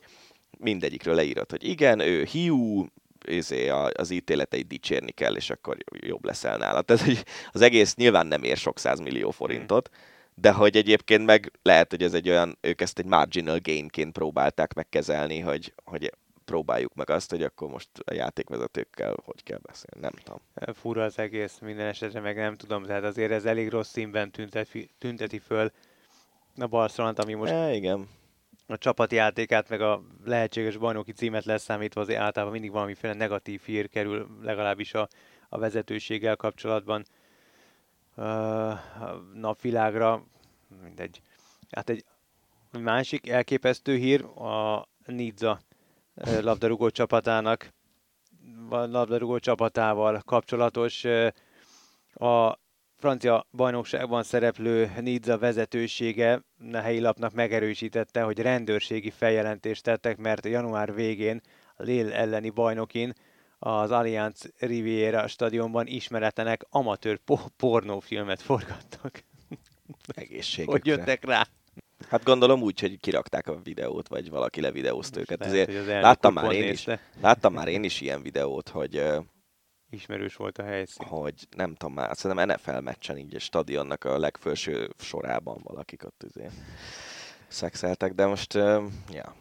[0.57, 2.85] Mindegyikről leírod, hogy igen, ő hiú,
[3.27, 6.81] izé, az ítéleteit dicsérni kell, és akkor jobb leszel nála.
[6.81, 9.89] Tehát az egész nyilván nem ér sok millió forintot,
[10.35, 14.73] de hogy egyébként meg lehet, hogy ez egy olyan, ők ezt egy marginal gainként próbálták
[14.73, 16.11] megkezelni, hogy, hogy
[16.51, 20.39] próbáljuk meg azt, hogy akkor most a játékvezetőkkel hogy kell beszélni, nem tudom.
[20.73, 24.89] Fura az egész, minden esetre meg nem tudom, tehát azért ez elég rossz színben tünteti,
[24.97, 25.71] tünteti föl
[26.57, 28.07] a Barcelonát, ami most e, igen.
[28.67, 34.27] a csapatjátékát, meg a lehetséges bajnoki címet leszámítva azért általában mindig valamiféle negatív hír kerül,
[34.41, 35.07] legalábbis a,
[35.49, 37.05] a vezetőséggel kapcsolatban
[38.15, 40.25] uh, a napvilágra,
[40.83, 41.21] mindegy.
[41.69, 42.05] Hát egy
[42.79, 45.59] másik elképesztő hír, a Nizza
[46.41, 47.73] labdarúgó csapatának,
[48.69, 51.03] labdarúgó csapatával kapcsolatos.
[52.13, 52.59] A
[52.97, 60.93] francia bajnokságban szereplő Nizza vezetősége a helyi lapnak megerősítette, hogy rendőrségi feljelentést tettek, mert január
[60.93, 61.41] végén
[61.75, 63.13] a Lille elleni bajnokin
[63.59, 69.23] az Allianz Riviera stadionban ismeretlenek amatőr po- pornófilmet forgattak.
[70.07, 70.71] Egészségükre.
[70.71, 71.47] hogy jöttek rá?
[72.09, 75.39] Hát gondolom úgy, hogy kirakták a videót, vagy valaki levideózta őket.
[75.39, 76.87] Lehet, Azért az láttam már, én is,
[77.21, 79.03] láttam már én is ilyen videót, hogy
[79.89, 81.07] ismerős volt a helyszín.
[81.07, 86.23] Hogy nem tudom már, szerintem NFL meccsen így a stadionnak a legfelső sorában valakik ott
[86.23, 86.47] izé
[87.47, 88.53] szexeltek, de most,
[89.09, 89.35] ja,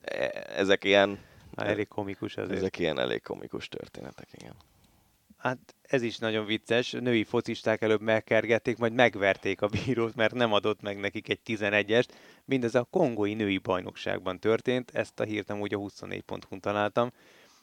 [0.00, 1.18] e, ezek ilyen
[1.54, 2.58] elég komikus azért.
[2.58, 4.54] Ezek ilyen elég komikus történetek, igen.
[5.44, 6.90] Hát ez is nagyon vicces.
[6.90, 12.08] Női focisták előbb megkergették, majd megverték a bírót, mert nem adott meg nekik egy 11-est.
[12.44, 14.90] Mindez a kongói női bajnokságban történt.
[14.90, 17.12] Ezt a hírt úgy a 24.hu találtam.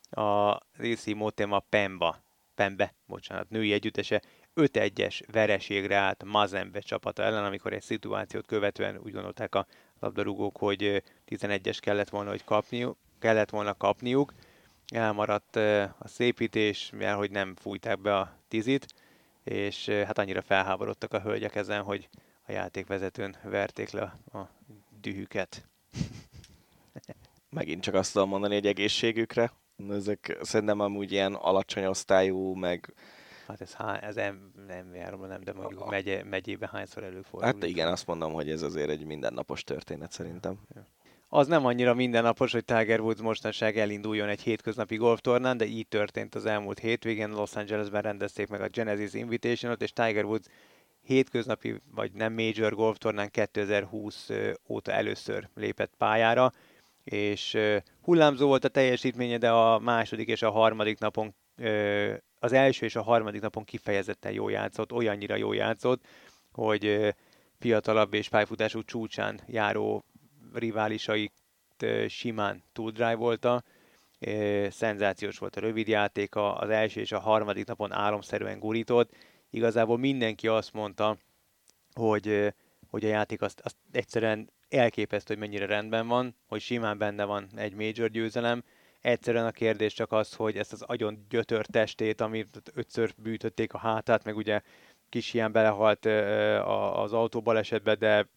[0.10, 2.24] A Rési Motema Pemba,
[2.56, 4.22] Pembe, bocsánat, női együttese
[4.56, 9.68] 5-1-es vereségre állt Mazembe csapata ellen, amikor egy szituációt követően úgy gondolták a
[10.00, 14.34] labdarúgók, hogy 11-es kellett volna, hogy kapniuk, kellett volna kapniuk.
[14.92, 15.56] Elmaradt
[16.00, 18.86] a szépítés, mivel hogy nem fújták be a tizit,
[19.44, 22.10] és hát annyira felháborodtak a hölgyek ezen, hogy
[22.48, 24.50] a játékvezetőn verték le a
[25.02, 25.68] dühüket.
[27.50, 29.52] Megint csak azt tudom mondani, hogy egészségükre.
[29.90, 32.94] Ezek szerintem amúgy ilyen alacsony osztályú, meg
[33.52, 37.52] Hát ez, há, ez nem, nem járom, nem, de mondjuk megye, megyében hányszor előfordul.
[37.52, 40.60] Hát igen, azt mondom, hogy ez azért egy mindennapos történet szerintem.
[41.34, 46.36] Az nem annyira mindennapos, hogy Tiger Woods mostanság elinduljon egy hétköznapi golftornán, de így történt
[46.36, 47.30] az elmúlt hétvégén.
[47.30, 50.48] Los Angelesben rendezték meg a Genesis Invitational-ot, és Tiger Woods
[51.02, 54.30] hétköznapi, vagy nem major golftornán 2020
[54.68, 56.52] óta először lépett pályára,
[57.04, 57.58] és
[58.02, 61.36] hullámzó volt a teljesítménye, de a második és a harmadik napon
[62.40, 66.06] az első és a harmadik napon kifejezetten jó játszott, olyannyira jó játszott,
[66.52, 67.14] hogy
[67.60, 70.06] fiatalabb és pályafutású csúcsán járó
[70.54, 71.34] riválisait
[72.08, 73.64] simán túldrive-volta.
[74.70, 79.16] Szenzációs volt a rövid játéka, az első és a harmadik napon álomszerűen gurított.
[79.50, 81.18] Igazából mindenki azt mondta,
[81.94, 82.54] hogy,
[82.90, 87.48] hogy a játék azt, azt egyszerűen elképesztő, hogy mennyire rendben van, hogy simán benne van
[87.56, 88.64] egy major győzelem,
[89.02, 93.78] Egyszerűen a kérdés csak az, hogy ezt az agyon gyötör testét, amit ötször bűtötték a
[93.78, 94.62] hátát, meg ugye
[95.10, 96.06] kis ilyen belehalt
[96.96, 98.28] az autóbalesetbe, de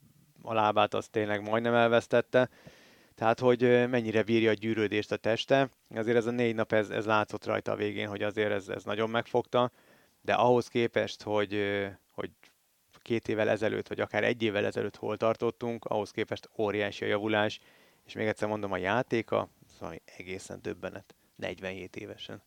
[0.45, 2.49] a lábát azt tényleg majdnem elvesztette.
[3.15, 5.69] Tehát, hogy mennyire bírja a gyűrődést a teste.
[5.95, 8.85] Azért ez a négy nap, ez, ez látszott rajta a végén, hogy azért ez, ez
[8.85, 9.71] nagyon megfogta.
[10.21, 11.61] De ahhoz képest, hogy,
[12.11, 12.31] hogy
[13.03, 17.61] két évvel ezelőtt, vagy akár egy évvel ezelőtt hol tartottunk, ahhoz képest óriási a javulás,
[18.07, 19.49] és még egyszer mondom, a játéka,
[19.79, 21.15] Szóval egészen döbbenet.
[21.37, 22.43] 47 évesen.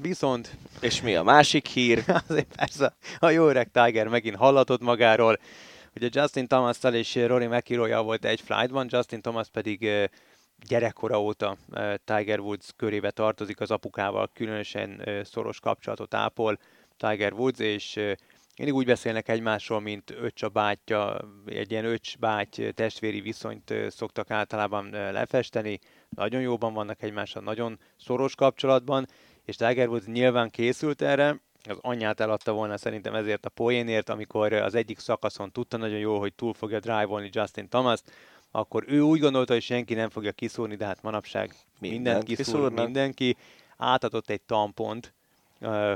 [0.00, 0.56] Viszont...
[0.80, 2.04] És mi a másik hír?
[2.28, 5.38] Azért persze, a jó öreg Tiger megint hallatott magáról.
[5.96, 10.08] Ugye Justin thomas és Rory mcilroy volt egy flightban, Justin Thomas pedig
[10.68, 11.56] gyerekkora óta
[12.04, 16.58] Tiger Woods körébe tartozik, az apukával különösen szoros kapcsolatot ápol
[16.96, 17.94] Tiger Woods, és
[18.56, 24.30] mindig úgy beszélnek egymásról, mint öcs a bátyja, egy ilyen öcs báty testvéri viszonyt szoktak
[24.30, 29.06] általában lefesteni, nagyon jóban vannak egymással, nagyon szoros kapcsolatban,
[29.44, 34.52] és Tiger Woods nyilván készült erre, az anyját eladta volna szerintem ezért a poénért, amikor
[34.52, 38.00] az egyik szakaszon tudta nagyon jó, hogy túl fogja drive-olni Justin Thomas,
[38.50, 42.72] akkor ő úgy gondolta, hogy senki nem fogja kiszúrni, de hát manapság mindent, mindent kiszúr
[42.72, 43.36] mindenki.
[43.76, 45.14] Átadott egy tampont
[45.60, 45.92] uh,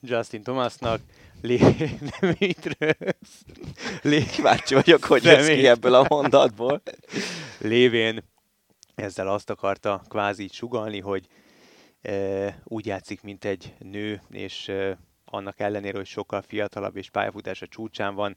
[0.00, 1.00] Justin Thomasnak,
[1.42, 1.58] Lé...
[2.20, 2.76] nem így
[4.02, 4.24] Lé...
[4.24, 6.82] Kíváncsi vagyok, hogy lesz ki ebből a mondatból.
[7.58, 8.22] Lévén
[8.94, 11.26] ezzel azt akarta kvázi sugalni, hogy
[12.64, 14.72] úgy játszik, mint egy nő, és
[15.24, 18.36] annak ellenére, hogy sokkal fiatalabb és pályafutása csúcsán van,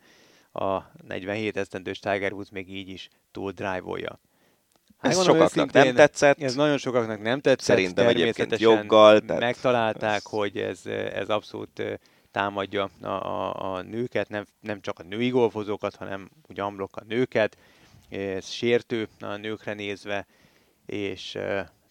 [0.52, 4.20] a 47 esztendős Tiger Woods még így is túl drive-olja.
[4.98, 6.42] Hát ez sokaknak nem tetszett.
[6.42, 7.76] Ez nagyon sokaknak nem tetszett.
[7.76, 9.20] Szerintem egyébként joggal.
[9.20, 10.24] Tehát megtalálták, ez...
[10.24, 12.00] hogy ez, ez abszolút
[12.32, 17.04] támadja a, a, a nőket, nem, nem csak a női golfozókat, hanem úgy amblok a
[17.08, 17.58] nőket.
[18.10, 20.26] Ez sértő a nőkre nézve,
[20.86, 21.38] és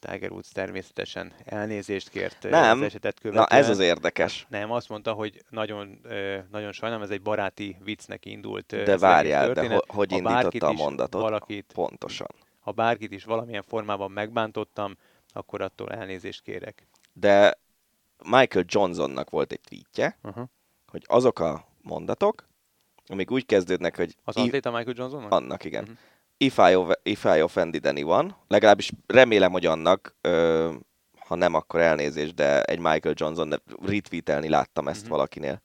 [0.00, 2.78] Tiger Woods természetesen elnézést kért nem.
[2.78, 3.46] az esetet követően.
[3.50, 4.46] Na ez az érdekes.
[4.48, 6.00] Nem, azt mondta, hogy nagyon,
[6.50, 8.66] nagyon sajnálom, ez egy baráti viccnek indult.
[8.84, 11.22] De várjál, de ho- hogy indította a mondatot?
[11.22, 12.28] Valakit, pontosan.
[12.60, 14.96] Ha bárkit is valamilyen formában megbántottam,
[15.32, 16.86] akkor attól elnézést kérek.
[17.12, 17.58] De
[18.24, 20.44] Michael Johnsonnak volt egy tweetje, uh-huh.
[20.86, 22.48] hogy azok a mondatok,
[23.06, 24.16] amik úgy kezdődnek, hogy...
[24.24, 25.32] Az atléta Michael Johnsonnak?
[25.32, 25.82] Annak, igen.
[25.82, 25.98] Uh-huh
[26.40, 30.72] if I, if I offended anyone, legalábbis remélem, hogy annak, ö,
[31.18, 35.10] ha nem, akkor elnézést, de egy Michael Johnson retweetelni láttam ezt mm-hmm.
[35.10, 35.62] valakinél.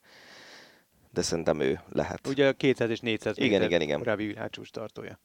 [1.10, 2.26] De szerintem ő lehet.
[2.26, 3.98] Ugye 200 és 400 igen, igen, igen.
[3.98, 5.20] korábbi világcsúcs tartója.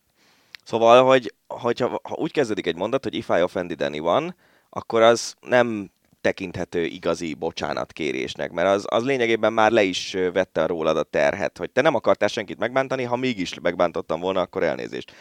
[0.63, 4.35] Szóval, hogy hogyha, ha úgy kezdődik egy mondat, hogy if I offended anyone,
[4.69, 5.91] akkor az nem
[6.21, 11.71] tekinthető igazi bocsánatkérésnek, mert az, az lényegében már le is vette rólad a terhet, hogy
[11.71, 15.11] te nem akartál senkit megbántani, ha mégis megbántottam volna, akkor elnézést.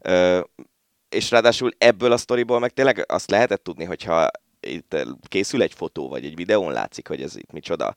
[0.00, 0.40] Ö,
[1.08, 4.28] és ráadásul ebből a sztoriból meg tényleg azt lehetett tudni, hogyha
[4.60, 7.94] itt készül egy fotó, vagy egy videón látszik, hogy ez itt micsoda,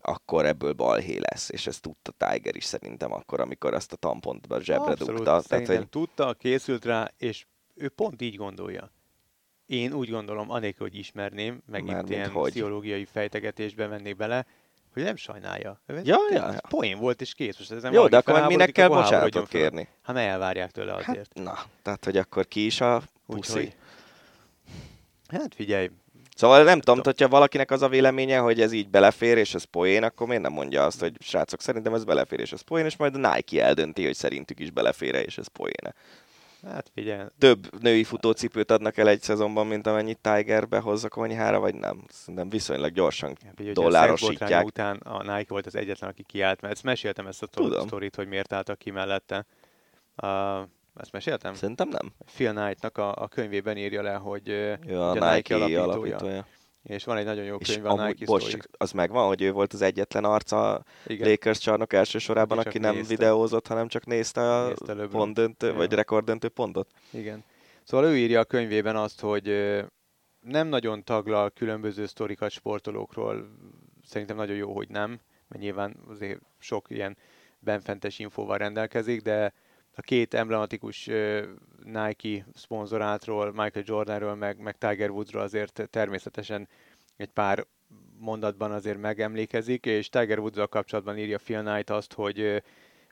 [0.00, 4.46] akkor ebből balhé lesz, és ezt tudta Tiger is szerintem akkor, amikor azt a tampont
[4.46, 5.42] a zsebre Abszolút, dugta.
[5.48, 5.88] Tehát, hogy...
[5.88, 8.90] tudta, készült rá, és ő pont így gondolja.
[9.66, 12.50] Én úgy gondolom, anélkül, hogy ismerném, megint Mármint ilyen hogy?
[12.50, 14.46] pszichológiai fejtegetésbe mennék bele,
[14.92, 15.80] hogy nem sajnálja.
[15.86, 16.60] Ja, ez ja, ja.
[16.68, 17.58] Poén volt, és kész.
[17.58, 19.88] Most ezen Jó, valaki de akkor minek kell bocsánatot kérni?
[20.02, 21.32] Hát mert elvárják tőle azért.
[21.34, 23.58] Hát, na, tehát, hogy akkor ki is a puszi?
[23.58, 23.76] Úgyhogy,
[25.28, 25.90] hát figyelj,
[26.36, 30.02] Szóval nem tudom, hogyha valakinek az a véleménye, hogy ez így belefér, és ez poén,
[30.02, 33.14] akkor miért nem mondja azt, hogy srácok, szerintem ez belefér, és ez poén, és majd
[33.14, 35.94] a Nike eldönti, hogy szerintük is belefér és ez poén.
[36.66, 41.60] Hát figyelj, Több női futócipőt adnak el egy szezonban, mint amennyit Tiger behoz a konyhára,
[41.60, 42.04] vagy nem?
[42.08, 44.64] Szerintem viszonylag gyorsan Hát hogy a dollárosítják.
[44.64, 47.86] után a Nike volt az egyetlen, aki kiállt, mert ezt meséltem ezt a Tudom.
[47.86, 49.46] sztorit, hogy miért álltak ki mellette.
[50.22, 50.58] Uh,
[50.96, 51.54] ezt meséltem?
[51.54, 52.12] Szerintem nem.
[52.34, 55.82] Phil Knight-nak a, a könyvében írja le, hogy, Ő a hogy Nike, Nike alapítója.
[55.82, 56.46] alapítója.
[56.82, 59.72] És van egy nagyon jó könyv, a Nike bocs, csak az megvan, hogy ő volt
[59.72, 61.28] az egyetlen arca a Igen.
[61.28, 63.14] Lakers csarnok első sorában, Aki aki nem nézte.
[63.14, 65.74] videózott, hanem csak nézte a Nézte pontdöntő, Ja.
[65.74, 66.88] vagy rekorddöntő pontot.
[67.10, 67.44] Igen.
[67.84, 69.46] Szóval ő írja a könyvében azt, hogy
[70.40, 73.48] nem nagyon taglal különböző sztorikat sportolókról.
[74.06, 77.16] Szerintem nagyon jó, hogy nem, mert nyilván azért sok ilyen
[77.58, 79.52] benfentes infóval rendelkezik, de
[79.94, 81.10] a két emblematikus
[81.82, 86.68] Nike szponzorátról, Michael Jordanről, meg, meg Tiger Woodsról azért természetesen
[87.16, 87.66] egy pár
[88.18, 92.62] mondatban azért megemlékezik, és Tiger woods kapcsolatban írja Phil Knight azt, hogy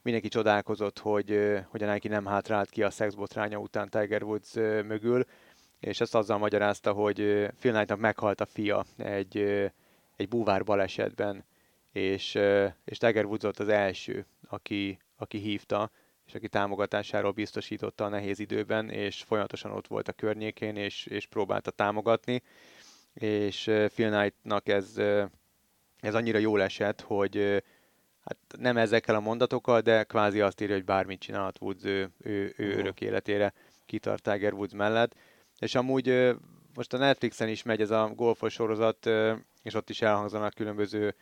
[0.03, 4.55] mindenki csodálkozott, hogy, hogy a Nike nem hátrált ki a szexbotránya után Tiger Woods
[4.87, 5.25] mögül,
[5.81, 7.17] és ezt azzal magyarázta, hogy
[7.59, 9.37] Phil Knightnak meghalt a fia egy,
[10.17, 11.45] egy búvár balesetben,
[11.93, 12.35] és,
[12.85, 15.91] és Tiger Woods volt az első, aki, aki hívta,
[16.31, 21.27] és aki támogatásáról biztosította a nehéz időben, és folyamatosan ott volt a környékén, és, és
[21.27, 22.43] próbálta támogatni,
[23.15, 23.63] és
[23.95, 24.97] Phil Knightnak ez,
[26.01, 27.63] ez annyira jól esett, hogy
[28.25, 32.55] hát nem ezekkel a mondatokkal, de kvázi azt írja, hogy bármit csinálhat Woods, ő, ő,
[32.57, 33.53] ő örök életére
[33.87, 35.15] kitart Tiger Woods mellett.
[35.59, 36.37] És amúgy
[36.75, 39.11] most a Netflixen is megy ez a golfos sorozat,
[39.63, 41.15] és ott is elhangzanak különböző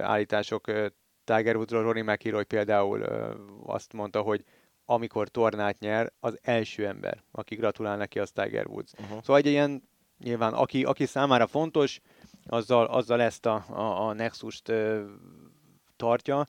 [0.00, 0.70] állítások
[1.34, 1.82] Tiger Woodsról.
[1.82, 3.02] Rory McIlroy például
[3.66, 4.44] azt mondta, hogy
[4.84, 8.92] amikor tornát nyer, az első ember, aki gratulál neki, az Tiger Woods.
[8.92, 9.20] Uh-huh.
[9.20, 9.82] Szóval egy ilyen,
[10.18, 12.00] nyilván aki, aki számára fontos,
[12.46, 15.04] azzal, azzal ezt a, a, a Nexus-t ö,
[15.96, 16.46] tartja.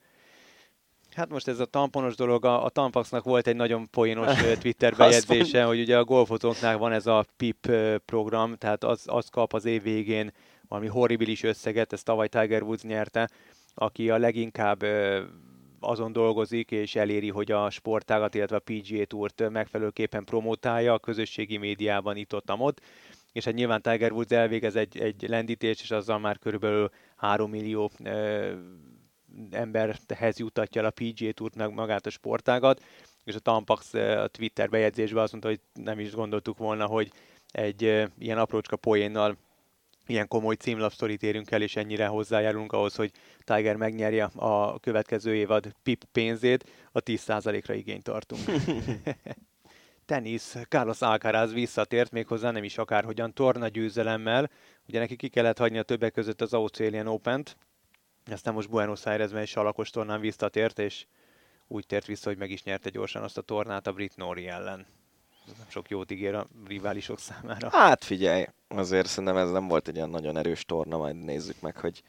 [1.11, 5.63] Hát most ez a tamponos dolog, a, a Tampaxnak volt egy nagyon poénos Twitter bejegyzése,
[5.63, 7.71] hogy ugye a golfozóknál van ez a PIP
[8.05, 10.31] program, tehát az, az kap az év végén
[10.67, 13.29] valami horribilis összeget, ezt tavaly Tiger Woods nyerte,
[13.73, 14.83] aki a leginkább
[15.79, 21.57] azon dolgozik, és eléri, hogy a sportágat, illetve a PGA Tourt megfelelőképpen promotálja a közösségi
[21.57, 22.81] médiában itt ott, ott.
[23.31, 27.91] És hát nyilván Tiger Woods elvégez egy, egy lendítést, és azzal már körülbelül 3 millió
[28.03, 28.51] ö,
[29.51, 32.83] emberhez jutatja el a PGA Tourt meg magát a sportágat,
[33.23, 37.11] és a Tampax a Twitter bejegyzésben azt mondta, hogy nem is gondoltuk volna, hogy
[37.51, 39.37] egy ö, ilyen aprócska poénnal
[40.07, 45.75] ilyen komoly címlapsztorit érünk el, és ennyire hozzájárulunk ahhoz, hogy Tiger megnyerje a következő évad
[45.83, 48.41] PIP pénzét, a 10%-ra igényt tartunk.
[50.05, 54.49] Tenisz, Carlos Alcaraz visszatért, méghozzá nem is akárhogyan torna győzelemmel.
[54.87, 57.57] Ugye neki ki kellett hagyni a többek között az Australian Open-t,
[58.31, 61.05] aztán most Buenos Airesben egy salakos tornán visszatért, és
[61.67, 64.85] úgy tért vissza, hogy meg is nyerte gyorsan azt a tornát a Brit Nori ellen.
[65.47, 67.69] Ez nem sok jót ígér a riválisok számára.
[67.69, 71.77] Hát figyelj, azért szerintem ez nem volt egy olyan nagyon erős torna, majd nézzük meg,
[71.77, 72.03] hogy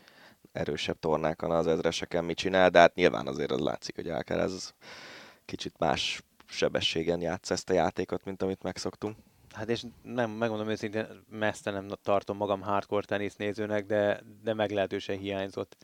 [0.52, 4.74] erősebb tornákon az ezreseken mit csinál, de hát nyilván azért az látszik, hogy Alcaraz
[5.44, 9.16] kicsit más sebességen játsz ezt a játékot, mint amit megszoktunk.
[9.52, 15.76] Hát és nem, megmondom őszintén, messze nem tartom magam hardcore tenisznézőnek, de, de meglehetősen hiányzott.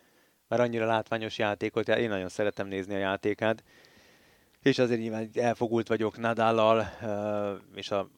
[0.49, 3.63] Mert annyira látványos játékot, én nagyon szeretem nézni a játékát.
[4.63, 6.91] És azért nyilván elfogult vagyok Nadállal,
[7.75, 8.11] és a,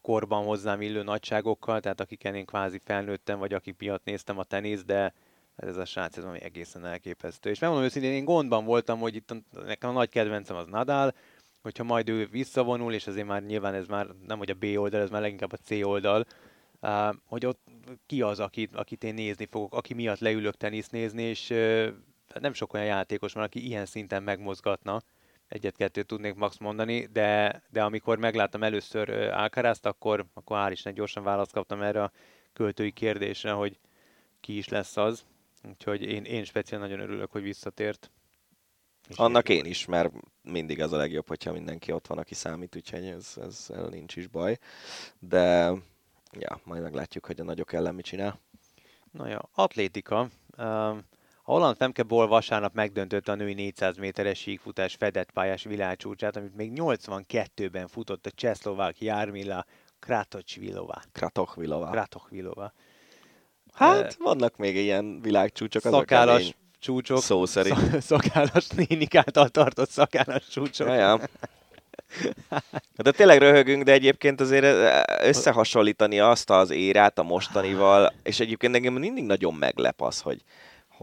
[0.00, 4.84] korban hozzám illő nagyságokkal, tehát akiken én kvázi felnőttem, vagy akik miatt néztem a tenisz,
[4.84, 5.14] de
[5.56, 7.50] ez a srác, ez valami egészen elképesztő.
[7.50, 9.34] És megmondom őszintén, én gondban voltam, hogy itt
[9.64, 11.14] nekem a nagy kedvencem az Nadal,
[11.62, 15.00] hogyha majd ő visszavonul, és azért már nyilván ez már nem hogy a B oldal,
[15.00, 16.24] ez már leginkább a C oldal,
[17.24, 17.60] hogy ott
[18.06, 21.48] ki az, akit, akit én nézni fogok, aki miatt leülök tenisz nézni, és
[22.40, 25.00] nem sok olyan játékos van, aki ilyen szinten megmozgatna,
[25.50, 30.94] egyet-kettőt tudnék max mondani, de, de amikor megláttam először uh, Alcarazt, akkor, akkor hál' Isten
[30.94, 32.12] gyorsan választ kaptam erre a
[32.52, 33.78] költői kérdésre, hogy
[34.40, 35.24] ki is lesz az.
[35.68, 38.10] Úgyhogy én, én speciál nagyon örülök, hogy visszatért.
[39.08, 40.12] És Annak én is, mert
[40.42, 44.26] mindig az a legjobb, hogyha mindenki ott van, aki számít, úgyhogy ez, ez nincs is
[44.26, 44.58] baj.
[45.18, 45.72] De
[46.38, 48.40] ja, majd meglátjuk, hogy a nagyok ellen mit csinál.
[49.10, 50.28] Na ja, atlétika.
[51.50, 56.72] A holland Femkeból vasárnap megdöntötte a női 400 méteres síkfutás fedett pályás világcsúcsát, amit még
[56.74, 59.64] 82-ben futott a csehszlovák Jármila
[59.98, 61.02] Kratochvilova.
[61.12, 61.90] Kratochvilova.
[61.90, 62.72] Kratochvilova.
[63.72, 66.54] Hát, vannak még ilyen világcsúcsok, azok Szakállas kemény.
[66.78, 67.20] csúcsok.
[67.20, 67.78] Szó szerint.
[67.78, 70.88] Sz- szakállas nénik által tartott szakállas csúcsok.
[70.88, 71.20] Ja.
[72.96, 74.66] De tényleg röhögünk, de egyébként azért
[75.22, 80.42] összehasonlítani azt az érát a mostanival, és egyébként engem mindig nagyon meglep az, hogy,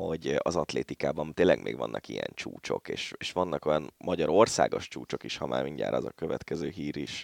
[0.05, 5.37] hogy az atlétikában tényleg még vannak ilyen csúcsok, és, és vannak olyan magyarországos csúcsok is,
[5.37, 7.23] ha már mindjárt az a következő hír is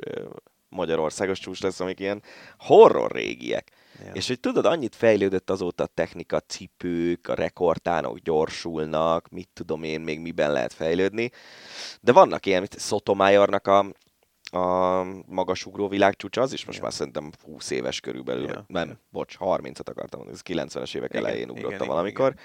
[0.70, 2.24] magyarországos csúcs lesz, amik ilyen
[2.58, 3.72] horror régiek.
[4.06, 4.12] Ja.
[4.14, 10.02] És hogy tudod, annyit fejlődött azóta a technika, cipők, a rekordtánok gyorsulnak, mit tudom én,
[10.02, 11.32] még miben lehet fejlődni.
[12.02, 13.86] De vannak ilyen, mint Sotomayornak a,
[14.54, 16.84] a magasugró világcsúcsa, az is most Ja.
[16.84, 21.26] már szerintem 20 éves körülbelül, Ja, nem, bocs, 30-at akartam mondani, ez 90-es évek Igen,
[21.26, 22.32] elején igen, ugrotta igen, valamikor.
[22.32, 22.44] igen.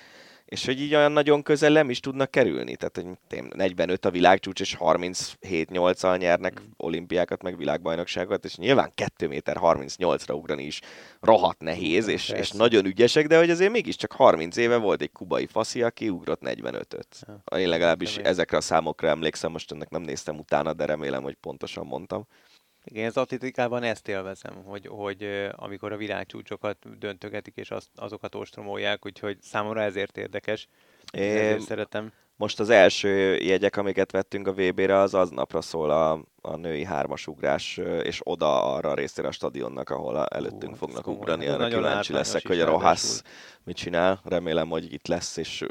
[0.48, 2.76] És hogy így olyan nagyon közel nem is tudnak kerülni.
[2.76, 6.64] Tehát, hogy tém- 45 a világcsúcs, és 37-8-al nyernek Mm.
[6.76, 10.80] olimpiákat, meg világbajnokságot, és nyilván 2 méter 38-ra ugrani is
[11.20, 12.56] rohadt nehéz, és, és Persze.
[12.56, 17.06] nagyon ügyesek, de hogy azért mégiscsak 30 éve volt egy kubai faszi, aki ugrott 45-öt.
[17.50, 17.58] Ja.
[17.58, 21.86] Én legalábbis ezekre a számokra emlékszem, most ennek nem néztem utána, de remélem, hogy pontosan
[21.86, 22.26] mondtam.
[22.90, 29.06] Igen, az atlétikában ezt élvezem, hogy, hogy amikor a világcsúcsokat döntögetik, és azt, azokat ostromolják,
[29.06, 30.68] úgyhogy számomra ezért érdekes.
[31.12, 32.12] Én Ezért szeretem.
[32.38, 37.80] Most az első jegyek, amiket vettünk a VB-re, az aznapra szól a, a női hármasugrás,
[38.02, 41.46] és oda arra a részére a stadionnak, ahol a, előttünk Hú, fognak ugrani.
[41.46, 43.22] Nagyon kíváncsi leszek, hogy a Rohász
[43.64, 44.20] mit csinál.
[44.24, 45.64] Remélem, hogy itt lesz, és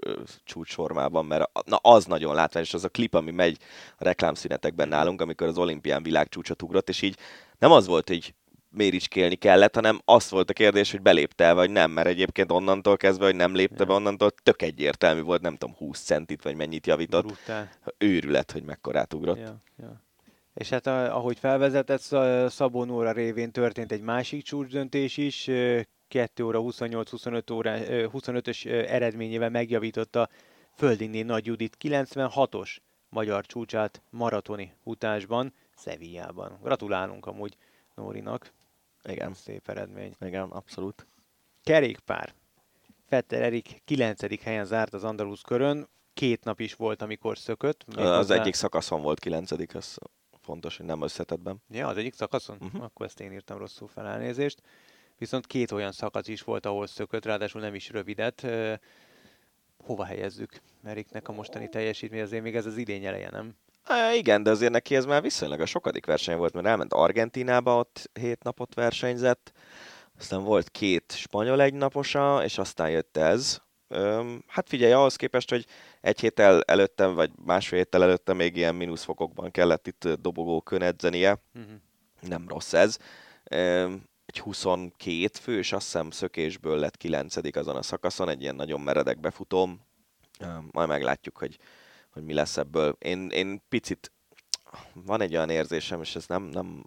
[0.44, 3.58] csúcsformában, mert na, az nagyon látványos, az a klip, ami megy
[3.98, 7.18] a reklámszünetekben nálunk, amikor az olimpián világcsúcsot ugrott, és így
[7.60, 8.34] nem az volt, hogy
[8.78, 12.98] méricskélni kellett, hanem az volt a kérdés, hogy belépte el, vagy nem, mert egyébként onnantól
[12.98, 16.88] kezdve, hogy nem lépte be, onnantól tök egyértelmű volt, nem tudom, 20 centit, vagy mennyit
[16.88, 17.26] javított.
[17.26, 17.70] Brutál.
[17.98, 19.38] Őrület, hogy mekkorát ugrott.
[19.38, 20.02] Ja, ja.
[20.54, 26.44] És hát ahogy felvezetett, Sz- Szabó Nóra révén történt egy másik csúcsdöntés is, ö, 2
[26.44, 30.30] óra 28-25 óra, ö, 25-ös ö, eredményével megjavította
[30.76, 32.78] Földinné Nagy Judit 96-os
[33.10, 36.60] magyar csúcsát maratoni utásban, Szevijában.
[36.64, 37.58] Gratulálunk amúgy
[37.96, 38.52] Nórinak.
[39.08, 40.16] Igen, Szép eredmény.
[40.22, 41.06] igen, abszolút.
[41.64, 42.34] Kerékpár.
[43.10, 44.42] Fetter Erik 9.
[44.44, 45.88] helyen zárt az Andalusz körön.
[46.14, 47.84] Két nap is volt, amikor szökött.
[47.88, 49.96] Az méghozzá- egyik szakaszon volt kilencedik, ez
[50.42, 51.62] fontos, hogy nem összetetben.
[51.70, 52.58] Ja, az egyik szakaszon?
[52.62, 52.84] Uh-huh.
[52.84, 54.62] Akkor ezt én írtam rosszul fel elnézést.
[55.18, 58.46] Viszont két olyan szakasz is volt, ahol szökött, ráadásul nem is rövidet.
[59.78, 62.22] Hova helyezzük Eriknek a mostani teljesítmény?
[62.22, 63.56] Azért még ez az idény eleje, nem?
[64.16, 68.10] Igen, de azért neki ez már viszonylag a sokadik verseny volt, mert elment Argentinába, ott
[68.14, 69.52] hét napot versenyzett,
[70.20, 73.62] aztán volt két spanyol egynaposa, és aztán jött ez.
[73.88, 75.66] Öm, hát figyelj, ahhoz képest, hogy
[76.02, 81.72] egy héttel előttem, vagy másfél héttel előttem még ilyen mínuszfokokban kellett itt dobogókön edzenie, Uh-huh.
[82.30, 82.98] nem rossz ez.
[83.44, 88.82] Öm, Egy 22 fős, azt hiszem szökésből lett 9 azon a szakaszon, egy ilyen nagyon
[88.82, 89.82] meredek befutóm.
[90.40, 91.58] Öm, Majd meglátjuk, hogy,
[92.18, 92.96] hogy mi lesz ebből.
[93.00, 94.12] Én, én picit,
[94.94, 96.86] van egy olyan érzésem, és ez nem, nem,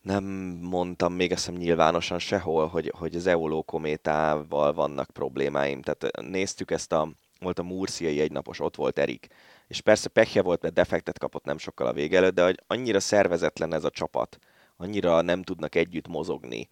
[0.00, 0.24] nem
[0.60, 5.82] mondtam még azt hiszem nyilvánosan sehol, hogy, hogy az Eoló kométával vannak problémáim.
[5.82, 7.08] Tehát néztük ezt a,
[7.40, 9.26] volt a Murciai egynapos, ott volt Erik.
[9.66, 13.00] És persze pekje volt, mert defektet kapott nem sokkal a vége előtt, de hogy annyira
[13.00, 14.38] szervezetlen ez a csapat,
[14.76, 16.68] annyira nem tudnak együtt mozogni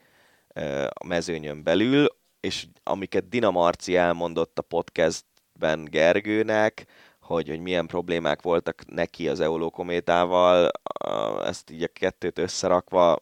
[0.88, 2.06] a mezőnyön belül,
[2.40, 6.86] és amiket Dina Marci elmondott a podcastben Gergőnek,
[7.22, 10.70] hogy, hogy milyen problémák voltak neki az Eoló kométával,
[11.44, 13.18] ezt így a kettőt összerakva,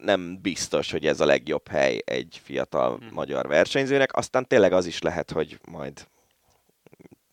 [0.00, 3.14] nem biztos, hogy ez a legjobb hely egy fiatal Mhm.
[3.14, 4.16] magyar versenyzőnek.
[4.16, 6.06] Aztán tényleg az is lehet, hogy majd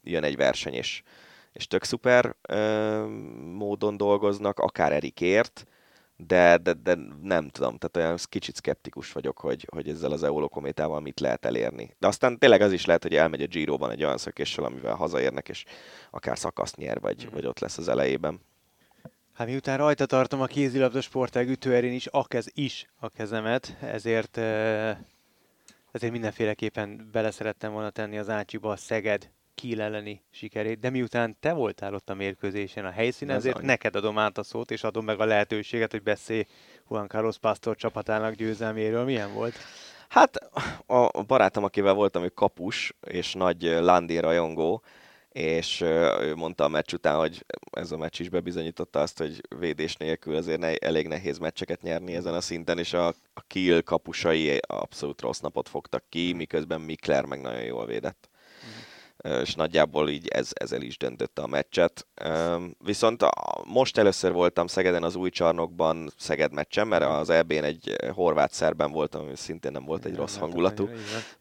[0.04, 1.02] jön egy verseny, és,
[1.54, 3.06] és tök szuper ö,
[3.54, 5.66] módon dolgoznak, akár Erikért,
[6.18, 10.48] de, de, de nem tudom, tehát olyan kicsit szkeptikus vagyok, hogy, hogy ezzel az Eolo
[10.50, 11.96] kométával mit lehet elérni.
[12.00, 15.50] De aztán tényleg az is lehet, hogy elmegy a Giroban egy olyan szökéssel, amivel hazaérnek,
[15.50, 15.66] és
[16.12, 17.34] akár szakaszt nyer, vagy, Mhm.
[17.34, 18.40] vagy ott lesz az elejében.
[19.34, 24.38] Hát miután rajta tartom a kézilabda sportág ütőerén is a, kez, is a kezemet, ezért,
[24.38, 24.98] eh,
[25.92, 31.38] ezért mindenféleképpen bele szerettem volna tenni az Ácsiba a Szeged Kiel elleni sikerét, de miután
[31.40, 33.66] te voltál ott a mérkőzésen a helyszínen, Ez ezért annyi.
[33.66, 36.46] neked adom át a szót, és adom meg a lehetőséget, hogy beszélj
[36.90, 39.04] Juan Carlos Pastor csapatának győzelméről.
[39.04, 39.56] Milyen volt?
[40.10, 40.36] Hát
[40.86, 44.84] a barátom, akivel voltam, ő kapus, és nagy Landi rajongó,
[45.30, 45.82] és
[46.22, 50.36] ő mondta a meccs után, hogy ez a meccs is bebizonyította azt, hogy védés nélkül
[50.36, 55.22] azért ne, elég nehéz meccseket nyerni ezen a szinten, és a, a Kiel kapusai abszolút
[55.22, 58.30] rossz napot fogtak ki, miközben Mikler meg nagyon jól védett.
[59.42, 62.08] És nagyjából így ez, ezzel is döntötte a meccset.
[62.78, 63.32] Viszont a,
[63.64, 68.92] most először voltam Szegeden az új csarnokban Szeged meccsen, mert az EB-n egy horvát szerben
[68.92, 70.90] voltam, ami szintén nem volt egy rossz hangulatú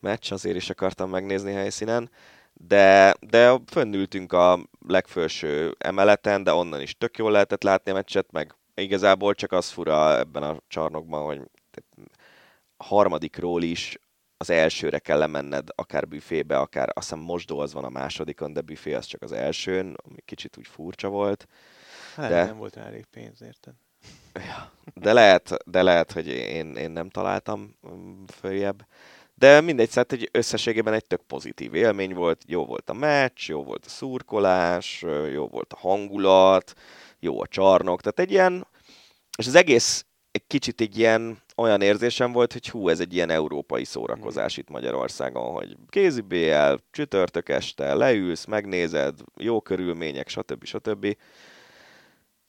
[0.01, 2.11] meccs, azért is akartam megnézni helyszínen.
[2.53, 4.59] De, de fönnültünk a
[4.89, 9.71] legfelső emeleten, de onnan is tök jól lehetett látni a meccset, meg igazából csak az
[9.71, 11.41] fura ebben a csarnokban, hogy
[12.77, 13.99] harmadikról is
[14.37, 18.61] az elsőre kell lemenned, akár büfébe, akár azt hiszem mosdó az van a másodikon, de
[18.61, 21.47] büfé az csak az elsőn, ami kicsit úgy furcsa volt.
[22.17, 22.45] Hát de...
[22.45, 23.75] nem volt elég pénz, érted?
[24.35, 28.87] Ja, de lehet, de lehet, hogy én, én nem találtam mm, följebb.
[29.35, 33.65] De mindegy, szóval egy összességében egy tök pozitív élmény volt, jó volt a meccs, jó
[33.65, 36.73] volt a szurkolás, jó volt a hangulat,
[37.19, 38.67] jó a csarnok, tehát egy ilyen,
[39.39, 43.31] és az egész egy kicsit egy ilyen olyan érzésem volt, hogy hú, ez egy ilyen
[43.31, 50.65] európai szórakozás itt Magyarországon, hogy kézi BL, csütörtök este, leülsz, megnézed, jó körülmények, stb.
[50.65, 51.17] stb.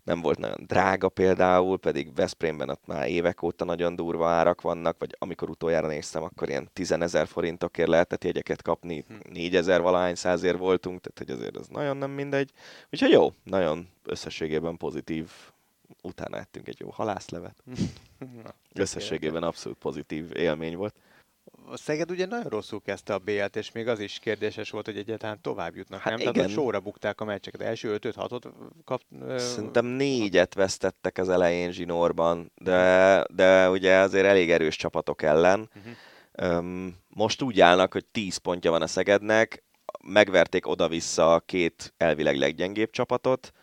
[0.04, 4.96] Nem volt nagyon drága például, pedig Veszprémben ott már évek óta nagyon durva árak vannak,
[5.00, 9.84] vagy amikor utoljára néztem, akkor ilyen 10 ezer forintokért lehetett jegyeket kapni, 4000 hm.
[9.84, 12.52] valahány százért voltunk, tehát hogy azért ez nagyon nem mindegy.
[12.92, 15.30] Úgyhogy jó, nagyon összességében pozitív
[16.02, 17.64] utána ettünk egy jó halászlevet.
[18.74, 20.96] Összességében abszolút pozitív élmény volt.
[21.68, 24.98] A Szeged ugye nagyon rosszul kezdte a BL-t, és még az is kérdéses volt, hogy
[24.98, 26.22] egyáltalán tovább jutnak, hát nem?
[26.22, 26.34] Igen.
[26.34, 27.62] Tehát, sorra bukták a meccseket.
[27.62, 28.52] Első 5-6-ot
[28.84, 29.02] kap...
[29.38, 35.70] Szerintem négyet vesztettek az elején zsinórban, de, de ugye azért elég erős csapatok ellen.
[35.76, 36.76] Uh-huh.
[37.08, 39.64] most úgy állnak, hogy 10 pontja van a Szegednek,
[40.04, 43.54] megverték oda-vissza a két elvileg leggyengébb csapatot,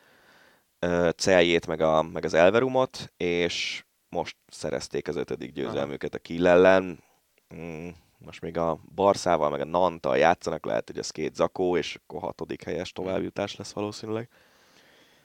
[1.17, 7.05] Celjét meg, a, meg az Elverumot, és most szerezték az ötödik győzelmüket a Kill ellen.
[7.55, 7.89] Mm,
[8.19, 12.21] most még a Barszával, meg a Nantal játszanak, lehet, hogy ez két zakó, és akkor
[12.21, 14.29] hatodik helyes továbbjutás lesz valószínűleg.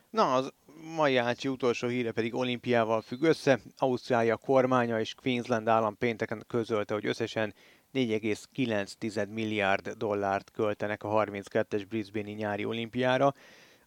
[0.10, 0.54] Na, az
[0.96, 3.60] mai Ácsi utolsó híre pedig olimpiával függ össze.
[3.78, 7.54] Ausztrália kormánya és Queensland állam pénteken közölte, hogy összesen
[7.94, 13.34] 4,9 milliárd dollárt költenek a 32-es Brisbane-i nyári olimpiára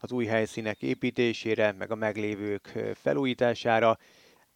[0.02, 3.98] az új helyszínek építésére, meg a meglévők felújítására.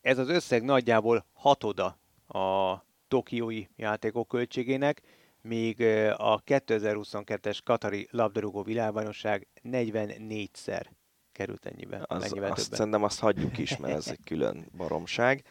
[0.01, 1.99] Ez az összeg nagyjából hatoda
[2.29, 2.77] a
[3.09, 5.01] tokiói játékok költségének,
[5.41, 5.81] míg
[6.17, 10.85] a 2022-es Katari labdarúgó világbajnokság 44-szer
[11.33, 12.05] került ennyiben.
[12.07, 12.55] Az, azt többen.
[12.57, 15.45] szerintem azt hagyjuk is, mert ez egy külön baromság.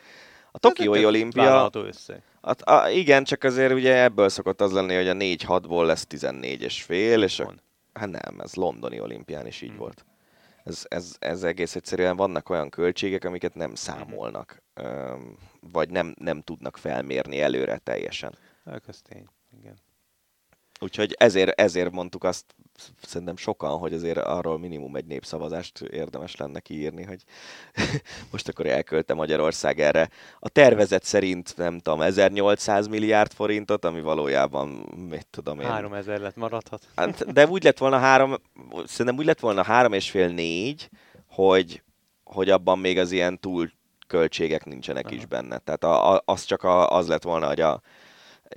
[0.51, 1.69] A Tokiói olimpia...
[1.73, 2.21] összeg.
[2.41, 6.61] Hát, a, igen, csak azért ugye ebből szokott az lenni, hogy a 4-6-ból lesz 14
[6.61, 7.53] és fél, és a,
[7.93, 9.77] Hát nem, ez londoni olimpián is így hmm.
[9.77, 10.05] volt.
[10.63, 14.63] Ez, ez, ez egész egyszerűen vannak olyan költségek, amiket nem számolnak,
[15.59, 18.37] vagy nem, nem tudnak felmérni előre teljesen.
[18.87, 19.77] Ez tény, igen.
[20.83, 22.45] Úgyhogy ezért, ezért mondtuk azt
[23.01, 27.23] szerintem sokan, hogy azért arról minimum egy népszavazást érdemes lenne kiírni, hogy
[28.31, 30.09] most akkor elkölte Magyarország erre.
[30.39, 34.67] A tervezet szerint nem tudom, 1800 milliárd forintot, ami valójában,
[35.09, 35.67] mit tudom én.
[35.67, 36.87] 3000 lett maradhat.
[36.95, 38.35] Hát, de úgy lett volna három,
[38.85, 40.89] szerintem úgy lett volna három és fél négy,
[41.27, 41.83] hogy,
[42.23, 43.71] hogy abban még az ilyen túl
[44.07, 45.15] költségek nincsenek Aha.
[45.15, 45.57] is benne.
[45.57, 47.81] Tehát a, a, az csak a, az lett volna, hogy a,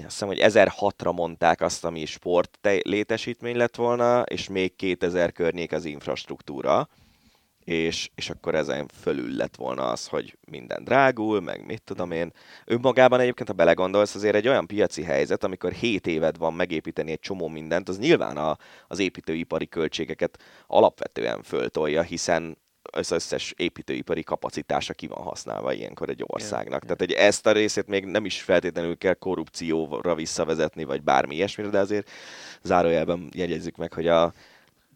[0.05, 5.73] azt hiszem, hogy 1006-ra mondták azt, ami sport létesítmény lett volna, és még 2000 környék
[5.73, 6.89] az infrastruktúra,
[7.65, 12.33] és, és akkor ezen fölül lett volna az, hogy minden drágul, meg mit tudom én.
[12.65, 17.21] Önmagában egyébként, ha belegondolsz, azért egy olyan piaci helyzet, amikor 7 éved van megépíteni egy
[17.21, 18.57] csomó mindent, az nyilván a,
[18.87, 22.59] az építőipari költségeket alapvetően föltolja, hiszen
[22.91, 26.85] az összes építőipari kapacitása ki van használva ilyenkor egy országnak.
[26.85, 31.35] Yeah, Tehát hogy ezt a részét még nem is feltétlenül kell korrupcióra visszavezetni, vagy bármi
[31.35, 32.11] ilyesmire, de azért
[32.63, 34.33] zárójelben jegyezzük meg, hogy a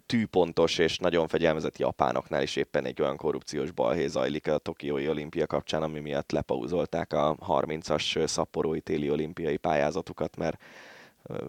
[0.07, 5.47] tűpontos és nagyon fegyelmezett japánoknál is éppen egy olyan korrupciós balhé zajlik a Tokiói olimpia
[5.47, 10.63] kapcsán, ami miatt lepauzolták a 30-as szaporói téli olimpiai pályázatukat, mert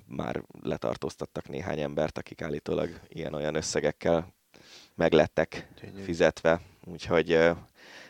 [0.05, 4.33] már letartóztattak néhány embert, akik állítólag ilyen-olyan összegekkel
[5.01, 5.67] meglettek
[6.03, 6.61] fizetve.
[6.85, 7.39] Úgyhogy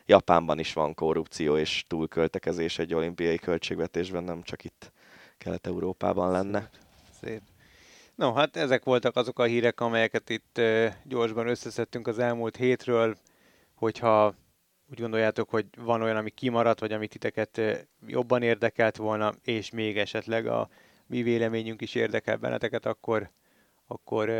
[0.05, 4.91] Japánban is van korrupció és túlköltekezés egy olimpiai költségvetésben, nem csak itt
[5.38, 6.69] Kelet-Európában lenne.
[7.22, 7.41] Szép.
[8.15, 10.61] No, hát ezek voltak azok a hírek, amelyeket itt
[11.03, 13.18] gyorsban összeszedtünk az elmúlt hétről,
[13.76, 14.35] hogyha
[14.91, 17.61] úgy gondoljátok, hogy van olyan, ami kimaradt, vagy amit titeket
[18.07, 20.69] jobban érdekelt volna, és még esetleg a
[21.05, 23.31] mi véleményünk is érdekel benneteket, akkor
[23.91, 24.31] akkor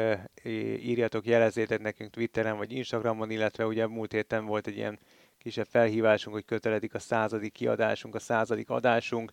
[0.44, 5.00] írjatok, jelezzétek nekünk Twitteren vagy Instagramon, illetve ugye múlt héten volt egy ilyen
[5.38, 9.32] kisebb felhívásunk, hogy köteledik a századik kiadásunk, a századik adásunk,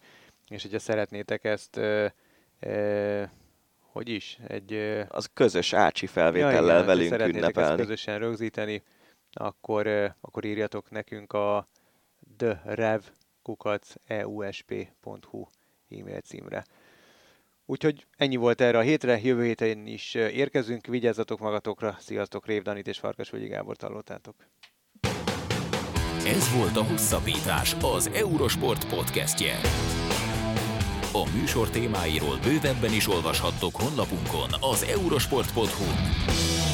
[0.48, 1.80] és hogyha szeretnétek ezt,
[3.80, 4.72] hogy is, egy...
[5.08, 7.70] Az közös Ácsi felvétellel ja, igen, velünk ünnepelni.
[7.70, 8.82] ezt közösen rögzíteni,
[9.32, 9.86] akkor,
[10.20, 11.68] akkor írjatok nekünk a
[12.36, 13.06] therev.eusp.hu
[15.90, 16.64] e-mail címre.
[17.70, 22.86] Úgyhogy ennyi volt erre a hétre, jövő héten is érkezünk, vigyázzatok magatokra, sziasztok, Rév Danit
[22.86, 24.34] és Farkasvölgyi Gábor hallottátok.
[26.26, 29.54] Ez volt a Hosszabbítás, az Eurosport podcastje.
[31.12, 36.67] A műsor témáiról bővebben is olvashattok honlapunkon az eurosport.hu.